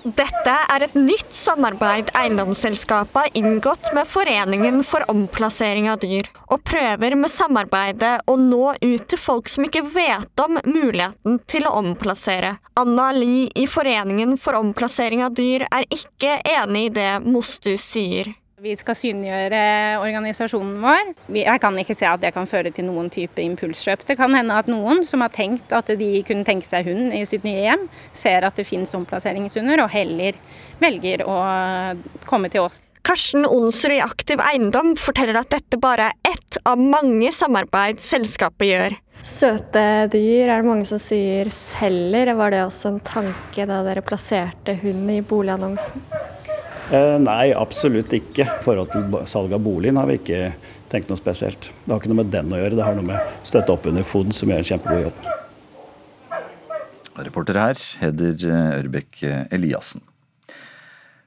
Dette 0.00 0.54
er 0.72 0.86
et 0.86 0.94
nytt 0.96 1.34
samarbeid 1.36 2.08
eiendomsselskapet 2.16 3.18
har 3.20 3.36
inngått 3.36 3.90
med 3.92 4.08
Foreningen 4.08 4.80
for 4.80 5.04
omplassering 5.12 5.90
av 5.92 6.00
dyr, 6.00 6.30
og 6.48 6.64
prøver 6.64 7.18
med 7.20 7.28
samarbeidet 7.28 8.14
å 8.24 8.38
nå 8.40 8.72
ut 8.80 9.04
til 9.12 9.20
folk 9.20 9.52
som 9.52 9.68
ikke 9.68 9.84
vet 9.92 10.40
om 10.40 10.56
muligheten 10.64 11.36
til 11.44 11.68
å 11.68 11.76
omplassere. 11.82 12.56
Anna 12.80 13.10
Li 13.12 13.50
i 13.52 13.68
Foreningen 13.68 14.38
for 14.40 14.56
omplassering 14.56 15.20
av 15.28 15.36
dyr 15.36 15.68
er 15.68 15.84
ikke 15.92 16.40
enig 16.48 16.88
i 16.88 16.94
det 16.96 17.10
Mostu 17.28 17.74
sier. 17.76 18.32
Vi 18.60 18.74
skal 18.76 18.92
synliggjøre 18.98 19.60
organisasjonen 20.02 20.82
vår. 20.82 21.14
Jeg 21.32 21.60
kan 21.62 21.78
ikke 21.80 21.94
se 21.96 22.04
at 22.04 22.20
det 22.20 22.34
kan 22.34 22.48
føre 22.48 22.68
til 22.76 22.84
noen 22.90 23.06
type 23.08 23.40
impulskjøp. 23.40 24.02
Det 24.04 24.18
kan 24.20 24.34
hende 24.36 24.58
at 24.60 24.68
noen 24.68 25.00
som 25.08 25.24
har 25.24 25.32
tenkt 25.32 25.72
at 25.72 25.88
de 25.96 26.08
kunne 26.28 26.44
tenke 26.44 26.68
seg 26.68 26.90
hund 26.90 27.14
i 27.16 27.22
sitt 27.24 27.46
nye 27.46 27.62
hjem, 27.64 27.86
ser 28.12 28.44
at 28.44 28.60
det 28.60 28.66
finnes 28.68 28.92
omplasseringshunder 28.98 29.80
og 29.80 29.88
heller 29.94 30.36
velger 30.82 31.24
å 31.24 31.38
komme 32.28 32.52
til 32.52 32.66
oss. 32.66 32.82
Karsten 33.00 33.48
Onsrud 33.48 33.96
i 33.96 34.02
Aktiv 34.04 34.42
Eiendom 34.44 34.92
forteller 35.00 35.40
at 35.40 35.54
dette 35.54 35.80
bare 35.80 36.10
er 36.10 36.34
ett 36.34 36.60
av 36.68 36.76
mange 36.76 37.32
samarbeid 37.32 38.04
selskapet 38.04 38.68
gjør. 38.68 38.98
Søte 39.24 39.86
dyr 40.12 40.50
er 40.50 40.60
det 40.60 40.68
mange 40.68 40.84
som 40.88 41.00
sier 41.00 41.48
selger. 41.48 42.34
Var 42.36 42.52
det 42.52 42.66
også 42.66 42.92
en 42.92 43.00
tanke 43.08 43.64
da 43.72 43.80
dere 43.88 44.04
plasserte 44.04 44.76
hund 44.84 45.16
i 45.16 45.22
boligannonsen? 45.24 46.04
Eh, 46.90 47.16
nei, 47.22 47.52
absolutt 47.54 48.10
ikke. 48.16 48.42
I 48.42 48.62
forhold 48.64 48.90
til 48.90 49.20
salg 49.30 49.52
av 49.54 49.62
boligen 49.62 49.98
har 50.00 50.08
vi 50.10 50.18
ikke 50.18 50.40
tenkt 50.90 51.10
noe 51.10 51.20
spesielt. 51.20 51.70
Det 51.84 51.92
har 51.92 52.02
ikke 52.02 52.10
noe 52.10 52.22
med 52.24 52.32
den 52.34 52.50
å 52.50 52.58
gjøre, 52.58 52.74
det 52.78 52.86
har 52.86 52.98
noe 52.98 53.06
med 53.12 53.46
støtte 53.46 53.76
opp 53.76 53.86
under 53.86 54.06
FOD, 54.06 54.34
som 54.34 54.50
gjør 54.50 54.64
en 54.64 54.70
kjempegod 54.72 55.06
jobb. 55.06 55.28
Reporter 57.20 57.58
her, 57.60 57.82
Heder 58.00 58.46
Ørbekk 58.80 59.22
Eliassen. 59.54 60.02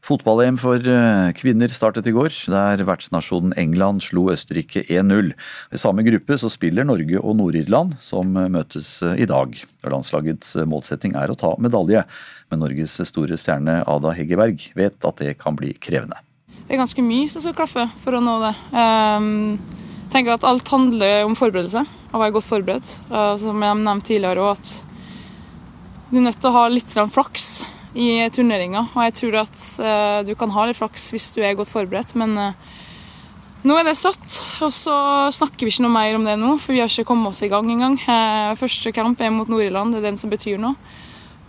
Fotball-EM 0.03 0.57
for 0.59 0.83
eh, 0.83 1.29
kvinner 1.37 1.71
startet 1.71 2.09
i 2.09 2.11
går, 2.11 2.33
der 2.51 2.81
vertsnasjonen 2.83 3.53
England 3.59 4.03
slo 4.03 4.25
Østerrike 4.33 4.81
1-0. 4.91 5.29
I 5.71 5.79
samme 5.79 6.03
gruppe 6.03 6.35
så 6.41 6.49
spiller 6.51 6.83
Norge 6.83 7.21
og 7.21 7.37
Nord-Irland, 7.39 7.93
som 8.03 8.33
møtes 8.35 8.97
eh, 8.99 9.21
i 9.23 9.27
dag. 9.29 9.55
Landslagets 9.87 10.57
eh, 10.59 10.67
målsetting 10.67 11.15
er 11.15 11.31
å 11.31 11.37
ta 11.39 11.53
medalje, 11.55 12.01
men 12.51 12.59
Norges 12.59 12.97
store 13.07 13.37
stjerne 13.39 13.77
Ada 13.87 14.11
Hegerberg 14.17 14.65
vet 14.75 15.07
at 15.07 15.23
det 15.23 15.37
kan 15.39 15.55
bli 15.55 15.71
krevende. 15.79 16.19
Det 16.65 16.75
er 16.75 16.81
ganske 16.81 17.05
mye 17.05 17.29
som 17.31 17.45
skal 17.45 17.55
klaffe 17.55 17.85
for 18.03 18.17
å 18.17 18.21
nå 18.23 18.33
det. 18.41 18.51
Jeg 18.75 20.09
tenker 20.11 20.35
at 20.35 20.47
Alt 20.47 20.67
handler 20.71 21.23
om 21.29 21.37
forberedelse, 21.39 21.85
å 22.11 22.19
være 22.19 22.35
godt 22.35 22.47
forberedt. 22.49 22.91
Som 23.39 23.63
jeg 23.63 23.79
nevnte 23.79 24.11
tidligere, 24.11 24.51
at 24.51 24.75
du 26.11 26.19
er 26.19 26.27
nødt 26.27 26.39
til 26.39 26.51
å 26.51 26.55
ha 26.55 26.65
litt 26.71 26.91
flaks 26.91 27.47
i 27.93 28.29
turneringa. 28.33 28.87
Og 28.93 29.05
jeg 29.07 29.15
tror 29.19 29.39
at 29.43 29.65
uh, 29.81 30.19
du 30.25 30.33
kan 30.37 30.53
ha 30.53 30.65
litt 30.67 30.79
flaks 30.79 31.11
hvis 31.13 31.31
du 31.35 31.41
er 31.45 31.57
godt 31.57 31.71
forberedt, 31.73 32.15
men 32.19 32.35
uh, 32.37 32.73
nå 33.63 33.77
er 33.79 33.87
det 33.87 33.95
satt. 33.99 34.27
Og 34.65 34.73
så 34.75 34.95
snakker 35.33 35.65
vi 35.65 35.73
ikke 35.73 35.85
noe 35.85 35.95
mer 35.95 36.17
om 36.17 36.27
det 36.27 36.37
nå, 36.41 36.55
for 36.61 36.75
vi 36.75 36.81
har 36.83 36.91
ikke 36.91 37.07
kommet 37.13 37.33
oss 37.33 37.43
i 37.45 37.51
gang 37.51 37.69
engang. 37.71 37.97
Uh, 38.03 38.53
første 38.59 38.93
kamp 38.95 39.21
er 39.21 39.33
mot 39.33 39.49
Nord-Irland, 39.51 39.95
det 39.95 40.03
er 40.03 40.09
den 40.11 40.21
som 40.21 40.33
betyr 40.33 40.61
noe. 40.61 40.77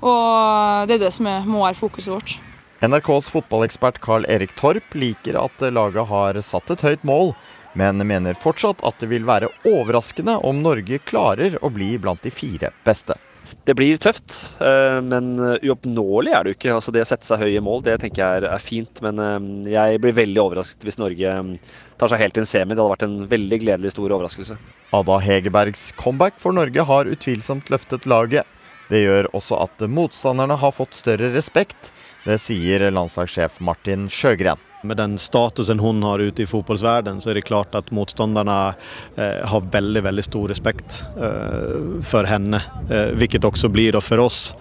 Og 0.04 0.88
det 0.88 0.98
er 0.98 1.06
det 1.06 1.14
som 1.16 1.28
er, 1.30 1.46
må 1.48 1.64
være 1.64 1.80
fokuset 1.80 2.12
vårt. 2.12 2.36
NRKs 2.84 3.30
fotballekspert 3.32 4.02
Carl 4.04 4.26
Erik 4.28 4.52
Torp 4.58 4.96
liker 4.98 5.38
at 5.40 5.62
laget 5.72 6.10
har 6.10 6.40
satt 6.44 6.74
et 6.74 6.82
høyt 6.84 7.06
mål, 7.08 7.32
men 7.72 8.02
mener 8.04 8.36
fortsatt 8.36 8.84
at 8.84 9.00
det 9.00 9.08
vil 9.08 9.24
være 9.24 9.48
overraskende 9.64 10.36
om 10.44 10.60
Norge 10.62 11.00
klarer 11.08 11.56
å 11.64 11.70
bli 11.72 11.94
blant 12.02 12.20
de 12.26 12.34
fire 12.34 12.74
beste. 12.84 13.16
Det 13.64 13.74
blir 13.76 13.96
tøft, 14.00 14.34
eh, 14.60 14.98
men 15.04 15.34
uoppnåelig 15.40 16.32
er 16.32 16.44
det 16.44 16.52
jo 16.52 16.56
ikke. 16.58 16.74
Altså 16.76 16.92
det 16.92 17.04
å 17.04 17.08
sette 17.08 17.28
seg 17.28 17.44
høye 17.44 17.62
mål 17.64 17.84
det 17.86 17.96
tenker 18.02 18.22
jeg 18.22 18.44
er, 18.44 18.62
fint, 18.62 19.00
men 19.04 19.20
eh, 19.20 19.72
jeg 19.74 20.00
blir 20.04 20.16
veldig 20.16 20.42
overrasket 20.42 20.84
hvis 20.84 21.00
Norge 21.00 21.32
eh, 21.32 21.76
tar 22.00 22.12
seg 22.12 22.24
helt 22.24 22.40
en 22.40 22.48
semi. 22.48 22.74
Det 22.74 22.82
hadde 22.82 22.94
vært 22.94 23.06
en 23.06 23.18
veldig 23.30 23.60
gledelig 23.64 23.94
stor 23.94 24.16
overraskelse. 24.16 24.58
Ada 24.94 25.20
Hegerbergs 25.24 25.86
comeback 26.00 26.36
for 26.42 26.56
Norge 26.56 26.88
har 26.88 27.10
utvilsomt 27.10 27.72
løftet 27.72 28.08
laget. 28.10 28.48
Det 28.88 29.00
gjør 29.00 29.30
også 29.36 29.58
at 29.64 29.84
motstanderne 29.88 30.56
har 30.60 30.74
fått 30.76 30.96
større 30.98 31.32
respekt. 31.34 31.90
Det 32.24 32.38
sier 32.40 32.86
landslagssjef 32.90 33.60
Martin 33.64 34.08
Sjøgren. 34.12 34.60
Med 34.84 34.96
den 35.00 35.18
statusen 35.18 35.80
hun 35.80 36.02
har 36.04 36.20
ute 36.20 36.44
i 36.44 36.46
fotballverdenen, 36.46 37.20
så 37.20 37.30
er 37.32 37.38
det 37.38 37.46
klart 37.48 37.74
at 37.76 37.88
motstanderne 37.92 38.74
eh, 39.16 39.40
har 39.48 39.68
veldig 39.72 40.02
veldig 40.04 40.24
stor 40.24 40.48
respekt 40.52 40.98
eh, 41.16 42.00
for 42.04 42.28
henne. 42.28 42.60
Eh, 42.90 43.14
hvilket 43.16 43.48
også 43.48 43.72
blir 43.72 43.96
for 44.04 44.20
oss. 44.24 44.54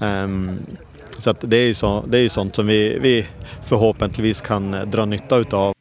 Um, 0.00 0.58
så 1.18 1.34
det 1.42 1.58
er 1.58 1.68
jo 1.68 1.76
så, 1.76 1.92
sånt 2.32 2.56
som 2.56 2.66
vi, 2.66 2.98
vi 2.98 3.14
forhåpentligvis 3.68 4.42
kan 4.46 4.72
dra 4.90 5.04
nytte 5.06 5.42
av. 5.54 5.79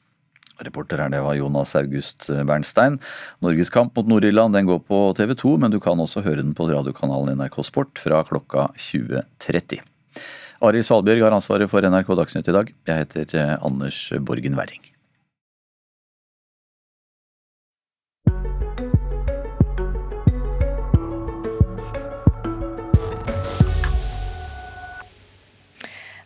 Reporter 0.65 1.01
her, 1.03 1.11
det 1.13 1.21
var 1.23 1.37
Jonas 1.37 1.75
August 1.79 2.27
Bernstein. 2.27 2.99
Norges 3.45 3.71
kamp 3.73 3.95
mot 3.95 4.09
Nord-Irland 4.09 4.57
den 4.57 4.67
går 4.69 4.81
på 4.87 5.01
TV 5.17 5.35
2, 5.39 5.55
men 5.63 5.71
du 5.71 5.79
kan 5.83 5.99
også 5.99 6.23
høre 6.25 6.43
den 6.43 6.55
på 6.57 6.67
radiokanalen 6.71 7.39
NRK 7.39 7.61
Sport 7.67 8.01
fra 8.01 8.23
klokka 8.27 8.69
20.30. 8.89 9.79
Arild 10.59 10.83
Svalbjørg 10.83 11.23
har 11.23 11.37
ansvaret 11.37 11.71
for 11.71 11.85
NRK 11.87 12.15
Dagsnytt 12.19 12.51
i 12.51 12.55
dag. 12.55 12.71
Jeg 12.89 13.05
heter 13.05 13.35
eh, 13.39 13.57
Anders 13.63 14.01
Borgen 14.27 14.59
Werring. 14.59 14.88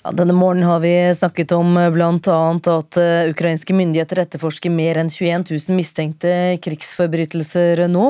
Ja, 0.03 0.11
denne 0.11 0.33
morgenen 0.35 0.67
har 0.67 0.81
vi 0.83 1.15
snakket 1.15 1.53
om 1.55 1.77
bl.a. 1.95 2.39
at 2.75 2.97
eh, 2.99 3.29
ukrainske 3.31 3.71
myndigheter 3.71 4.19
etterforsker 4.25 4.73
mer 4.73 4.99
enn 4.99 5.07
21 5.07 5.45
000 5.47 5.77
mistenkte 5.77 6.33
krigsforbrytelser 6.65 7.85
nå. 7.87 8.09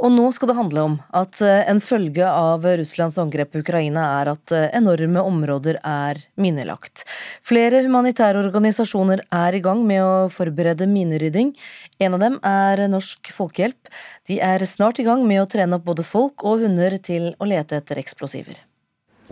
Og 0.00 0.10
nå 0.16 0.24
skal 0.32 0.50
det 0.50 0.56
handle 0.56 0.86
om 0.88 0.96
at 1.12 1.36
eh, 1.44 1.60
en 1.68 1.84
følge 1.84 2.24
av 2.24 2.64
Russlands 2.80 3.20
angrep 3.20 3.52
på 3.52 3.60
Ukraina 3.60 4.08
er 4.22 4.32
at 4.32 4.56
eh, 4.56 4.70
enorme 4.80 5.20
områder 5.28 5.82
er 5.84 6.24
minelagt. 6.40 7.04
Flere 7.44 7.84
humanitære 7.84 8.40
organisasjoner 8.40 9.26
er 9.28 9.60
i 9.60 9.64
gang 9.68 9.84
med 9.84 10.00
å 10.08 10.18
forberede 10.32 10.88
minerydding. 10.88 11.52
En 12.00 12.16
av 12.16 12.24
dem 12.24 12.40
er 12.48 12.88
Norsk 12.88 13.28
Folkehjelp. 13.36 13.92
De 14.24 14.40
er 14.40 14.64
snart 14.64 15.04
i 15.04 15.10
gang 15.12 15.28
med 15.28 15.44
å 15.44 15.50
trene 15.52 15.76
opp 15.76 15.84
både 15.84 16.12
folk 16.16 16.48
og 16.48 16.64
hunder 16.64 16.96
til 16.96 17.34
å 17.36 17.52
lete 17.52 17.76
etter 17.84 18.00
eksplosiver. 18.00 18.64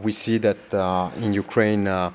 We 0.03 0.13
see 0.13 0.39
that 0.39 0.75
uh, 0.75 1.11
in 1.25 1.33
Ukraine 1.33 1.87
uh, 1.87 2.11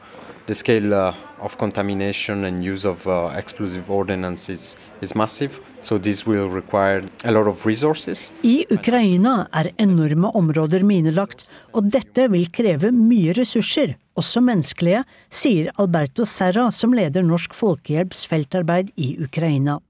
the 0.48 0.56
scale 0.56 0.94
uh, 0.94 1.14
of 1.40 1.58
contamination 1.58 2.46
and 2.46 2.64
use 2.64 2.86
of 2.86 3.06
uh, 3.06 3.32
explosive 3.36 3.92
ordinances 3.92 4.78
is 5.02 5.14
massive, 5.14 5.60
so 5.82 5.98
this 5.98 6.26
will 6.26 6.50
require 6.50 7.04
a 7.24 7.32
lot 7.32 7.48
of 7.48 7.66
resources. 7.66 8.32
I 8.44 8.66
Ukraina 8.70 9.48
er 9.52 9.72
enorme 9.78 10.32
områder 10.34 10.84
minelagt, 10.84 11.46
og 11.74 11.92
dette 11.92 12.30
vil 12.32 12.48
kreve 12.52 12.92
mye 12.96 13.36
ressurser, 13.38 13.98
også 14.18 14.42
menneskelige, 14.42 15.04
sier 15.30 15.74
Alberto 15.78 16.26
Serra, 16.26 16.72
som 16.72 16.96
leder 16.96 17.28
Norsk 17.28 17.54
Folkehjelps 17.54 18.26
feltarbeid 18.32 18.96
i 18.96 19.18
Ukraina. 19.24 19.82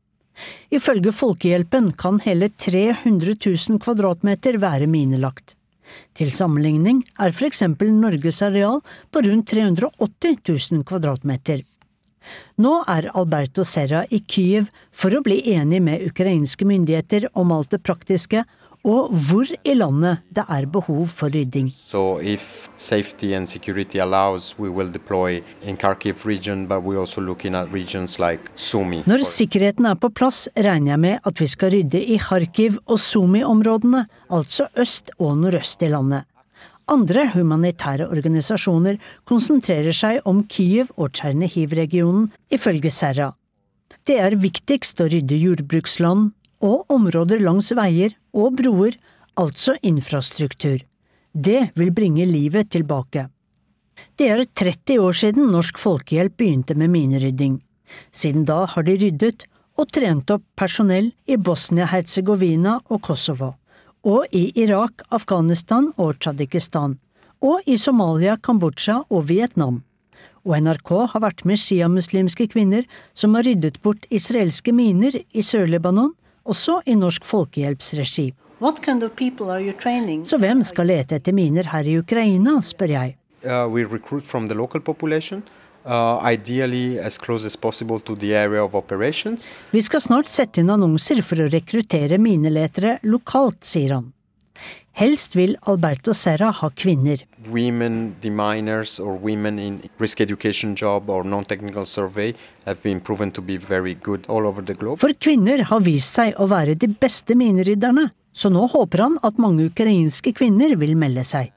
Ifølge 0.74 1.14
Folkehjelpen 1.14 1.94
kan 1.98 2.20
hele 2.26 2.50
300 2.50 3.38
000 3.46 3.80
kvadratmeter 3.82 4.58
være 4.62 4.90
minelagt. 4.90 5.56
Til 6.18 6.32
sammenligning 6.34 7.04
er 7.20 7.34
for 7.36 7.48
eksempel 7.48 7.92
Norges 7.94 8.42
areal 8.46 8.82
på 9.12 9.24
rundt 9.26 9.50
380 9.54 10.40
000 10.74 10.86
kvadratmeter. 10.88 11.64
Nå 12.60 12.74
er 12.92 13.10
Alberto 13.16 13.64
Serra 13.68 14.04
i 14.12 14.20
Kyiv 14.20 14.68
for 14.92 15.16
å 15.16 15.24
bli 15.24 15.40
enig 15.54 15.80
med 15.86 16.04
ukrainske 16.10 16.68
myndigheter 16.68 17.30
om 17.38 17.54
alt 17.56 17.72
det 17.72 17.84
praktiske, 17.86 18.44
og 18.84 19.10
hvor 19.12 19.50
i 19.64 19.74
landet 19.74 20.24
det 20.34 20.46
er 20.50 20.66
behov 20.66 21.08
for 21.08 21.34
rydding. 21.34 21.70
So 21.70 22.20
if 22.20 22.70
safety 22.78 23.34
and 23.34 23.48
security 23.48 23.98
allows, 24.00 24.56
we 24.60 24.70
will 24.70 24.92
deploy 24.92 25.42
in 25.64 25.78
Kharkiv 25.78 26.26
region, 26.26 26.68
but 26.68 26.84
we're 26.84 27.00
also 27.00 27.22
looking 27.22 27.56
at 27.56 27.74
regions 27.74 28.20
like 28.20 28.42
Sumi. 28.56 29.04
Når 29.06 29.24
sikkerheten 29.24 29.86
er 29.86 29.96
på 29.96 30.10
plass, 30.10 30.48
regner 30.56 30.92
jeg 30.92 31.00
med 31.00 31.20
at 31.26 31.42
vi 31.42 31.48
skal 31.48 31.72
rydde 31.72 32.02
i 32.04 32.18
Kharkiv 32.18 32.80
og 32.86 33.00
Sumi-områdene, 33.00 34.06
altså 34.30 34.68
øst 34.78 35.12
og 35.20 35.38
nordøst 35.38 35.82
i 35.82 35.92
landet. 35.92 36.24
Andre 36.88 37.26
humanitære 37.34 38.08
organisasjoner 38.08 38.96
konsentrerer 39.28 39.92
seg 39.92 40.22
om 40.26 40.46
Kyiv 40.48 40.94
og 40.96 41.12
Tsjernihiv-regionen, 41.18 42.30
ifølge 42.48 42.92
Serra. 42.92 43.34
Det 44.08 44.16
er 44.24 44.38
viktigst 44.40 45.02
å 45.04 45.10
rydde 45.12 45.36
jordbruksland, 45.36 46.32
og 46.64 46.90
områder 46.94 47.42
langs 47.44 47.72
veier 47.78 48.16
og 48.34 48.58
broer, 48.58 48.98
altså 49.38 49.76
infrastruktur. 49.86 50.80
Det 51.34 51.70
vil 51.78 51.92
bringe 51.94 52.26
livet 52.26 52.72
tilbake. 52.74 53.28
Det 54.18 54.30
er 54.30 54.44
30 54.46 55.00
år 55.02 55.14
siden 55.14 55.52
Norsk 55.54 55.78
Folkehjelp 55.78 56.38
begynte 56.38 56.76
med 56.76 56.90
minerydding. 56.90 57.60
Siden 58.12 58.46
da 58.46 58.66
har 58.66 58.84
de 58.84 58.98
ryddet 58.98 59.46
og 59.78 59.92
trent 59.94 60.30
opp 60.34 60.44
personell 60.58 61.12
i 61.30 61.38
Bosnia-Hercegovina 61.38 62.80
og 62.90 63.02
Kosovo, 63.06 63.54
og 64.04 64.26
i 64.34 64.50
Irak, 64.58 65.04
Afghanistan 65.14 65.92
og 65.98 66.18
Tsjadikistan, 66.20 66.98
og 67.42 67.62
i 67.70 67.78
Somalia, 67.78 68.38
Kambodsja 68.42 69.04
og 69.10 69.28
Vietnam. 69.30 69.84
Og 70.48 70.58
NRK 70.64 70.92
har 71.14 71.22
vært 71.22 71.44
med 71.46 71.60
sjiamuslimske 71.62 72.48
kvinner 72.50 72.88
som 73.14 73.36
har 73.36 73.46
ryddet 73.46 73.82
bort 73.84 74.08
israelske 74.10 74.74
miner 74.74 75.20
i 75.20 75.44
Sør-Libanon 75.44 76.16
også 76.48 76.82
i 76.86 76.96
Norsk 76.96 77.26
Folkehjelps 77.28 77.94
regi. 78.00 78.32
Kind 78.82 79.04
of 79.04 79.12
Så 80.26 80.38
hvem 80.42 80.64
skal 80.64 80.88
lete 80.90 81.16
etter 81.16 81.34
miner 81.34 81.68
her 81.70 81.86
i 81.86 81.98
Ukraina, 82.00 82.58
spør 82.62 82.90
jeg. 82.90 83.16
Uh, 83.46 83.68
we 83.70 83.84
recruit 83.84 84.24
from 84.24 84.48
the 84.48 84.56
local 84.56 84.82
population. 84.82 85.44
Uh, 85.86 86.20
ideally 86.34 87.00
as 87.00 87.18
close 87.18 87.46
as 87.46 87.56
possible 87.56 88.00
to 88.00 88.16
the 88.16 88.36
area 88.36 88.64
of 88.64 88.76
operations. 88.76 89.50
Vi 89.72 89.82
skal 89.82 90.02
snart 90.02 90.28
sette 90.28 90.60
inn 90.60 90.70
annonser 90.74 91.22
for 91.24 91.40
å 91.40 91.48
rekruttere 91.48 92.18
mineletere 92.20 92.98
lokalt, 93.08 93.62
sier 93.64 93.94
han. 93.96 94.10
Helst 94.98 95.36
vil 95.38 95.56
Alberto 95.70 96.14
Serra 96.18 96.50
ha 96.58 96.72
kvinner. 96.74 97.22
Women 97.54 98.16
deminers 98.22 99.00
or 99.00 99.14
women 99.22 99.60
in 99.62 99.82
risk 100.02 100.22
education 100.22 100.76
job 100.76 101.10
or 101.10 101.24
non-technical 101.24 101.86
survey 101.86 102.34
have 102.66 102.82
been 102.82 103.00
proven 103.00 103.32
to 103.32 103.42
be 103.42 103.58
very 103.58 103.94
good 103.94 104.26
all 104.28 104.48
over 104.48 104.66
the 104.66 104.74
globe. 104.74 105.00
For 105.00 105.14
kvinner 105.14 105.62
har 105.70 105.86
vist 105.86 106.18
seg 106.18 106.34
å 106.42 106.50
være 106.50 106.74
de 106.82 106.90
beste 106.90 107.38
minerydderne, 107.38 108.10
Så 108.38 108.52
nå 108.54 108.68
håper 108.70 109.02
han 109.02 109.16
at 109.26 109.40
mange 109.42 109.66
ukrainske 109.72 110.36
kvinner 110.38 110.76
vil 110.78 110.94
melde 111.00 111.24
seg. 111.26 111.54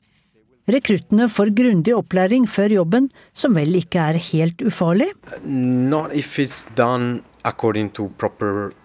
Rekruttene 0.70 1.26
får 1.28 1.50
grundig 1.56 1.92
opplæring 1.96 2.46
før 2.48 2.72
jobben, 2.78 3.08
som 3.36 3.56
vel 3.58 3.74
ikke 3.76 4.00
er 4.12 4.20
helt 4.30 4.62
ufarlig? 4.64 5.10
Not 5.44 6.14
if 6.16 6.38
it's 6.38 6.62
done 6.78 7.20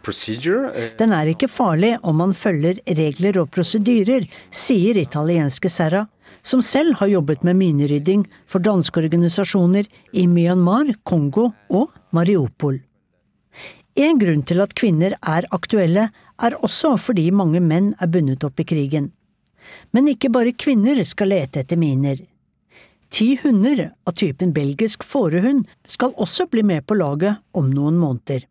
procedure. 0.06 0.72
Den 1.00 1.14
er 1.14 1.32
ikke 1.32 1.50
farlig 1.52 1.96
om 2.04 2.20
man 2.22 2.34
følger 2.34 2.80
regler 2.88 3.42
og 3.42 3.52
prosedyrer, 3.52 4.28
sier 4.52 5.00
italienske 5.02 5.70
Serra, 5.70 6.06
som 6.46 6.62
selv 6.62 7.00
har 7.00 7.12
jobbet 7.12 7.44
med 7.44 7.58
minerydding 7.60 8.26
for 8.48 8.64
danske 8.64 9.02
organisasjoner 9.02 9.88
i 10.14 10.28
Myanmar, 10.28 10.94
Kongo 11.04 11.50
og 11.70 11.92
Mariupol. 12.16 12.80
En 13.96 14.20
grunn 14.20 14.44
til 14.44 14.60
at 14.60 14.76
kvinner 14.76 15.16
er 15.22 15.48
aktuelle, 15.56 16.10
er 16.44 16.58
også 16.68 16.98
fordi 17.00 17.30
mange 17.32 17.62
menn 17.64 17.94
er 18.04 18.12
bundet 18.12 18.44
opp 18.44 18.60
i 18.60 18.68
krigen. 18.68 19.12
Men 19.96 20.10
ikke 20.12 20.30
bare 20.30 20.52
kvinner 20.52 21.00
skal 21.08 21.32
lete 21.32 21.64
etter 21.64 21.80
miner. 21.80 22.20
Ti 23.16 23.40
hunder 23.44 23.94
av 24.04 24.12
typen 24.12 24.50
belgisk 24.52 25.04
fårehund 25.08 25.70
skal 25.88 26.12
også 26.20 26.50
bli 26.52 26.66
med 26.68 26.84
på 26.84 26.98
laget 27.00 27.40
om 27.56 27.70
noen 27.72 27.96
måneder. 27.96 28.42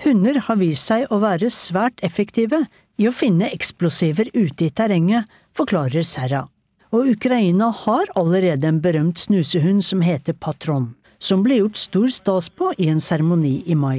Hunder 0.00 0.38
har 0.46 0.56
vist 0.56 0.88
seg 0.88 1.10
å 1.12 1.18
være 1.20 1.50
svært 1.52 2.00
effektive 2.06 2.62
i 2.96 3.04
å 3.04 3.12
finne 3.12 3.50
eksplosiver 3.52 4.30
ute 4.32 4.64
i 4.64 4.70
terrenget, 4.72 5.28
forklarer 5.52 6.08
Serra. 6.08 6.46
Og 6.88 7.10
Ukraina 7.12 7.68
har 7.82 8.08
allerede 8.16 8.70
en 8.70 8.80
berømt 8.80 9.20
snusehund 9.20 9.84
som 9.84 10.00
heter 10.00 10.32
Patron, 10.40 10.94
som 11.20 11.44
ble 11.44 11.60
gjort 11.60 11.76
stor 11.76 12.08
stas 12.08 12.48
på 12.48 12.72
i 12.80 12.88
en 12.88 13.04
seremoni 13.04 13.58
i 13.68 13.76
mai. 13.76 13.98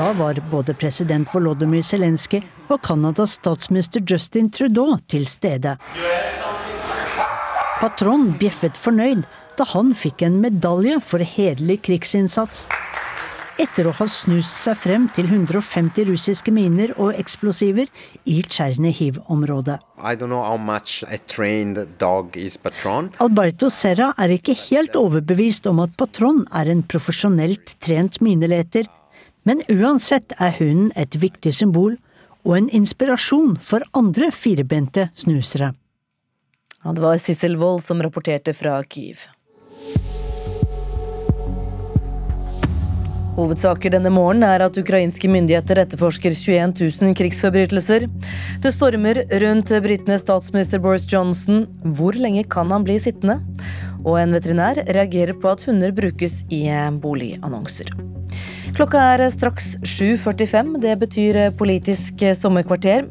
Da 0.00 0.12
var 0.16 0.40
både 0.48 0.80
president 0.80 1.28
Volodymyr 1.28 1.84
Zelenskyj 1.84 2.40
og 2.70 2.80
Canadas 2.80 3.36
statsminister 3.36 4.00
Justin 4.00 4.48
Trudeau 4.48 4.96
til 5.12 5.28
stede. 5.28 5.76
Patron 7.76 8.30
bjeffet 8.40 8.78
fornøyd 8.80 9.26
da 9.58 9.64
han 9.68 9.90
fikk 9.92 10.22
en 10.24 10.38
medalje 10.40 10.96
for 11.04 11.20
hederlig 11.20 11.82
krigsinnsats. 11.84 12.62
Etter 13.60 13.88
å 13.88 13.92
ha 13.98 14.06
snust 14.08 14.64
seg 14.64 14.78
frem 14.80 15.04
til 15.16 15.28
150 15.28 16.08
russiske 16.08 16.52
miner 16.56 16.94
og 16.96 17.12
eksplosiver 17.20 17.88
i 18.24 18.38
Tsjernihiv-området. 18.48 19.76
Alberto 23.28 23.72
Serra 23.72 24.10
er 24.24 24.36
ikke 24.40 24.58
helt 24.66 25.00
overbevist 25.04 25.68
om 25.68 25.84
at 25.84 25.96
Patron 26.00 26.44
er 26.56 26.72
en 26.72 26.84
profesjonelt 26.84 27.76
trent 27.84 28.20
mineleter, 28.24 28.88
men 29.44 29.64
uansett 29.68 30.32
er 30.40 30.56
hunden 30.62 30.92
et 30.96 31.20
viktig 31.20 31.52
symbol 31.60 31.96
og 32.46 32.56
en 32.56 32.72
inspirasjon 32.72 33.58
for 33.60 33.84
andre 33.92 34.32
firebente 34.32 35.10
snusere. 35.16 35.74
Ja, 36.86 36.92
det 36.92 37.02
var 37.02 37.16
Sissel 37.18 37.56
Wold 37.58 37.82
som 37.82 38.02
rapporterte 38.02 38.52
fra 38.54 38.76
Kyiv. 38.86 39.24
Hovedsaker 43.34 43.90
denne 43.90 44.12
morgenen 44.14 44.46
er 44.46 44.62
at 44.68 44.78
ukrainske 44.78 45.26
myndigheter 45.26 45.80
etterforsker 45.82 46.30
21 46.38 46.76
000 46.78 47.16
krigsforbrytelser. 47.18 48.06
Det 48.62 48.72
stormer 48.76 49.24
rundt 49.42 49.74
britenes 49.82 50.22
statsminister 50.22 50.78
Boris 50.78 51.10
Johnson. 51.10 51.66
Hvor 51.98 52.14
lenge 52.14 52.46
kan 52.54 52.70
han 52.70 52.86
bli 52.86 53.00
sittende? 53.02 53.40
Og 54.04 54.20
en 54.22 54.38
veterinær 54.38 54.84
reagerer 54.86 55.34
på 55.34 55.56
at 55.56 55.66
hunder 55.66 55.90
brukes 55.90 56.44
i 56.54 56.68
boligannonser. 57.02 57.90
Klokka 58.76 59.00
er 59.00 59.22
straks 59.32 59.70
7.45. 59.88 60.74
Det 60.82 60.96
betyr 61.00 61.36
Politisk 61.56 62.20
sommerkvarter. 62.36 63.06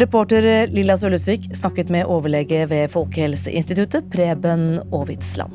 Reporter 0.00 0.46
Lilla 0.72 0.96
Sølesvik 0.96 1.50
snakket 1.52 1.90
med 1.92 2.08
overlege 2.08 2.62
ved 2.70 2.88
Folkehelseinstituttet, 2.94 4.08
Preben 4.08 4.80
Aavitsland. 4.88 5.52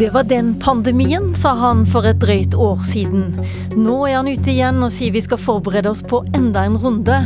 Det 0.00 0.08
var 0.16 0.24
den 0.24 0.54
pandemien, 0.56 1.34
sa 1.36 1.52
han 1.60 1.84
for 1.86 2.08
et 2.08 2.24
drøyt 2.24 2.56
år 2.56 2.80
siden. 2.88 3.36
Nå 3.76 4.00
er 4.08 4.16
han 4.22 4.32
ute 4.32 4.48
igjen 4.48 4.80
og 4.80 4.96
sier 4.96 5.12
vi 5.12 5.20
skal 5.20 5.44
forberede 5.44 5.92
oss 5.92 6.00
på 6.08 6.24
enda 6.32 6.64
en 6.64 6.80
runde. 6.80 7.20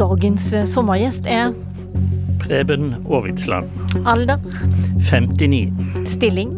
Dagens 0.00 0.54
sommergjest 0.72 1.28
er 1.28 1.52
Preben 2.38 2.94
Aavitsland. 3.10 3.70
Alder? 4.06 4.38
59. 5.10 5.72
Stilling? 6.04 6.52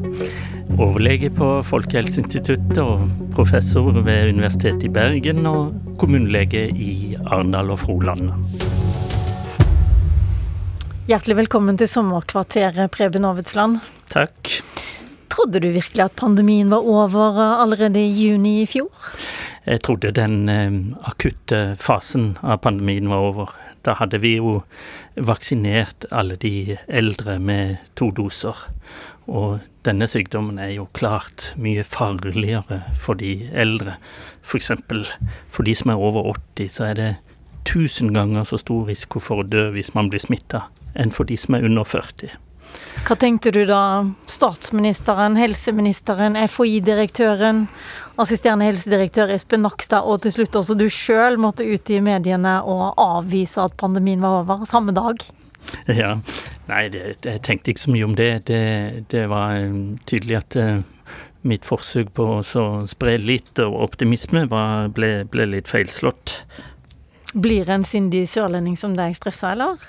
Overlege 0.79 1.31
på 1.31 1.49
Folkehelseinstituttet 1.67 2.79
og 2.83 3.09
professor 3.35 3.91
ved 3.97 4.35
Universitetet 4.35 4.85
i 4.87 4.93
Bergen 4.93 5.47
og 5.49 5.75
kommunelege 5.99 6.69
i 6.71 7.17
Arendal 7.27 7.73
og 7.75 7.81
Froland. 7.83 8.31
Hjertelig 11.09 11.39
velkommen 11.39 11.79
til 11.81 11.89
sommerkvarteret, 11.89 12.91
Preben 12.93 13.25
Aavitsland. 13.25 13.79
Takk. 14.13 14.59
Trodde 15.33 15.61
du 15.63 15.71
virkelig 15.73 16.05
at 16.05 16.17
pandemien 16.19 16.71
var 16.71 16.85
over 16.85 17.39
allerede 17.63 18.01
i 18.03 18.11
juni 18.13 18.63
i 18.63 18.67
fjor? 18.69 18.91
Jeg 19.69 19.83
trodde 19.85 20.11
den 20.17 20.49
eh, 20.49 20.77
akutte 21.09 21.77
fasen 21.81 22.37
av 22.43 22.63
pandemien 22.65 23.11
var 23.11 23.25
over. 23.29 23.53
Da 23.89 23.95
hadde 23.97 24.21
vi 24.21 24.35
jo 24.37 24.59
vaksinert 25.17 26.05
alle 26.13 26.37
de 26.37 26.77
eldre 26.89 27.39
med 27.41 27.79
to 27.97 28.11
doser. 28.13 28.67
Og 29.29 29.63
denne 29.89 30.05
sykdommen 30.09 30.59
er 30.61 30.75
jo 30.75 30.89
klart 30.93 31.55
mye 31.57 31.85
farligere 31.89 32.83
for 33.01 33.17
de 33.17 33.49
eldre. 33.53 33.97
F.eks. 34.45 34.75
For, 34.77 35.15
for 35.49 35.65
de 35.65 35.75
som 35.79 35.95
er 35.95 36.05
over 36.11 36.29
80, 36.35 36.69
så 36.77 36.91
er 36.91 36.99
det 37.01 37.09
tusen 37.69 38.13
ganger 38.13 38.45
så 38.49 38.61
stor 38.61 38.85
risiko 38.89 39.23
for 39.25 39.41
å 39.41 39.49
dø 39.49 39.71
hvis 39.73 39.95
man 39.97 40.13
blir 40.13 40.21
smitta, 40.21 40.67
enn 40.97 41.13
for 41.15 41.29
de 41.29 41.37
som 41.41 41.57
er 41.57 41.65
under 41.69 41.89
40. 41.89 42.37
Hva 43.09 43.17
tenkte 43.17 43.51
du 43.55 43.63
da 43.65 44.05
statsministeren, 44.29 45.39
helseministeren, 45.41 46.37
FHI-direktøren, 46.49 47.63
assisterende 48.21 48.67
helsedirektør 48.69 49.33
Espen 49.33 49.63
Nakstad 49.65 50.05
og 50.05 50.21
til 50.25 50.35
slutt 50.35 50.59
også 50.61 50.77
du 50.77 50.89
sjøl 50.93 51.39
måtte 51.41 51.65
ut 51.65 51.89
i 51.95 52.03
mediene 52.05 52.59
og 52.69 52.99
avvise 53.01 53.65
at 53.65 53.79
pandemien 53.81 54.21
var 54.21 54.43
over, 54.43 54.67
samme 54.69 54.93
dag? 54.97 55.25
Ja, 55.89 56.19
nei, 56.69 56.83
det, 56.93 57.03
jeg 57.25 57.43
tenkte 57.47 57.73
ikke 57.73 57.85
så 57.87 57.95
mye 57.95 58.09
om 58.09 58.17
det. 58.19 58.31
Det, 58.51 58.63
det 59.13 59.25
var 59.33 59.57
um, 59.57 59.97
tydelig 60.09 60.39
at 60.43 60.59
uh, 60.61 61.15
mitt 61.49 61.65
forsøk 61.69 62.13
på 62.17 62.29
å 62.39 62.67
spre 62.89 63.17
litt 63.23 63.63
optimisme 63.65 64.45
var, 64.53 64.91
ble, 64.95 65.23
ble 65.33 65.49
litt 65.55 65.71
feilslått. 65.71 66.43
Blir 67.33 67.69
en 67.73 67.85
sindig 67.89 68.27
sørlending 68.31 68.77
som 68.81 68.97
deg 68.99 69.17
stressa, 69.17 69.55
eller? 69.57 69.81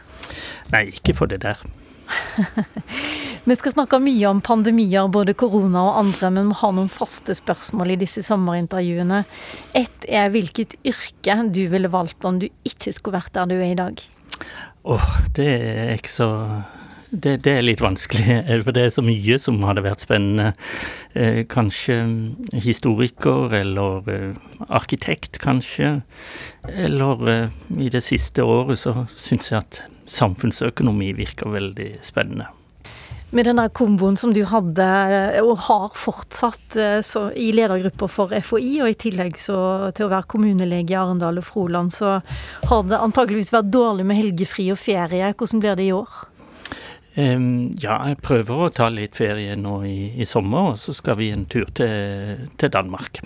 Nei, 0.73 0.87
ikke 0.95 1.15
for 1.19 1.31
det 1.31 1.43
der. 1.45 1.61
vi 3.49 3.57
skal 3.59 3.75
snakke 3.75 3.99
mye 4.01 4.29
om 4.29 4.41
pandemier, 4.45 5.09
både 5.11 5.35
korona 5.37 5.83
og 5.91 5.99
andre, 6.03 6.31
men 6.35 6.51
vi 6.51 6.59
har 6.61 6.73
noen 6.75 6.91
faste 6.91 7.35
spørsmål 7.37 7.95
i 7.95 7.99
disse 8.01 8.23
sommerintervjuene. 8.25 9.23
Ett 9.77 10.07
er 10.09 10.31
hvilket 10.33 10.77
yrke 10.87 11.37
du 11.53 11.65
ville 11.71 11.91
valgt 11.91 12.25
om 12.25 12.41
du 12.41 12.49
ikke 12.67 12.93
skulle 12.95 13.19
vært 13.19 13.35
der 13.37 13.49
du 13.51 13.57
er 13.59 13.71
i 13.71 13.79
dag? 13.79 14.03
Åh, 14.83 14.95
oh, 14.95 15.15
det 15.35 15.49
er 15.49 15.95
ikke 15.97 16.13
så 16.13 16.29
det, 17.09 17.37
det, 17.43 17.53
er 17.57 17.65
litt 17.65 17.81
vanskelig, 17.81 18.37
for 18.65 18.75
det 18.75 18.85
er 18.85 18.93
så 18.93 19.03
mye 19.05 19.39
som 19.41 19.57
hadde 19.65 19.85
vært 19.85 20.05
spennende. 20.05 20.51
Eh, 21.17 21.41
kanskje 21.49 21.97
historiker, 22.61 23.49
eller 23.55 24.11
eh, 24.13 24.37
arkitekt, 24.69 25.41
kanskje. 25.41 25.99
Eller 26.69 27.33
eh, 27.33 27.57
i 27.81 27.89
det 27.89 28.03
siste 28.05 28.45
året 28.45 28.81
så 28.83 29.07
syns 29.15 29.49
jeg 29.49 29.63
at 29.63 29.83
samfunnsøkonomi 30.09 31.11
virker 31.17 31.49
veldig 31.53 31.95
spennende. 32.05 32.51
Med 33.33 33.45
den 33.45 33.59
der 33.61 33.69
komboen 33.69 34.15
som 34.17 34.31
du 34.33 34.41
hadde, 34.49 34.85
og 35.43 35.59
har 35.67 35.91
fortsatt 35.93 36.77
så, 37.05 37.27
i 37.37 37.51
ledergruppa 37.53 38.07
for 38.09 38.33
FHI, 38.33 38.71
og 38.81 38.89
i 38.89 38.97
tillegg 38.97 39.37
så, 39.37 39.59
til 39.93 40.07
å 40.07 40.13
være 40.15 40.29
kommunelege 40.33 40.95
i 40.95 40.97
Arendal 40.97 41.37
og 41.37 41.45
Froland, 41.45 41.93
så 41.93 42.15
har 42.71 42.89
det 42.89 42.97
antageligvis 42.97 43.53
vært 43.53 43.69
dårlig 43.69 44.07
med 44.09 44.17
helgefri 44.17 44.71
og 44.73 44.81
ferie. 44.81 45.29
Hvordan 45.37 45.61
blir 45.61 45.77
det 45.77 45.85
i 45.91 45.93
år? 45.93 46.17
Um, 47.17 47.73
ja, 47.81 47.97
jeg 48.05 48.19
prøver 48.21 48.67
å 48.67 48.69
ta 48.73 48.87
litt 48.93 49.17
ferie 49.17 49.55
nå 49.57 49.79
i, 49.87 49.97
i 50.21 50.27
sommer, 50.29 50.73
og 50.73 50.79
så 50.79 50.93
skal 50.93 51.17
vi 51.19 51.31
en 51.33 51.47
tur 51.49 51.69
til, 51.75 52.45
til 52.61 52.71
Danmark. 52.73 53.21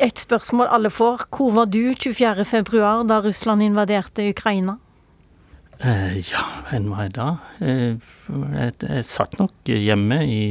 Et 0.00 0.18
spørsmål 0.18 0.70
alle 0.72 0.90
får. 0.92 1.28
Hvor 1.32 1.52
var 1.56 1.68
du 1.72 1.92
24.2 1.92 2.80
da 3.08 3.20
Russland 3.24 3.64
invaderte 3.64 4.28
Ukraina? 4.32 4.78
Uh, 5.84 6.16
ja, 6.16 6.42
hvem 6.70 6.88
var 6.92 7.04
jeg 7.04 7.14
da? 7.18 7.28
Uh, 7.60 8.08
jeg, 8.56 8.72
jeg, 8.80 9.04
satt 9.04 9.36
nok 9.40 9.68
hjemme 9.68 10.22
i, 10.24 10.42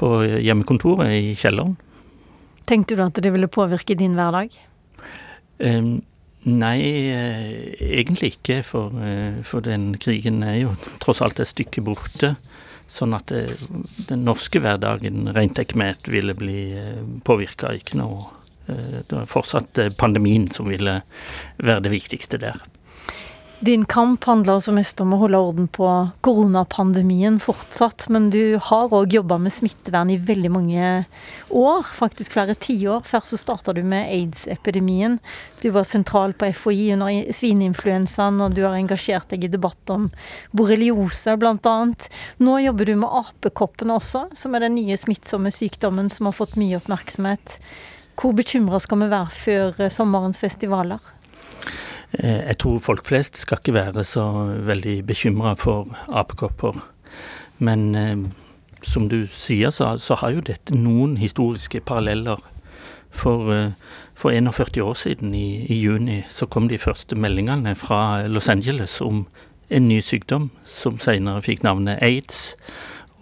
på 0.00 0.10
hjemmekontoret 0.24 1.12
i 1.12 1.34
kjelleren. 1.36 1.76
Tenkte 2.64 2.96
du 2.96 3.04
at 3.04 3.20
det 3.20 3.32
ville 3.34 3.50
påvirke 3.52 3.96
din 4.00 4.16
hverdag? 4.16 4.56
Um, 5.60 6.00
Nei, 6.44 6.80
egentlig 7.80 8.34
ikke. 8.34 8.60
For, 8.66 8.92
for, 9.46 9.64
den 9.64 9.94
krigen 10.00 10.42
er 10.44 10.58
jo 10.60 10.74
tross 11.02 11.22
alt 11.24 11.40
et 11.40 11.50
stykke 11.50 11.84
borte. 11.86 12.34
Sånn 12.90 13.16
at 13.16 13.32
det, 13.32 13.46
den 14.10 14.26
norske 14.26 14.60
hverdagen 14.60 15.30
rent 15.32 15.60
at 15.62 16.10
ville 16.12 16.36
bli 16.36 16.58
påvirka. 17.24 17.72
Ikke 17.78 17.96
noe. 18.02 18.28
Det 18.66 19.12
var 19.12 19.28
fortsatt 19.28 19.80
pandemien 20.00 20.46
som 20.52 20.68
ville 20.68 21.00
være 21.60 21.84
det 21.84 21.92
viktigste 21.96 22.40
der. 22.40 22.60
Din 23.60 23.84
kamp 23.84 24.24
handler 24.24 24.56
altså 24.56 24.72
mest 24.74 24.98
om 25.00 25.12
å 25.14 25.18
holde 25.20 25.38
orden 25.38 25.68
på 25.72 25.86
koronapandemien 26.26 27.36
fortsatt, 27.40 28.08
men 28.12 28.26
du 28.34 28.58
har 28.58 28.92
òg 28.92 29.14
jobba 29.14 29.38
med 29.40 29.54
smittevern 29.54 30.10
i 30.10 30.18
veldig 30.18 30.50
mange 30.52 30.88
år, 31.54 31.86
faktisk 31.86 32.34
flere 32.34 32.56
tiår. 32.58 33.04
Først 33.06 33.30
så 33.30 33.38
starta 33.38 33.72
du 33.76 33.80
med 33.86 34.10
aids-epidemien. 34.10 35.20
Du 35.62 35.70
var 35.76 35.86
sentral 35.88 36.34
på 36.34 36.50
FHI 36.50 36.90
under 36.96 37.30
svineinfluensaen, 37.38 38.42
og 38.42 38.58
du 38.58 38.64
har 38.66 38.74
engasjert 38.74 39.30
deg 39.30 39.46
i 39.46 39.52
debatt 39.54 39.94
om 39.94 40.10
borreliose 40.50 41.38
bl.a. 41.38 41.78
Nå 42.42 42.58
jobber 42.66 42.90
du 42.90 42.96
med 43.06 43.18
apekoppen 43.22 43.94
også, 43.94 44.26
som 44.34 44.58
er 44.58 44.66
den 44.66 44.80
nye 44.80 44.98
smittsomme 44.98 45.54
sykdommen 45.54 46.10
som 46.12 46.28
har 46.28 46.36
fått 46.36 46.58
mye 46.60 46.82
oppmerksomhet. 46.82 47.60
Hvor 48.18 48.34
bekymra 48.34 48.82
skal 48.82 49.06
vi 49.06 49.12
være 49.14 49.42
før 49.44 49.84
sommerens 49.94 50.42
festivaler? 50.42 51.14
Eh, 52.18 52.46
jeg 52.46 52.58
tror 52.58 52.78
folk 52.78 53.06
flest 53.06 53.38
skal 53.40 53.58
ikke 53.58 53.74
være 53.74 54.04
så 54.04 54.24
veldig 54.66 55.06
bekymra 55.06 55.54
for 55.58 55.90
apekopper. 56.08 56.78
Men 57.58 57.94
eh, 57.94 58.16
som 58.82 59.08
du 59.08 59.24
sier, 59.26 59.70
så, 59.70 59.96
så, 59.98 60.14
har 60.14 60.30
jo 60.30 60.44
dette 60.44 60.76
noen 60.78 61.16
historiske 61.16 61.80
paralleller. 61.80 62.42
For, 63.14 63.50
eh, 63.54 63.72
for 64.14 64.30
41 64.30 64.82
år 64.82 64.94
siden, 64.94 65.34
i, 65.34 65.66
i, 65.66 65.80
juni, 65.82 66.22
så 66.30 66.46
kom 66.46 66.68
de 66.68 66.78
første 66.78 67.16
meldingene 67.16 67.74
fra 67.74 68.26
Los 68.26 68.48
Angeles 68.48 69.00
om 69.00 69.26
en 69.70 69.88
ny 69.88 70.00
sykdom 70.02 70.50
som 70.66 70.98
senere 70.98 71.42
fikk 71.42 71.62
navnet 71.62 72.02
aids. 72.02 72.54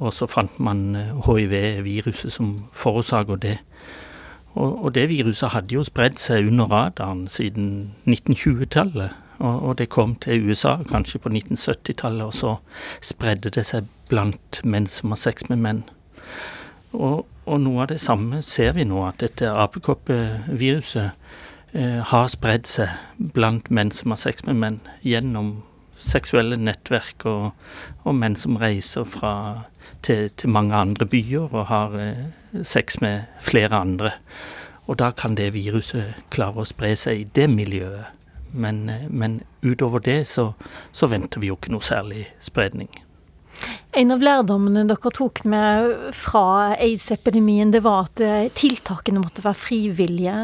Og 0.01 0.13
så 0.13 0.27
fant 0.27 0.59
man 0.59 0.97
hiv-viruset 1.27 2.33
som 2.33 2.65
forårsaker 2.73 3.37
det. 3.37 3.59
Og, 4.55 4.85
og, 4.85 4.95
det 4.95 5.09
viruset 5.09 5.55
hadde 5.55 5.75
jo 5.75 5.85
spredd 5.85 6.19
seg 6.21 6.49
under 6.51 6.69
radaren 6.69 7.27
siden 7.29 7.93
1920-tallet. 8.07 9.17
Og, 9.39 9.63
og, 9.63 9.79
det 9.79 9.89
kom 9.89 10.15
til 10.21 10.49
USA 10.49 10.77
kanskje 10.89 11.19
på 11.19 11.33
1970-tallet, 11.33 12.27
og 12.27 12.35
så 12.35 12.57
spredde 13.01 13.51
det 13.51 13.65
seg 13.67 13.89
blant 14.11 14.61
menn 14.65 14.87
som 14.87 15.15
har 15.15 15.23
sex 15.23 15.49
med 15.49 15.63
menn. 15.65 15.83
Og, 16.93 17.25
og 17.49 17.61
noe 17.65 17.83
av 17.83 17.91
det 17.91 18.01
samme 18.01 18.43
ser 18.45 18.77
vi 18.77 18.85
nå, 18.85 19.01
at 19.09 19.23
dette 19.25 19.49
apekoppeviruset 19.49 21.11
eh, 21.73 21.99
har 22.13 22.29
spredd 22.31 22.69
seg 22.69 22.93
blant 23.35 23.71
menn 23.73 23.91
som 23.91 24.13
har 24.13 24.21
sex 24.21 24.45
med 24.47 24.61
menn, 24.61 24.81
gjennom 25.03 25.63
seksuelle 26.03 26.59
nettverk 26.59 27.27
og, 27.31 27.51
og 28.05 28.17
menn 28.19 28.37
som 28.39 28.59
reiser 28.61 29.07
fra, 29.09 29.35
til, 30.03 30.29
til, 30.37 30.53
mange 30.53 30.77
andre 30.77 31.07
byer 31.09 31.49
og 31.49 31.67
har 31.71 31.97
eh, 31.99 32.25
sex 32.65 33.01
med 33.01 33.29
flere 33.41 33.79
andre. 33.81 34.13
Og 34.91 34.99
da 35.01 35.13
kan 35.17 35.37
det 35.39 35.53
viruset 35.55 36.19
klare 36.35 36.63
å 36.63 36.69
spre 36.69 36.95
seg 36.99 37.21
i 37.21 37.31
det 37.37 37.49
miljøet. 37.53 38.11
Men, 38.53 38.89
eh, 38.89 39.09
men 39.09 39.41
utover 39.63 40.03
det 40.05 40.25
så, 40.29 40.53
så, 40.93 41.09
venter 41.09 41.41
vi 41.41 41.49
jo 41.49 41.57
ikke 41.57 41.73
noe 41.73 41.85
særlig 41.85 42.27
spredning. 42.43 42.91
En 43.97 44.13
av 44.13 44.25
lærdommene 44.25 44.85
dere 44.89 45.13
tok 45.15 45.45
med 45.49 46.13
fra 46.17 46.75
aids-epidemien, 46.75 47.73
det 47.73 47.83
var 47.85 48.09
at 48.09 48.21
eh, 48.25 48.49
tiltakene 48.53 49.23
måtte 49.23 49.45
være 49.45 49.61
frivillige. 49.61 50.37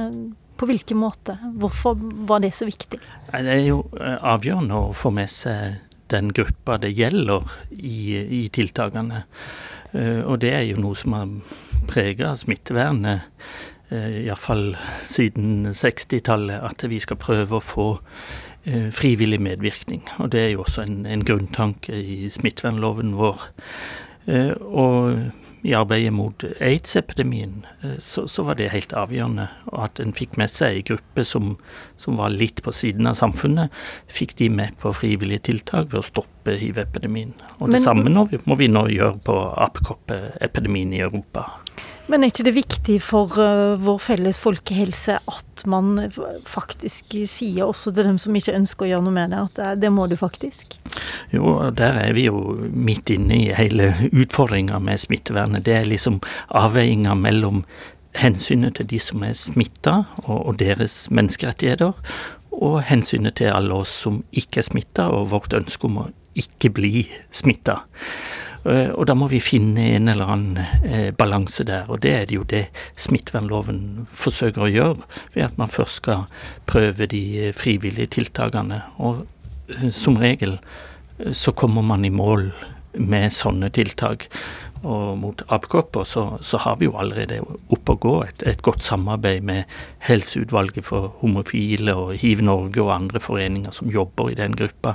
På 0.59 0.67
hvilken 0.67 0.99
måte? 0.99 1.37
Hvorfor 1.61 1.99
var 2.27 2.41
det 2.43 2.55
så 2.57 2.67
viktig? 2.67 2.99
Det 3.29 3.53
er 3.53 3.67
jo 3.67 3.83
eh, 4.01 4.17
avgjørende 4.17 4.81
å 4.89 4.97
få 4.97 5.13
med 5.15 5.31
seg 5.33 5.83
den 6.09 6.33
gruppa 6.33 6.79
det 6.81 6.95
gjelder 6.97 7.45
i, 7.77 8.17
i 8.41 8.43
tiltakene. 8.53 9.27
Eh, 9.93 10.21
og 10.25 10.41
det 10.45 10.53
er 10.55 10.67
jo 10.69 10.83
noe 10.83 10.99
som 10.99 11.17
har 11.17 11.33
prega 11.89 12.35
smittevernet, 12.37 13.29
uh, 13.89 14.17
iallfall 14.21 14.75
siden 15.09 15.71
60-tallet, 15.73 16.61
at 16.61 16.85
vi 16.91 16.99
skal 17.01 17.21
prøve 17.21 17.57
å 17.57 17.65
få 17.65 17.89
frivillig 18.93 19.39
medvirkning. 19.41 20.03
Og 20.21 20.29
det 20.35 20.41
er 20.43 20.51
jo 20.51 20.61
også 20.61 20.83
en, 20.85 20.99
en 21.09 21.23
grunntanke 21.25 21.95
i 21.97 22.27
smittevernloven 22.29 23.15
vår. 23.17 23.47
Og 24.69 25.31
i 25.67 25.75
arbeidet 25.75 26.13
mot 26.15 26.45
aids-epidemien, 26.61 27.67
eh, 27.83 27.97
så, 27.99 28.27
så, 28.29 28.45
var 28.47 28.59
det 28.59 28.71
helt 28.73 28.93
avgjørende. 28.97 29.49
Og 29.73 29.85
at 29.89 30.01
en 30.03 30.15
fikk 30.17 30.39
med 30.41 30.53
seg 30.53 30.79
ei 30.79 30.85
gruppe 30.87 31.25
som, 31.27 31.57
som, 31.97 32.19
var 32.21 32.35
litt 32.35 32.63
på 32.65 32.75
siden 32.75 33.11
av 33.11 33.19
samfunnet, 33.19 33.75
fikk 34.13 34.37
de 34.39 34.51
med 34.55 34.77
på 34.83 34.93
frivillige 34.97 35.49
tiltak 35.51 35.91
ved 35.93 36.03
å 36.03 36.07
stoppe 36.07 36.57
hiv-epidemien. 36.61 37.35
Og 37.59 37.69
det 37.69 37.79
Men, 37.79 37.85
samme 37.85 38.13
nå, 38.13 38.29
må 38.47 38.59
vi 38.61 38.71
nå 38.71 38.87
gjøre 38.95 39.19
på 39.27 39.39
apekoppeepidemien 39.69 40.95
i 40.95 41.03
Europa. 41.07 41.49
Men 42.09 42.25
er 42.25 42.33
ikke 42.33 42.47
det 42.47 42.55
viktig 42.57 42.95
for 43.05 43.35
uh, 43.37 43.77
vår 43.85 43.99
felles 44.01 44.39
folkehelse 44.41 45.19
at 45.21 45.65
man 45.69 46.09
faktisk 46.49 47.19
sier 47.29 47.67
også 47.67 47.93
til 47.93 48.07
dem 48.07 48.19
som 48.23 48.37
ikke 48.39 48.55
ønsker 48.57 48.87
å 48.87 48.91
gjøre 48.93 49.05
noe 49.05 49.17
med 49.17 49.35
det, 49.35 49.43
at 49.45 49.83
det, 49.83 49.91
må 49.93 50.07
du 50.09 50.17
faktisk? 50.17 50.79
Jo, 51.35 51.71
der 51.75 51.99
er 52.07 52.15
vi 52.17 52.29
jo 52.29 52.41
midt 52.73 53.13
inne 53.13 53.37
i 53.37 53.53
hele 53.57 53.91
utfordringa 54.09 54.81
med 54.81 55.03
smittevernet. 55.03 55.67
Det 55.67 55.77
er 55.81 55.91
liksom 55.91 56.21
avveininga 56.49 57.17
mellom 57.19 57.65
hensynet 58.19 58.79
til 58.79 58.89
de 58.89 59.01
som 59.03 59.23
er 59.27 59.37
smitta 59.37 60.01
og 60.25 60.57
deres 60.63 61.07
menneskerettigheter, 61.15 61.93
og 62.59 62.81
hensynet 62.89 63.37
til 63.39 63.53
alle 63.53 63.83
oss 63.83 63.93
som 64.07 64.23
ikke 64.33 64.63
er 64.63 64.67
smitta, 64.67 65.11
og 65.15 65.31
vårt 65.35 65.55
ønske 65.55 65.87
om 65.87 66.01
å 66.03 66.09
ikke 66.39 66.73
bli 66.75 67.05
smitta. 67.35 67.83
Eh, 68.69 68.91
og 68.93 69.07
da 69.09 69.17
må 69.17 69.29
vi 69.31 69.41
finne 69.43 69.89
en 69.95 70.11
eller 70.13 70.33
annen 70.35 70.59
eh, 70.85 71.11
balanse 71.17 71.65
der, 71.69 71.89
og 71.89 72.03
det 72.05 72.15
er 72.15 72.29
det 72.29 72.37
jo 72.37 72.47
det 72.49 72.65
smittevernloven 73.01 74.09
forsøker 74.13 74.67
å 74.67 74.73
gjøre, 74.73 75.09
ved 75.35 75.47
at 75.49 75.59
man 75.61 75.73
først 75.73 76.03
skal 76.03 76.27
prøve 76.69 77.09
de 77.11 77.23
eh, 77.49 77.55
frivillige 77.57 78.13
tiltakene. 78.19 78.83
Og 78.99 79.25
som 79.93 80.19
regel 80.21 80.59
så 81.35 81.53
kommer 81.53 81.85
man 81.85 82.07
i 82.07 82.13
mål 82.15 82.51
med 82.99 83.33
sånne 83.35 83.71
tiltak. 83.75 84.29
Og 84.87 85.19
mot 85.19 85.43
apekopper 85.49 86.05
så, 86.07 86.25
så, 86.41 86.59
har 86.63 86.77
vi 86.79 86.87
jo 86.87 86.97
allerede 86.99 87.41
oppe 87.75 87.95
å 87.95 87.99
gå 87.99 88.15
et, 88.27 88.43
et, 88.47 88.63
godt 88.63 88.85
samarbeid 88.87 89.43
med 89.47 89.79
Helseutvalget 90.07 90.87
for 90.87 91.13
homofile 91.23 91.95
og 91.99 92.15
Hiv 92.23 92.43
Norge 92.47 92.83
og 92.85 92.93
andre 92.95 93.23
foreninger 93.23 93.75
som 93.75 93.91
jobber 93.91 94.31
i 94.31 94.39
den 94.39 94.55
gruppa. 94.59 94.95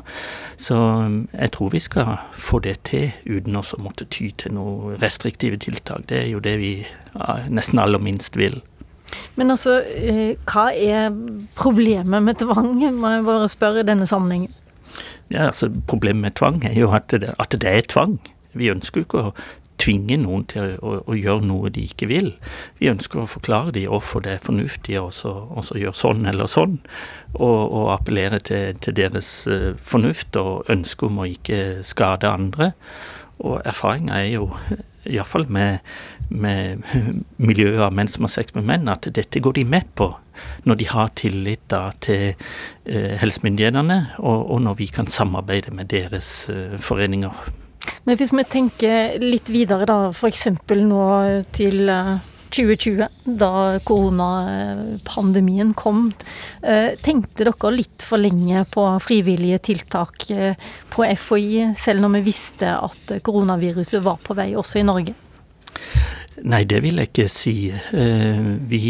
Så 0.58 0.78
um, 0.78 1.24
jeg 1.34 1.52
tror 1.56 1.74
vi 1.74 1.84
skal 1.84 2.14
få 2.32 2.62
det 2.64 2.78
til 2.90 3.12
uten 3.28 3.60
å 3.60 3.66
måtte 3.84 4.08
ty 4.08 4.32
til 4.38 4.56
noen 4.56 5.00
restriktive 5.04 5.60
tiltak. 5.60 6.08
Det 6.10 6.22
er 6.24 6.30
jo 6.32 6.44
det 6.44 6.58
vi 6.62 6.76
nesten 7.54 7.82
aller 7.82 8.02
minst 8.02 8.38
vil. 8.40 8.62
Men 9.36 9.54
altså, 9.54 9.82
eh, 9.86 10.36
hva 10.50 10.70
er 10.74 11.12
problemet 11.58 12.24
med 12.24 12.40
tvang, 12.42 12.76
må 12.98 13.12
jeg 13.14 13.26
bare 13.28 13.50
spørre 13.52 13.84
i 13.84 13.88
denne 13.88 14.08
sammenhengen? 14.10 14.54
Ja, 15.34 15.48
altså 15.48 15.70
Problemet 15.88 16.22
med 16.22 16.36
tvang 16.38 16.64
er 16.66 16.78
jo 16.78 16.92
at 16.94 17.12
det, 17.12 17.34
at 17.40 17.52
det 17.52 17.70
er 17.70 17.86
tvang. 17.90 18.20
Vi 18.54 18.70
ønsker 18.70 19.02
jo 19.02 19.08
ikke 19.08 19.22
å 19.30 19.34
tvinge 19.84 20.18
noen 20.22 20.46
til 20.50 20.78
å, 20.80 20.96
å, 21.04 21.18
gjøre 21.18 21.48
noe 21.48 21.72
de 21.74 21.86
ikke 21.88 22.10
vil. 22.12 22.32
Vi 22.80 22.92
ønsker 22.92 23.24
å 23.24 23.30
forklare 23.30 23.74
dem 23.76 23.90
hvorfor 23.92 24.24
det 24.26 24.38
er 24.38 24.46
fornuftig 24.46 24.98
å 25.02 25.10
gjøre 25.12 25.96
sånn 25.98 26.26
eller 26.30 26.52
sånn, 26.52 26.80
og, 27.34 27.60
og 27.64 27.92
appellere 27.98 28.40
til, 28.44 28.78
til, 28.84 28.96
deres 28.98 29.34
uh, 29.52 29.74
fornuft 29.82 30.40
og 30.40 30.72
ønske 30.72 31.10
om 31.10 31.22
å 31.24 31.30
ikke 31.30 31.84
skade 31.88 32.32
andre. 32.32 32.74
Og 33.44 33.60
erfaringa 33.66 34.22
er 34.22 34.32
jo, 34.38 34.50
iallfall 35.10 35.48
med, 35.52 35.80
med 36.30 36.84
miljøet 37.50 37.82
av 37.88 37.96
menn 37.96 38.12
som 38.12 38.28
har 38.28 38.34
sex 38.34 38.56
med 38.56 38.68
menn, 38.70 38.92
at 38.92 39.10
dette 39.12 39.42
går 39.44 39.60
de 39.60 39.66
med 39.68 39.90
på 40.00 40.14
når 40.66 40.80
de 40.80 40.88
har 40.90 41.12
tillit 41.20 41.66
da, 41.70 41.84
til 42.02 42.32
eh, 42.32 43.14
helsemyndighetene, 43.22 44.00
og, 44.22 44.48
og, 44.48 44.64
når 44.66 44.80
vi 44.80 44.88
kan 44.94 45.10
samarbeide 45.10 45.76
med 45.76 45.92
deres 45.94 46.32
eh, 46.50 46.80
foreninger. 46.82 47.44
Men 48.04 48.20
hvis 48.20 48.34
vi 48.36 48.44
tenker 48.44 49.18
litt 49.24 49.50
videre, 49.54 49.88
da, 49.88 49.98
f.eks. 50.12 50.48
nå 50.76 51.04
til 51.56 51.92
2020, 52.54 53.02
eh, 53.02 53.08
da 53.40 53.80
koronapandemien 53.86 55.74
kom. 55.78 56.12
Eh, 56.62 56.94
tenkte 57.02 57.48
dere 57.48 57.72
litt 57.74 58.06
for 58.06 58.22
lenge 58.22 58.66
på 58.74 58.86
frivillige 59.04 59.62
tiltak 59.72 60.30
eh, 60.32 60.60
på 60.94 61.08
FHI, 61.18 61.74
selv 61.80 62.04
når 62.04 62.18
vi 62.18 62.26
visste 62.30 62.76
at 62.76 63.16
koronaviruset 63.24 64.04
var 64.04 64.20
på 64.24 64.38
vei 64.38 64.54
også 64.60 64.82
i 64.82 64.88
Norge? 64.88 65.16
Nei, 66.44 66.64
det 66.68 66.82
vil 66.84 67.00
jeg 67.00 67.08
ikke 67.12 67.30
si. 67.32 67.56
Vi 68.68 68.82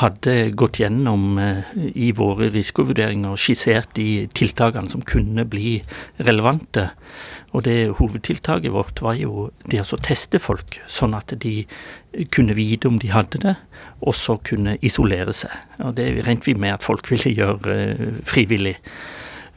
hadde 0.00 0.32
gått 0.58 0.80
gjennom 0.80 1.36
i 1.38 2.08
våre 2.16 2.48
risikovurderinger 2.50 3.36
og 3.36 3.38
skissert 3.38 3.92
de 3.94 4.26
tiltakene 4.34 4.90
som 4.90 5.04
kunne 5.06 5.44
bli 5.46 5.76
relevante. 6.26 6.88
Og 7.56 7.64
det 7.64 7.96
hovedtiltaket 7.96 8.74
vårt 8.74 9.00
var 9.00 9.16
jo 9.16 9.48
det 9.64 9.80
å 9.80 10.00
teste 10.04 10.40
folk, 10.42 10.76
sånn 10.84 11.16
at 11.16 11.32
de 11.40 11.62
kunne 12.34 12.56
vite 12.56 12.90
om 12.90 12.98
de 13.00 13.08
hadde 13.12 13.40
det, 13.40 13.54
og 14.04 14.12
så 14.16 14.36
kunne 14.44 14.76
isolere 14.84 15.32
seg. 15.36 15.54
Og 15.80 15.94
det 15.96 16.10
regnet 16.18 16.48
vi 16.48 16.56
med 16.58 16.76
at 16.76 16.84
folk 16.84 17.08
ville 17.08 17.32
gjøre 17.32 17.78
frivillig. 18.28 18.76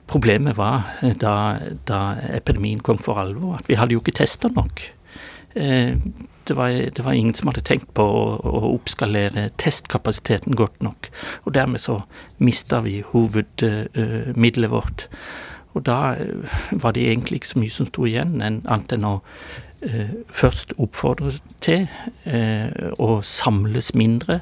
Problemet 0.09 0.55
var 0.57 0.95
da, 1.21 1.59
da 1.85 1.99
epidemien 2.31 2.79
kom 2.81 3.01
for 3.03 3.19
alvor, 3.21 3.59
at 3.59 3.67
vi 3.69 3.77
hadde 3.77 3.97
jo 3.97 4.01
ikke 4.01 4.15
testa 4.23 4.49
nok. 4.55 4.87
Det 5.53 6.55
var, 6.57 6.71
det 6.71 7.03
var, 7.03 7.13
ingen 7.13 7.35
som 7.37 7.51
hadde 7.51 7.65
tenkt 7.67 7.91
på 7.97 8.01
å, 8.01 8.23
å, 8.41 8.71
oppskalere 8.71 9.49
testkapasiteten 9.61 10.55
godt 10.57 10.79
nok. 10.85 11.11
Og 11.45 11.53
dermed 11.53 11.83
så 11.83 11.99
mista 12.41 12.79
vi 12.85 13.01
hovedmiddelet 13.11 14.71
vårt. 14.71 15.09
Og 15.77 15.85
da 15.85 16.15
var 16.71 16.95
det 16.95 17.07
egentlig 17.09 17.41
ikke 17.41 17.53
så 17.53 17.61
mye 17.61 17.73
som 17.73 17.89
sto 17.89 18.05
igjen, 18.09 18.39
annet 18.41 18.93
enn 18.95 19.07
å 19.07 19.15
eh, 19.85 20.15
først 20.33 20.75
oppfordre 20.81 21.35
til 21.63 21.87
eh, 22.25 22.69
å 22.97 23.19
samles 23.25 23.93
mindre. 23.97 24.41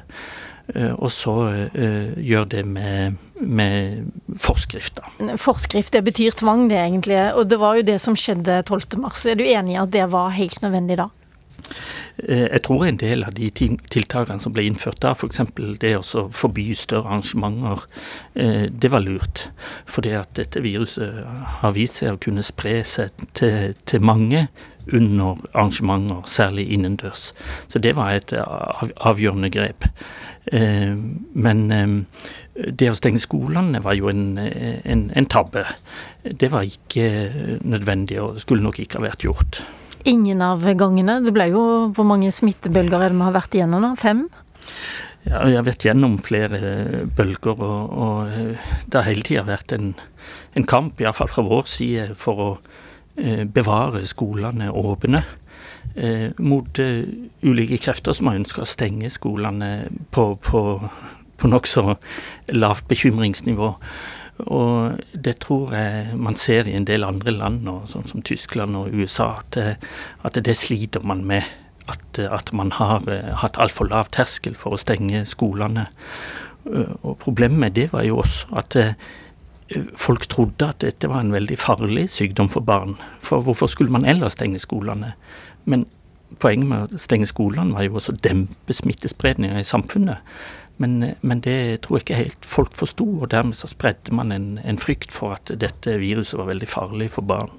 eh, 0.74 0.92
og 0.92 1.10
så 1.12 1.36
gjøre 1.74 2.48
det 2.56 2.64
med, 2.66 3.20
med 3.40 4.08
forskrifter. 4.40 5.04
Forskrift 5.36 5.92
det 5.92 6.04
betyr 6.04 6.36
tvang, 6.36 6.68
det 6.72 6.80
egentlig. 6.80 7.20
Og 7.34 7.48
det 7.48 7.60
var 7.60 7.76
jo 7.76 7.86
det 7.88 8.00
som 8.00 8.16
skjedde 8.16 8.62
12.3. 8.64 9.30
Er 9.32 9.40
du 9.40 9.46
enig 9.46 9.76
i 9.76 9.80
at 9.84 9.92
det 9.92 10.08
var 10.12 10.36
helt 10.36 10.60
nødvendig 10.64 11.00
da? 11.00 11.10
Jeg 12.18 12.62
tror 12.66 12.84
en 12.84 12.98
del 12.98 13.22
av 13.22 13.36
de 13.36 13.50
tiltakene 13.54 14.42
som 14.42 14.54
ble 14.54 14.64
innført 14.66 14.98
da, 15.04 15.12
f.eks. 15.14 15.38
det 15.78 15.92
å 15.98 16.24
forby 16.34 16.72
større 16.74 17.06
arrangementer, 17.06 17.84
det 18.34 18.90
var 18.90 19.04
lurt. 19.04 19.44
Fordi 19.86 20.16
at 20.18 20.32
dette 20.38 20.62
viruset 20.64 21.22
har 21.62 21.76
vist 21.76 22.00
seg 22.00 22.16
å 22.16 22.22
kunne 22.22 22.42
spre 22.46 22.80
seg 22.82 23.22
til, 23.38 23.76
til 23.86 24.02
mange 24.02 24.48
under 24.92 25.38
arrangementer, 25.52 26.22
særlig 26.26 26.68
innendørs. 26.74 27.32
Så 27.68 27.78
det 27.78 27.94
var 27.96 28.16
et 28.16 28.34
avgjørende 28.34 29.50
grep. 29.52 29.86
Men 30.52 32.06
det 32.54 32.90
å 32.90 32.96
stenge 32.98 33.22
skolene 33.22 33.82
var 33.84 33.98
jo 33.98 34.10
en, 34.10 34.38
en, 34.38 35.08
en 35.14 35.28
tabbe. 35.28 35.66
Det 36.24 36.50
var 36.52 36.66
ikke 36.66 37.60
nødvendig 37.62 38.20
og 38.22 38.40
skulle 38.42 38.64
nok 38.64 38.80
ikke 38.82 38.98
ha 39.00 39.10
vært 39.10 39.28
gjort. 39.28 39.62
Ingen 40.04 40.42
av 40.44 40.62
gangene. 40.78 41.18
Det 41.24 41.34
ble 41.34 41.48
jo 41.50 41.62
Hvor 41.94 42.06
mange 42.06 42.30
smittebølger 42.34 43.02
er 43.02 43.12
det 43.12 43.18
vi 43.18 43.26
har 43.26 43.34
vært 43.36 43.56
igjennom 43.58 43.82
nå? 43.82 43.94
Fem? 43.98 44.26
Ja, 45.28 45.42
vi 45.44 45.56
har 45.56 45.66
vært 45.66 45.84
gjennom 45.84 46.14
flere 46.24 46.60
bølger, 47.16 47.58
og, 47.58 47.90
og 47.92 48.28
det 48.86 48.94
har 48.94 49.08
hele 49.08 49.26
tida 49.26 49.42
vært 49.44 49.74
en, 49.76 49.90
en 50.56 50.66
kamp, 50.68 51.00
iallfall 51.02 51.28
fra 51.28 51.44
vår 51.44 51.66
side, 51.68 52.06
for 52.16 52.40
å 52.40 52.48
eh, 53.18 53.42
bevare 53.44 54.06
skolene 54.08 54.70
åpne. 54.72 55.24
Eh, 55.98 56.30
mot 56.38 56.78
eh, 56.78 57.02
ulike 57.42 57.80
krefter 57.82 58.14
som 58.16 58.30
har 58.30 58.38
ønska 58.38 58.62
å 58.62 58.70
stenge 58.70 59.10
skolene 59.10 59.88
på, 60.14 60.30
på, 60.46 60.62
på 61.36 61.50
nokså 61.50 61.98
lavt 62.54 62.88
bekymringsnivå. 62.88 63.72
Og 64.46 64.98
det 65.12 65.38
tror 65.42 65.72
jeg 65.74 66.18
man 66.18 66.36
ser 66.38 66.68
i 66.68 66.76
en 66.78 66.86
del 66.86 67.06
andre 67.06 67.34
land, 67.34 67.66
sånn 67.90 68.06
som 68.06 68.22
Tyskland 68.22 68.76
og 68.78 68.94
USA, 68.94 69.32
at, 69.42 69.58
at 70.22 70.38
det 70.44 70.56
sliter 70.56 71.02
man 71.06 71.24
med. 71.26 71.46
At, 71.88 72.18
at 72.20 72.52
man 72.52 72.70
har 72.76 73.06
hatt 73.40 73.56
altfor 73.56 73.88
lav 73.88 74.10
terskel 74.12 74.58
for 74.58 74.76
å 74.76 74.80
stenge 74.80 75.22
skolene. 75.24 75.86
Og 76.68 77.14
problemet 77.22 77.62
med 77.62 77.76
det 77.78 77.86
var 77.94 78.04
jo 78.04 78.18
også 78.20 78.58
at 78.60 78.76
folk 79.96 80.26
trodde 80.28 80.68
at 80.68 80.82
dette 80.84 81.08
var 81.08 81.24
en 81.24 81.32
veldig 81.32 81.56
farlig 81.60 82.08
sykdom 82.12 82.50
for 82.52 82.64
barn. 82.64 82.96
For 83.24 83.40
hvorfor 83.44 83.72
skulle 83.72 83.92
man 83.92 84.04
ellers 84.08 84.36
stenge 84.36 84.60
skolene? 84.60 85.14
Men 85.64 85.86
poenget 86.40 86.68
med 86.68 86.92
å 86.92 87.00
stenge 87.00 87.28
skolene 87.28 87.74
var 87.76 87.86
jo 87.86 87.98
også 87.98 88.14
å 88.14 88.22
dempe 88.24 88.76
smittespredninga 88.76 89.60
i 89.60 89.66
samfunnet. 89.66 90.24
Men, 90.78 91.14
men, 91.20 91.40
det 91.42 91.82
tror 91.82 91.98
jeg 91.98 92.06
ikke 92.06 92.18
helt 92.22 92.46
folk 92.46 92.76
forsto, 92.78 93.06
og 93.22 93.30
dermed 93.32 93.58
så 93.58 93.70
spredte 93.70 94.14
man 94.14 94.30
en, 94.34 94.50
en, 94.62 94.78
frykt 94.78 95.10
for 95.14 95.34
at 95.34 95.50
dette 95.58 95.96
viruset 95.98 96.38
var 96.38 96.50
veldig 96.52 96.68
farlig 96.70 97.10
for 97.14 97.26
barn. 97.26 97.50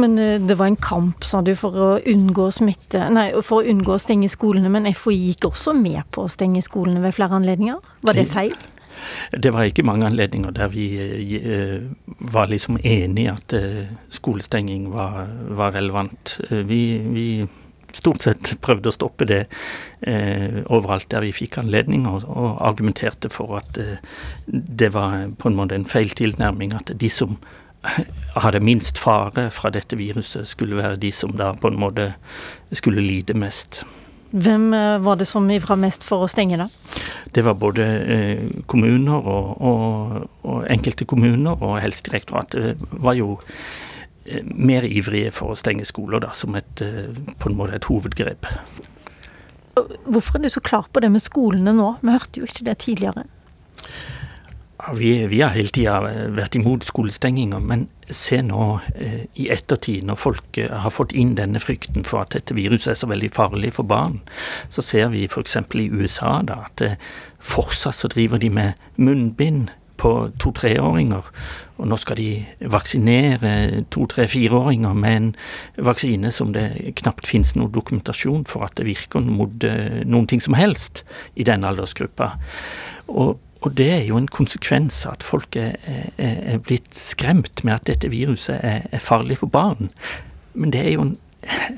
Men 0.00 0.16
det 0.48 0.56
var 0.56 0.70
en 0.70 0.78
kamp, 0.80 1.24
sa 1.24 1.42
du, 1.44 1.52
for 1.56 1.76
å 1.76 1.88
unngå 2.08 2.48
smitte, 2.52 3.02
nei, 3.12 3.26
for 3.44 3.60
å 3.60 3.74
unngå 3.74 3.92
å 3.92 4.00
stenge 4.00 4.30
skolene. 4.32 4.72
Men 4.72 4.88
FHI 4.88 5.18
gikk 5.34 5.50
også 5.50 5.76
med 5.76 6.00
på 6.16 6.24
å 6.24 6.32
stenge 6.32 6.64
skolene 6.64 7.04
ved 7.04 7.12
flere 7.16 7.36
anledninger? 7.36 7.92
Var 8.08 8.16
det 8.16 8.24
feil? 8.32 8.56
Det 9.32 9.52
var 9.52 9.68
ikke 9.68 9.84
mange 9.86 10.06
anledninger 10.08 10.54
der 10.56 10.70
vi 10.72 10.86
uh, 10.96 11.84
var 12.32 12.50
liksom 12.50 12.78
enig 12.80 13.26
i 13.26 13.30
at 13.32 13.56
uh, 13.56 13.84
skolestenging 14.12 14.90
var, 14.94 15.26
var 15.58 15.74
relevant. 15.76 16.38
Vi, 16.50 16.80
vi 17.12 17.26
stort 17.96 18.26
sett 18.26 18.54
prøvde 18.64 18.90
å 18.90 18.94
stoppe 18.96 19.28
det 19.28 19.42
eh, 20.06 20.62
overalt 20.66 21.08
der 21.12 21.24
vi 21.24 21.34
fikk 21.36 21.60
anledning, 21.62 22.06
og, 22.10 22.26
og 22.28 22.56
argumenterte 22.66 23.30
for 23.32 23.58
at 23.60 23.80
eh, 23.80 24.00
det 24.46 24.92
var 24.96 25.30
på 25.40 25.50
en 25.50 25.58
måte 25.58 25.78
en 25.78 25.88
feil 25.88 26.12
tilnærming. 26.16 26.76
At 26.76 26.92
de 26.94 27.10
som 27.12 27.38
hadde 28.44 28.64
minst 28.64 28.98
fare 29.00 29.48
fra 29.54 29.72
dette 29.74 29.98
viruset, 29.98 30.48
skulle 30.48 30.80
være 30.80 31.00
de 31.02 31.12
som 31.14 31.36
da 31.38 31.52
på 31.56 31.72
en 31.72 31.80
måte 31.80 32.12
skulle 32.74 33.04
lide 33.04 33.36
mest. 33.38 33.84
Hvem 34.36 34.72
eh, 34.74 34.98
var 34.98 35.16
det 35.16 35.28
som 35.28 35.46
ivra 35.50 35.76
mest 35.78 36.04
for 36.04 36.24
å 36.24 36.30
stenge, 36.30 36.58
da? 36.58 36.66
Det 37.32 37.44
var 37.46 37.58
både 37.60 37.84
eh, 37.86 38.46
kommuner 38.68 39.16
og, 39.16 39.50
og, 39.60 40.16
og, 40.42 40.62
enkelte 40.72 41.06
kommuner, 41.08 41.56
og 41.62 41.78
Helsedirektoratet 41.82 42.82
var 42.90 43.16
jo 43.18 43.36
mer 44.44 44.86
ivrige 44.86 45.32
for 45.34 45.52
å 45.52 45.58
stenge 45.58 45.86
skoler, 45.88 46.22
da, 46.24 46.32
som 46.34 46.56
et, 46.58 46.82
eh, 46.82 47.14
på 47.38 47.50
en 47.50 47.58
måte 47.58 47.78
et 47.78 47.88
hovedgrep. 47.90 48.48
Hvorfor 49.76 50.38
er 50.38 50.46
du 50.46 50.50
så 50.50 50.60
klar 50.64 50.86
på 50.92 51.00
det 51.04 51.10
med 51.12 51.22
skolene 51.22 51.74
nå? 51.76 51.96
Vi 52.00 52.14
hørte 52.14 52.40
jo 52.40 52.48
ikke 52.48 52.64
det 52.64 52.78
tidligere. 52.84 53.26
Ja, 54.76 54.92
vi, 54.92 55.26
vi, 55.26 55.40
har 55.40 55.54
hele 55.56 55.72
tida 55.72 55.98
vært 56.36 56.56
imot 56.58 56.84
skolestenginger, 56.84 57.62
men 57.64 57.86
se 58.12 58.42
nå 58.44 58.78
eh, 58.94 59.22
i 59.40 59.48
ettertid, 59.52 60.04
når 60.04 60.18
folk 60.20 60.58
eh, 60.60 60.68
har 60.68 60.92
fått 60.92 61.14
inn 61.16 61.32
denne 61.38 61.60
frykten 61.62 62.04
for 62.04 62.22
at 62.22 62.36
dette 62.36 62.54
viruset 62.56 62.92
er 62.92 62.98
så 63.00 63.08
veldig 63.08 63.30
farlig 63.34 63.72
for 63.78 63.88
barn, 63.88 64.20
så 64.68 64.84
ser 64.84 65.08
vi 65.14 65.24
f.eks. 65.24 65.56
i 65.80 65.88
USA 65.90 66.38
da, 66.44 66.60
at 66.68 66.84
eh, 66.84 67.00
fortsatt 67.40 67.96
så 67.96 68.12
driver 68.12 68.42
de 68.42 68.52
med 68.52 68.88
munnbind 69.00 69.72
på 70.00 70.12
to-treåringer. 70.42 71.30
Og 71.76 71.88
nå 71.90 71.98
skal 72.00 72.18
de 72.20 72.30
vaksinere 72.72 73.82
to-tre-fireåringer 73.92 74.94
med 74.96 75.16
en 75.16 75.30
vaksine 75.88 76.30
som 76.32 76.54
det 76.56 76.94
knapt 77.02 77.28
finnes 77.28 77.54
noe 77.56 77.72
dokumentasjon 77.72 78.46
for 78.48 78.66
at 78.66 78.76
det 78.78 78.88
virker 78.88 79.24
mot 79.26 79.66
uh, 79.66 80.00
noen 80.08 80.28
ting 80.30 80.42
som 80.44 80.56
helst 80.56 81.04
i 81.34 81.44
den 81.48 81.66
aldersgruppa. 81.68 82.32
Og, 83.08 83.36
og, 83.60 83.68
det 83.76 83.90
er 83.92 84.06
jo 84.08 84.20
en 84.20 84.30
konsekvens 84.30 85.02
av 85.08 85.18
at 85.18 85.26
folk 85.26 85.58
er, 85.60 85.76
er, 86.16 86.40
er, 86.54 86.64
blitt 86.64 86.96
skremt 86.96 87.64
med 87.64 87.76
at 87.76 87.86
dette 87.90 88.10
viruset 88.12 88.56
er, 88.56 88.88
er 88.90 89.02
farlig 89.02 89.40
for 89.42 89.52
barn. 89.52 89.92
Men 90.56 90.72
det 90.72 90.84
er 90.86 90.96
jo 90.96 91.10
en 91.10 91.16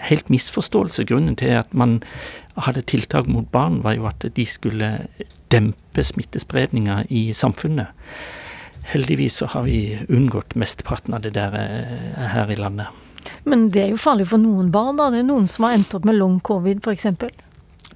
helt 0.09 0.31
misforståelse. 0.31 1.05
Grunnen 1.05 1.37
til 1.37 1.59
at 1.59 1.75
man 1.75 1.99
hadde 2.67 2.85
tiltak 2.89 3.29
mot 3.31 3.49
barn, 3.53 3.83
var 3.85 3.97
jo 3.99 4.09
at 4.11 4.27
de 4.35 4.47
skulle 4.47 4.91
dempe 5.53 6.05
smittespredninga 6.05 7.05
i 7.09 7.29
samfunnet. 7.35 7.95
Heldigvis 8.89 9.43
så 9.43 9.47
har 9.53 9.63
vi 9.63 9.99
unngått 10.09 10.55
mesteparten 10.55 11.15
av 11.15 11.25
det 11.25 11.35
der 11.37 11.55
eh, 11.59 12.25
her 12.33 12.51
i 12.51 12.57
landet. 12.57 12.89
Men 13.45 13.69
det 13.73 13.83
er 13.83 13.93
jo 13.93 14.01
farlig 14.01 14.31
for 14.31 14.41
noen 14.41 14.71
barn, 14.73 14.97
da? 14.97 15.11
Det 15.13 15.21
er 15.23 15.29
noen 15.29 15.49
som 15.51 15.67
har 15.67 15.77
endt 15.77 15.95
opp 15.99 16.09
med 16.09 16.17
long 16.17 16.39
covid 16.45 16.81
f.eks.? 16.85 17.07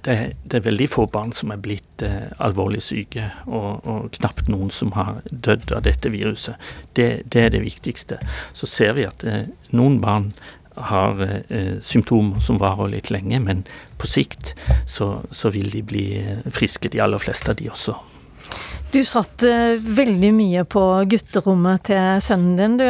Det, 0.03 0.15
det, 0.43 0.57
er 0.57 0.65
veldig 0.65 0.89
få 0.91 1.05
barn 1.07 1.31
som 1.31 1.53
er 1.53 1.61
blitt 1.63 2.03
eh, 2.03 2.27
alvorlig 2.43 2.81
syke, 2.83 3.29
og, 3.47 3.85
og, 3.87 4.09
knapt 4.17 4.49
noen 4.51 4.71
som 4.73 4.91
har 4.97 5.21
dødd 5.31 5.71
av 5.77 5.85
dette 5.85 6.11
viruset. 6.11 6.59
Det, 6.93 7.07
det 7.31 7.45
er 7.45 7.53
det 7.55 7.63
viktigste. 7.63 8.19
Så 8.53 8.67
ser 8.67 8.97
vi 8.97 9.07
at 9.07 9.23
eh, 9.23 9.47
noen 9.71 10.01
barn 10.03 10.33
har 10.75 11.21
eh, 11.23 11.77
symptomer 11.81 12.41
som 12.43 12.59
varer 12.61 12.91
litt 12.95 13.11
lenge, 13.13 13.39
men 13.43 13.63
på 14.01 14.09
sikt 14.09 14.55
så, 14.89 15.21
så, 15.31 15.51
vil 15.53 15.69
de 15.73 15.83
bli 15.85 16.07
friske, 16.51 16.89
de 16.89 17.01
aller 17.03 17.21
fleste 17.21 17.53
av 17.53 17.59
de 17.61 17.69
også. 17.71 17.97
Du 18.93 18.99
satt 19.01 19.41
uh, 19.43 19.73
veldig 19.81 20.29
mye 20.37 20.61
på 20.69 20.81
gutterommet 21.09 21.87
til 21.87 22.19
sønnen 22.21 22.59
din 22.59 22.75
du, 22.77 22.83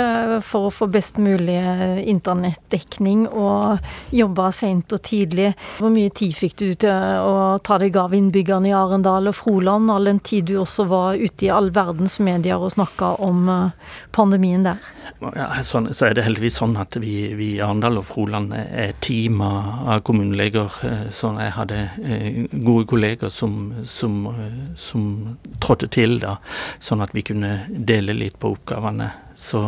for 0.44 0.68
å 0.68 0.72
få 0.74 0.90
best 0.92 1.16
mulig 1.22 1.56
eh, 1.56 2.02
internettdekning, 2.12 3.22
og 3.32 3.80
jobba 4.12 4.50
seint 4.52 4.92
og 4.92 5.00
tidlig. 5.08 5.54
Hvor 5.78 5.94
mye 5.94 6.12
tid 6.12 6.36
fikk 6.36 6.58
du 6.60 6.66
til 6.84 6.92
å 6.92 7.56
ta 7.64 7.78
deg 7.80 7.96
av 8.02 8.12
innbyggerne 8.18 8.68
i 8.68 8.74
Arendal 8.76 9.32
og 9.32 9.38
Froland, 9.38 9.94
all 9.94 10.10
den 10.12 10.20
tid 10.20 10.50
du 10.50 10.58
også 10.60 10.90
var 10.92 11.16
ute 11.16 11.48
i 11.48 11.52
all 11.56 11.72
verdens 11.72 12.18
medier 12.20 12.60
og 12.60 12.74
snakka 12.76 13.14
om 13.24 13.48
uh, 13.48 13.96
pandemien 14.12 14.68
der? 14.68 14.84
Ja, 15.24 15.48
så, 15.64 15.86
så 15.96 16.10
er 16.10 16.18
det 16.18 16.28
heldigvis 16.28 16.60
sånn 16.60 16.76
at 16.84 17.00
vi, 17.00 17.16
i 17.32 17.50
Arendal 17.64 18.02
og 18.02 18.08
Froland 18.10 18.52
er 18.60 18.92
team 19.00 19.40
av 19.46 20.04
kommuneleger. 20.04 20.82
Så 21.16 21.32
jeg 21.40 21.56
hadde 21.56 21.82
gode 22.60 22.90
kolleger 22.92 23.32
som, 23.32 23.72
som, 23.88 24.28
som 24.76 25.08
trådte 25.64 25.93
til, 25.94 26.18
da, 26.24 26.38
sånn 26.84 27.04
at 27.06 27.14
vi 27.16 27.26
kunne 27.26 27.64
dele 27.70 28.16
litt 28.18 28.40
på 28.42 28.54
oppgavene. 28.56 29.12
Så, 29.38 29.62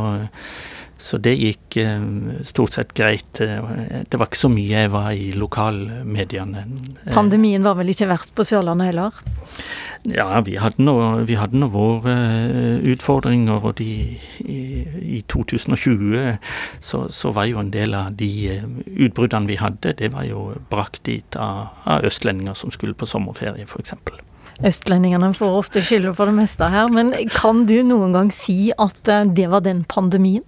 så 0.98 1.20
det 1.22 1.36
gikk 1.38 1.78
eh, 1.82 2.06
stort 2.48 2.78
sett 2.78 2.94
greit. 2.98 3.42
Det 3.42 4.20
var 4.20 4.30
ikke 4.30 4.44
så 4.46 4.52
mye 4.52 4.86
jeg 4.86 4.94
var 4.94 5.12
i 5.14 5.32
lokalmediene. 5.38 6.68
Pandemien 7.14 7.66
var 7.66 7.78
vel 7.80 7.94
ikke 7.94 8.10
verst 8.12 8.36
på 8.38 8.48
Sørlandet 8.48 8.94
heller? 8.94 9.26
Ja, 10.06 10.42
vi 10.46 10.56
hadde 10.62 10.84
nå, 10.86 10.94
vi 11.26 11.38
hadde 11.40 11.58
nå 11.58 11.68
våre 11.74 12.14
utfordringer, 12.86 13.64
og 13.66 13.80
de, 13.80 14.20
i, 14.46 14.60
i 15.18 15.22
2020 15.32 16.38
så, 16.80 17.06
så, 17.10 17.32
var 17.34 17.50
jo 17.50 17.58
en 17.62 17.74
del 17.74 17.98
av 17.98 18.14
de 18.20 18.30
utbruddene 18.86 19.50
vi 19.50 19.58
hadde, 19.58 19.96
det 19.98 20.12
var 20.14 20.28
jo 20.30 20.52
brakt 20.70 21.02
dit 21.10 21.40
av, 21.42 21.74
av 21.90 22.06
østlendinger 22.06 22.54
som 22.54 22.74
skulle 22.74 22.94
på 22.94 23.10
sommerferie, 23.10 23.66
f.eks. 23.66 23.98
Østlendingene 24.64 25.34
får 25.36 25.58
ofte 25.60 25.84
skylda 25.84 26.14
for 26.16 26.32
det 26.32 26.38
meste 26.38 26.70
her, 26.72 26.88
men 26.94 27.12
kan 27.34 27.66
du 27.68 27.76
noen 27.84 28.16
gang 28.16 28.32
si 28.34 28.72
at 28.72 29.12
eh, 29.12 29.28
det 29.36 29.50
var 29.52 29.66
den 29.66 29.84
pandemien? 29.90 30.46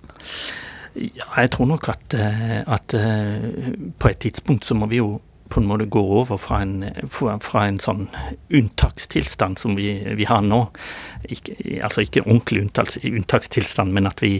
Ja, 0.96 1.28
jeg 1.44 1.52
tror 1.54 1.68
nok 1.70 1.90
at, 1.92 2.16
eh, 2.16 2.62
at 2.64 2.96
eh, 2.98 3.74
på 4.00 4.12
et 4.12 4.22
tidspunkt 4.24 4.66
så 4.66 4.78
må 4.78 4.88
vi 4.90 5.02
jo 5.02 5.18
på 5.50 5.62
en 5.62 5.68
måte 5.70 5.86
gå 5.86 6.02
over 6.22 6.38
fra 6.42 6.62
en, 6.64 6.86
fra 7.12 7.66
en 7.68 7.80
sånn 7.82 8.08
unntakstilstand 8.54 9.60
som 9.60 9.76
vi, 9.78 9.90
vi 10.18 10.28
har 10.30 10.44
nå. 10.46 10.60
Ikke, 11.34 11.56
altså 11.86 12.04
ikke 12.04 12.24
ordentlig 12.26 12.66
unntaks, 12.66 13.00
unntakstilstand, 13.04 13.94
men 13.96 14.10
at 14.10 14.24
vi 14.24 14.34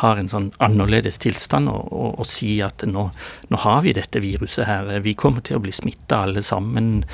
har 0.00 0.20
en 0.20 0.30
sånn 0.30 0.50
annerledes 0.62 1.20
tilstand 1.22 1.70
og, 1.72 1.90
og, 1.90 2.20
og 2.22 2.28
si 2.28 2.58
at 2.64 2.84
nå, 2.88 3.06
nå, 3.48 3.60
har 3.64 3.84
vi 3.86 3.96
dette 3.96 4.22
viruset 4.22 4.68
her. 4.68 4.92
Vi 5.04 5.16
kommer 5.18 5.44
til 5.46 5.58
å 5.58 5.64
bli 5.64 5.74
smitta 5.74 6.24
alle 6.26 6.44
sammen 6.44 7.04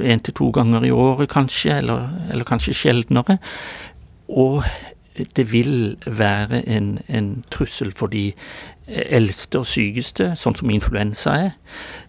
én 0.00 0.24
til 0.24 0.36
to 0.36 0.50
ganger 0.54 0.86
i 0.86 0.94
året 0.94 1.32
kanskje, 1.32 1.80
eller, 1.82 2.08
eller 2.32 2.48
kanskje 2.48 2.76
sjeldnere. 2.84 3.38
Og 4.34 4.64
det 5.14 5.52
vil 5.52 5.96
være 6.06 6.64
en, 6.68 6.98
en 7.08 7.28
trussel 7.52 7.92
for 7.94 8.10
de 8.10 8.32
eldste 8.86 9.62
og 9.62 9.68
sykeste, 9.68 10.32
sånn 10.36 10.56
som 10.58 10.70
influensa 10.72 11.34
er. 11.46 11.50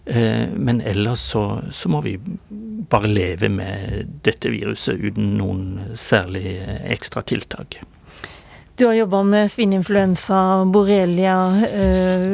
Eh, 0.04 0.46
men 0.52 0.82
ellers 0.84 1.24
så, 1.32 1.44
så, 1.70 1.90
må 1.92 2.02
vi 2.04 2.16
bare 2.90 3.10
leve 3.10 3.50
med 3.50 4.18
dette 4.26 4.52
viruset 4.52 5.00
uten 5.00 5.36
noen 5.40 5.94
særlig 5.96 6.58
ekstra 6.84 7.24
tiltak. 7.26 7.80
Du 8.76 8.84
har 8.84 8.92
jobba 8.92 9.22
med 9.24 9.48
svineinfluensa, 9.48 10.64
borrelia, 10.68 11.36
eh, 11.64 12.26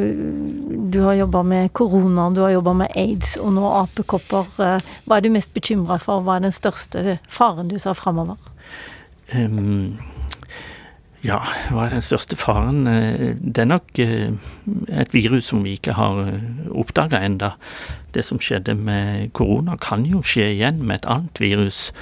du 0.93 1.01
har 1.01 1.15
jobba 1.15 1.43
med 1.43 1.73
korona, 1.73 2.31
du 2.31 2.41
har 2.41 2.51
jobba 2.51 2.73
med 2.73 2.97
aids 2.97 3.37
og 3.39 3.53
nå 3.55 3.69
apekopper. 3.79 4.49
Eh, 4.59 4.89
hva 5.07 5.17
er 5.17 5.23
du 5.23 5.31
mest 5.31 5.55
bekymra 5.55 6.01
for? 6.03 6.25
Hva 6.27 6.41
er 6.41 6.49
den 6.49 6.57
største 6.57 7.21
faren 7.31 7.71
du 7.71 7.79
ser 7.79 7.95
framover? 7.95 8.43
Um, 9.33 10.03
ja, 11.23 11.39
hva 11.71 11.85
er 11.87 11.93
den 11.95 12.03
største 12.03 12.35
faren? 12.35 12.83
Eh, 12.91 13.37
det 13.39 13.63
er 13.63 13.69
nok 13.71 13.99
eh, 14.03 14.33
et 14.91 15.13
virus 15.15 15.53
som 15.53 15.61
vi 15.63 15.77
ikke 15.77 15.95
har 15.95 16.19
eh, 16.25 16.65
oppdaga 16.75 17.21
enda. 17.23 17.53
Det 18.13 18.25
som 18.27 18.41
skjedde 18.43 18.75
med 18.75 19.31
korona, 19.37 19.77
kan 19.79 20.03
jo 20.03 20.19
skje 20.27 20.49
igjen 20.57 20.81
med 20.83 20.99
et 20.99 21.07
annet 21.15 21.39
virus. 21.39 21.93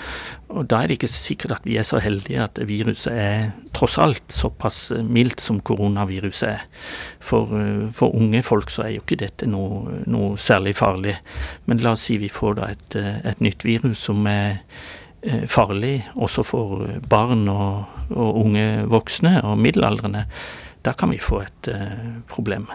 Og 0.49 0.65
da 0.73 0.81
er 0.81 0.89
det 0.89 0.97
ikke 0.97 1.11
sikkert 1.13 1.59
at 1.59 1.69
vi 1.69 1.77
er 1.77 1.85
så 1.87 2.01
heldige 2.01 2.47
at 2.47 2.63
viruset 2.67 3.13
er 3.13 3.51
tross 3.77 3.99
alt 4.01 4.25
såpass 4.33 4.89
mildt 5.05 5.45
som 5.45 5.61
koronaviruset 5.69 6.49
er. 6.49 6.65
For, 7.21 7.53
for 7.95 8.17
unge 8.17 8.41
folk 8.43 8.73
så 8.73 8.87
er 8.87 8.95
jo 8.95 9.05
ikke 9.05 9.21
dette 9.21 9.47
noe, 9.53 10.01
noe, 10.09 10.41
særlig 10.41 10.75
farlig. 10.81 11.19
Men 11.69 11.85
la 11.85 11.93
oss 11.93 12.09
si 12.09 12.17
vi 12.19 12.33
får 12.33 12.57
da 12.57 12.73
et, 12.73 12.99
et 13.35 13.45
nytt 13.45 13.69
virus 13.69 14.09
som 14.09 14.25
er 14.33 14.65
farlig 15.49 15.99
også 16.17 16.43
for 16.47 16.85
barn 17.11 17.49
og 17.53 18.01
og 18.11 18.39
unge 18.43 18.85
voksne 18.91 19.41
og 19.47 19.59
middelaldrende, 19.59 20.25
da 20.85 20.95
kan 20.97 21.13
vi 21.13 21.21
få 21.23 21.43
et 21.45 21.71
uh, 21.73 22.23
problem. 22.31 22.69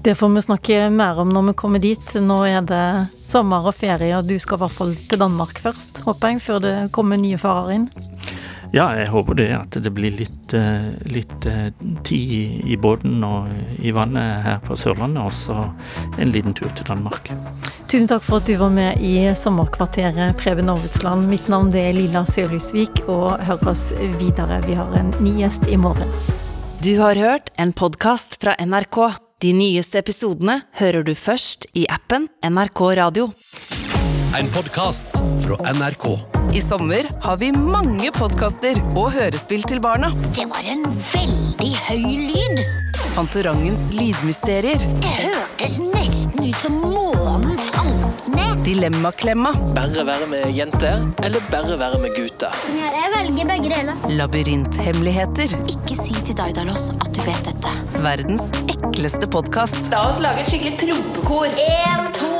Det 0.00 0.14
får 0.16 0.28
vi 0.34 0.42
snakke 0.44 0.78
mer 0.92 1.20
om 1.20 1.32
når 1.32 1.50
vi 1.50 1.56
kommer 1.60 1.82
dit. 1.82 2.14
Nå 2.20 2.38
er 2.48 2.64
det 2.64 2.84
sommer 3.28 3.66
og 3.68 3.76
ferie, 3.76 4.12
og 4.16 4.28
du 4.28 4.36
skal 4.40 4.58
i 4.58 4.64
hvert 4.64 4.76
fall 4.76 4.94
til 4.96 5.20
Danmark 5.20 5.60
først, 5.60 6.02
håper 6.06 6.34
jeg, 6.34 6.44
før 6.44 6.62
det 6.64 6.76
kommer 6.96 7.20
nye 7.20 7.40
farer 7.40 7.74
inn? 7.76 7.90
Ja, 8.72 8.90
jeg 8.94 9.08
håper 9.10 9.34
det. 9.34 9.48
At 9.56 9.78
det 9.82 9.90
blir 9.94 10.14
litt, 10.14 10.54
eh, 10.54 10.90
litt 11.10 11.46
eh, 11.46 11.70
tid 12.06 12.66
i 12.70 12.76
båten 12.78 13.22
og 13.26 13.50
i 13.82 13.90
vannet 13.94 14.44
her 14.46 14.60
på 14.62 14.76
Sørlandet, 14.78 15.24
og 15.24 15.32
så 15.34 15.64
en 16.18 16.30
liten 16.30 16.54
tur 16.54 16.70
til 16.70 16.86
Danmark. 16.86 17.32
Tusen 17.90 18.06
takk 18.10 18.22
for 18.22 18.38
at 18.38 18.46
du 18.46 18.54
var 18.60 18.70
med 18.70 19.02
i 19.02 19.32
Sommerkvarteret, 19.34 20.36
Preben 20.38 20.70
Aavitsland. 20.70 21.26
Mitt 21.30 21.50
navn 21.50 21.72
er 21.74 21.92
Lilla 21.96 22.22
Sørhusvik, 22.22 23.02
og 23.08 23.42
hør 23.48 23.72
oss 23.72 23.90
videre. 24.20 24.60
Vi 24.68 24.78
har 24.78 24.94
en 25.00 25.10
ny 25.18 25.34
gjest 25.42 25.66
i 25.66 25.80
morgen. 25.80 26.14
Du 26.80 26.94
har 27.02 27.18
hørt 27.18 27.50
en 27.58 27.74
podkast 27.76 28.38
fra 28.40 28.54
NRK. 28.56 29.02
De 29.42 29.52
nyeste 29.56 29.98
episodene 29.98 30.60
hører 30.78 31.02
du 31.04 31.14
først 31.18 31.66
i 31.74 31.86
appen 31.90 32.28
NRK 32.44 32.82
Radio. 33.00 33.32
En 34.38 34.48
podkast 34.48 35.06
fra 35.46 35.72
NRK. 35.72 36.18
I 36.54 36.60
sommer 36.60 37.06
har 37.22 37.36
vi 37.36 37.50
mange 37.52 38.10
podkaster 38.14 38.78
og 38.96 39.10
hørespill 39.14 39.62
til 39.68 39.80
barna. 39.82 40.10
Det 40.36 40.46
var 40.50 40.66
en 40.70 40.84
veldig 41.12 41.70
høy 41.88 42.04
lyd. 42.30 42.62
Fantorangens 43.14 43.90
lydmysterier. 43.94 44.82
Det 45.02 45.12
hørtes 45.16 45.78
nesten 45.82 46.46
ut 46.46 46.58
som 46.62 46.76
månen 46.82 47.58
falt 47.72 48.28
ned. 48.34 48.62
Dilemmaklemma. 48.66 49.52
Bare 49.76 50.06
være 50.06 50.28
med 50.30 50.50
jenter, 50.54 51.02
eller 51.26 51.46
bare 51.50 51.78
være 51.80 52.00
med 52.02 52.14
gutter? 52.16 52.54
Ja, 52.78 52.92
jeg 52.94 53.12
velger 53.16 53.50
begge 53.50 53.74
deler. 53.74 54.04
Labyrinthemmeligheter. 54.20 55.56
Ikke 55.74 55.98
si 55.98 56.14
til 56.22 56.38
Daidalos 56.38 56.90
at 57.00 57.10
du 57.16 57.22
vet 57.26 57.50
dette. 57.50 57.74
Verdens 58.04 58.46
ekleste 58.70 59.26
podkast. 59.30 59.90
La 59.92 60.06
oss 60.08 60.22
lage 60.22 60.44
et 60.46 60.52
skikkelig 60.54 60.78
prompekor. 60.84 61.58
En, 61.66 62.06
to, 62.16 62.30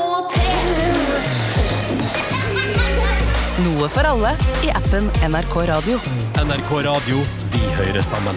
Noe 3.61 3.87
for 3.93 4.07
alle 4.07 4.31
i 4.65 4.71
appen 4.73 5.09
NRK 5.27 5.55
Radio. 5.69 5.99
NRK 6.41 6.71
Radio. 6.87 7.21
Vi 7.51 7.61
hører 7.77 8.01
sammen. 8.01 8.35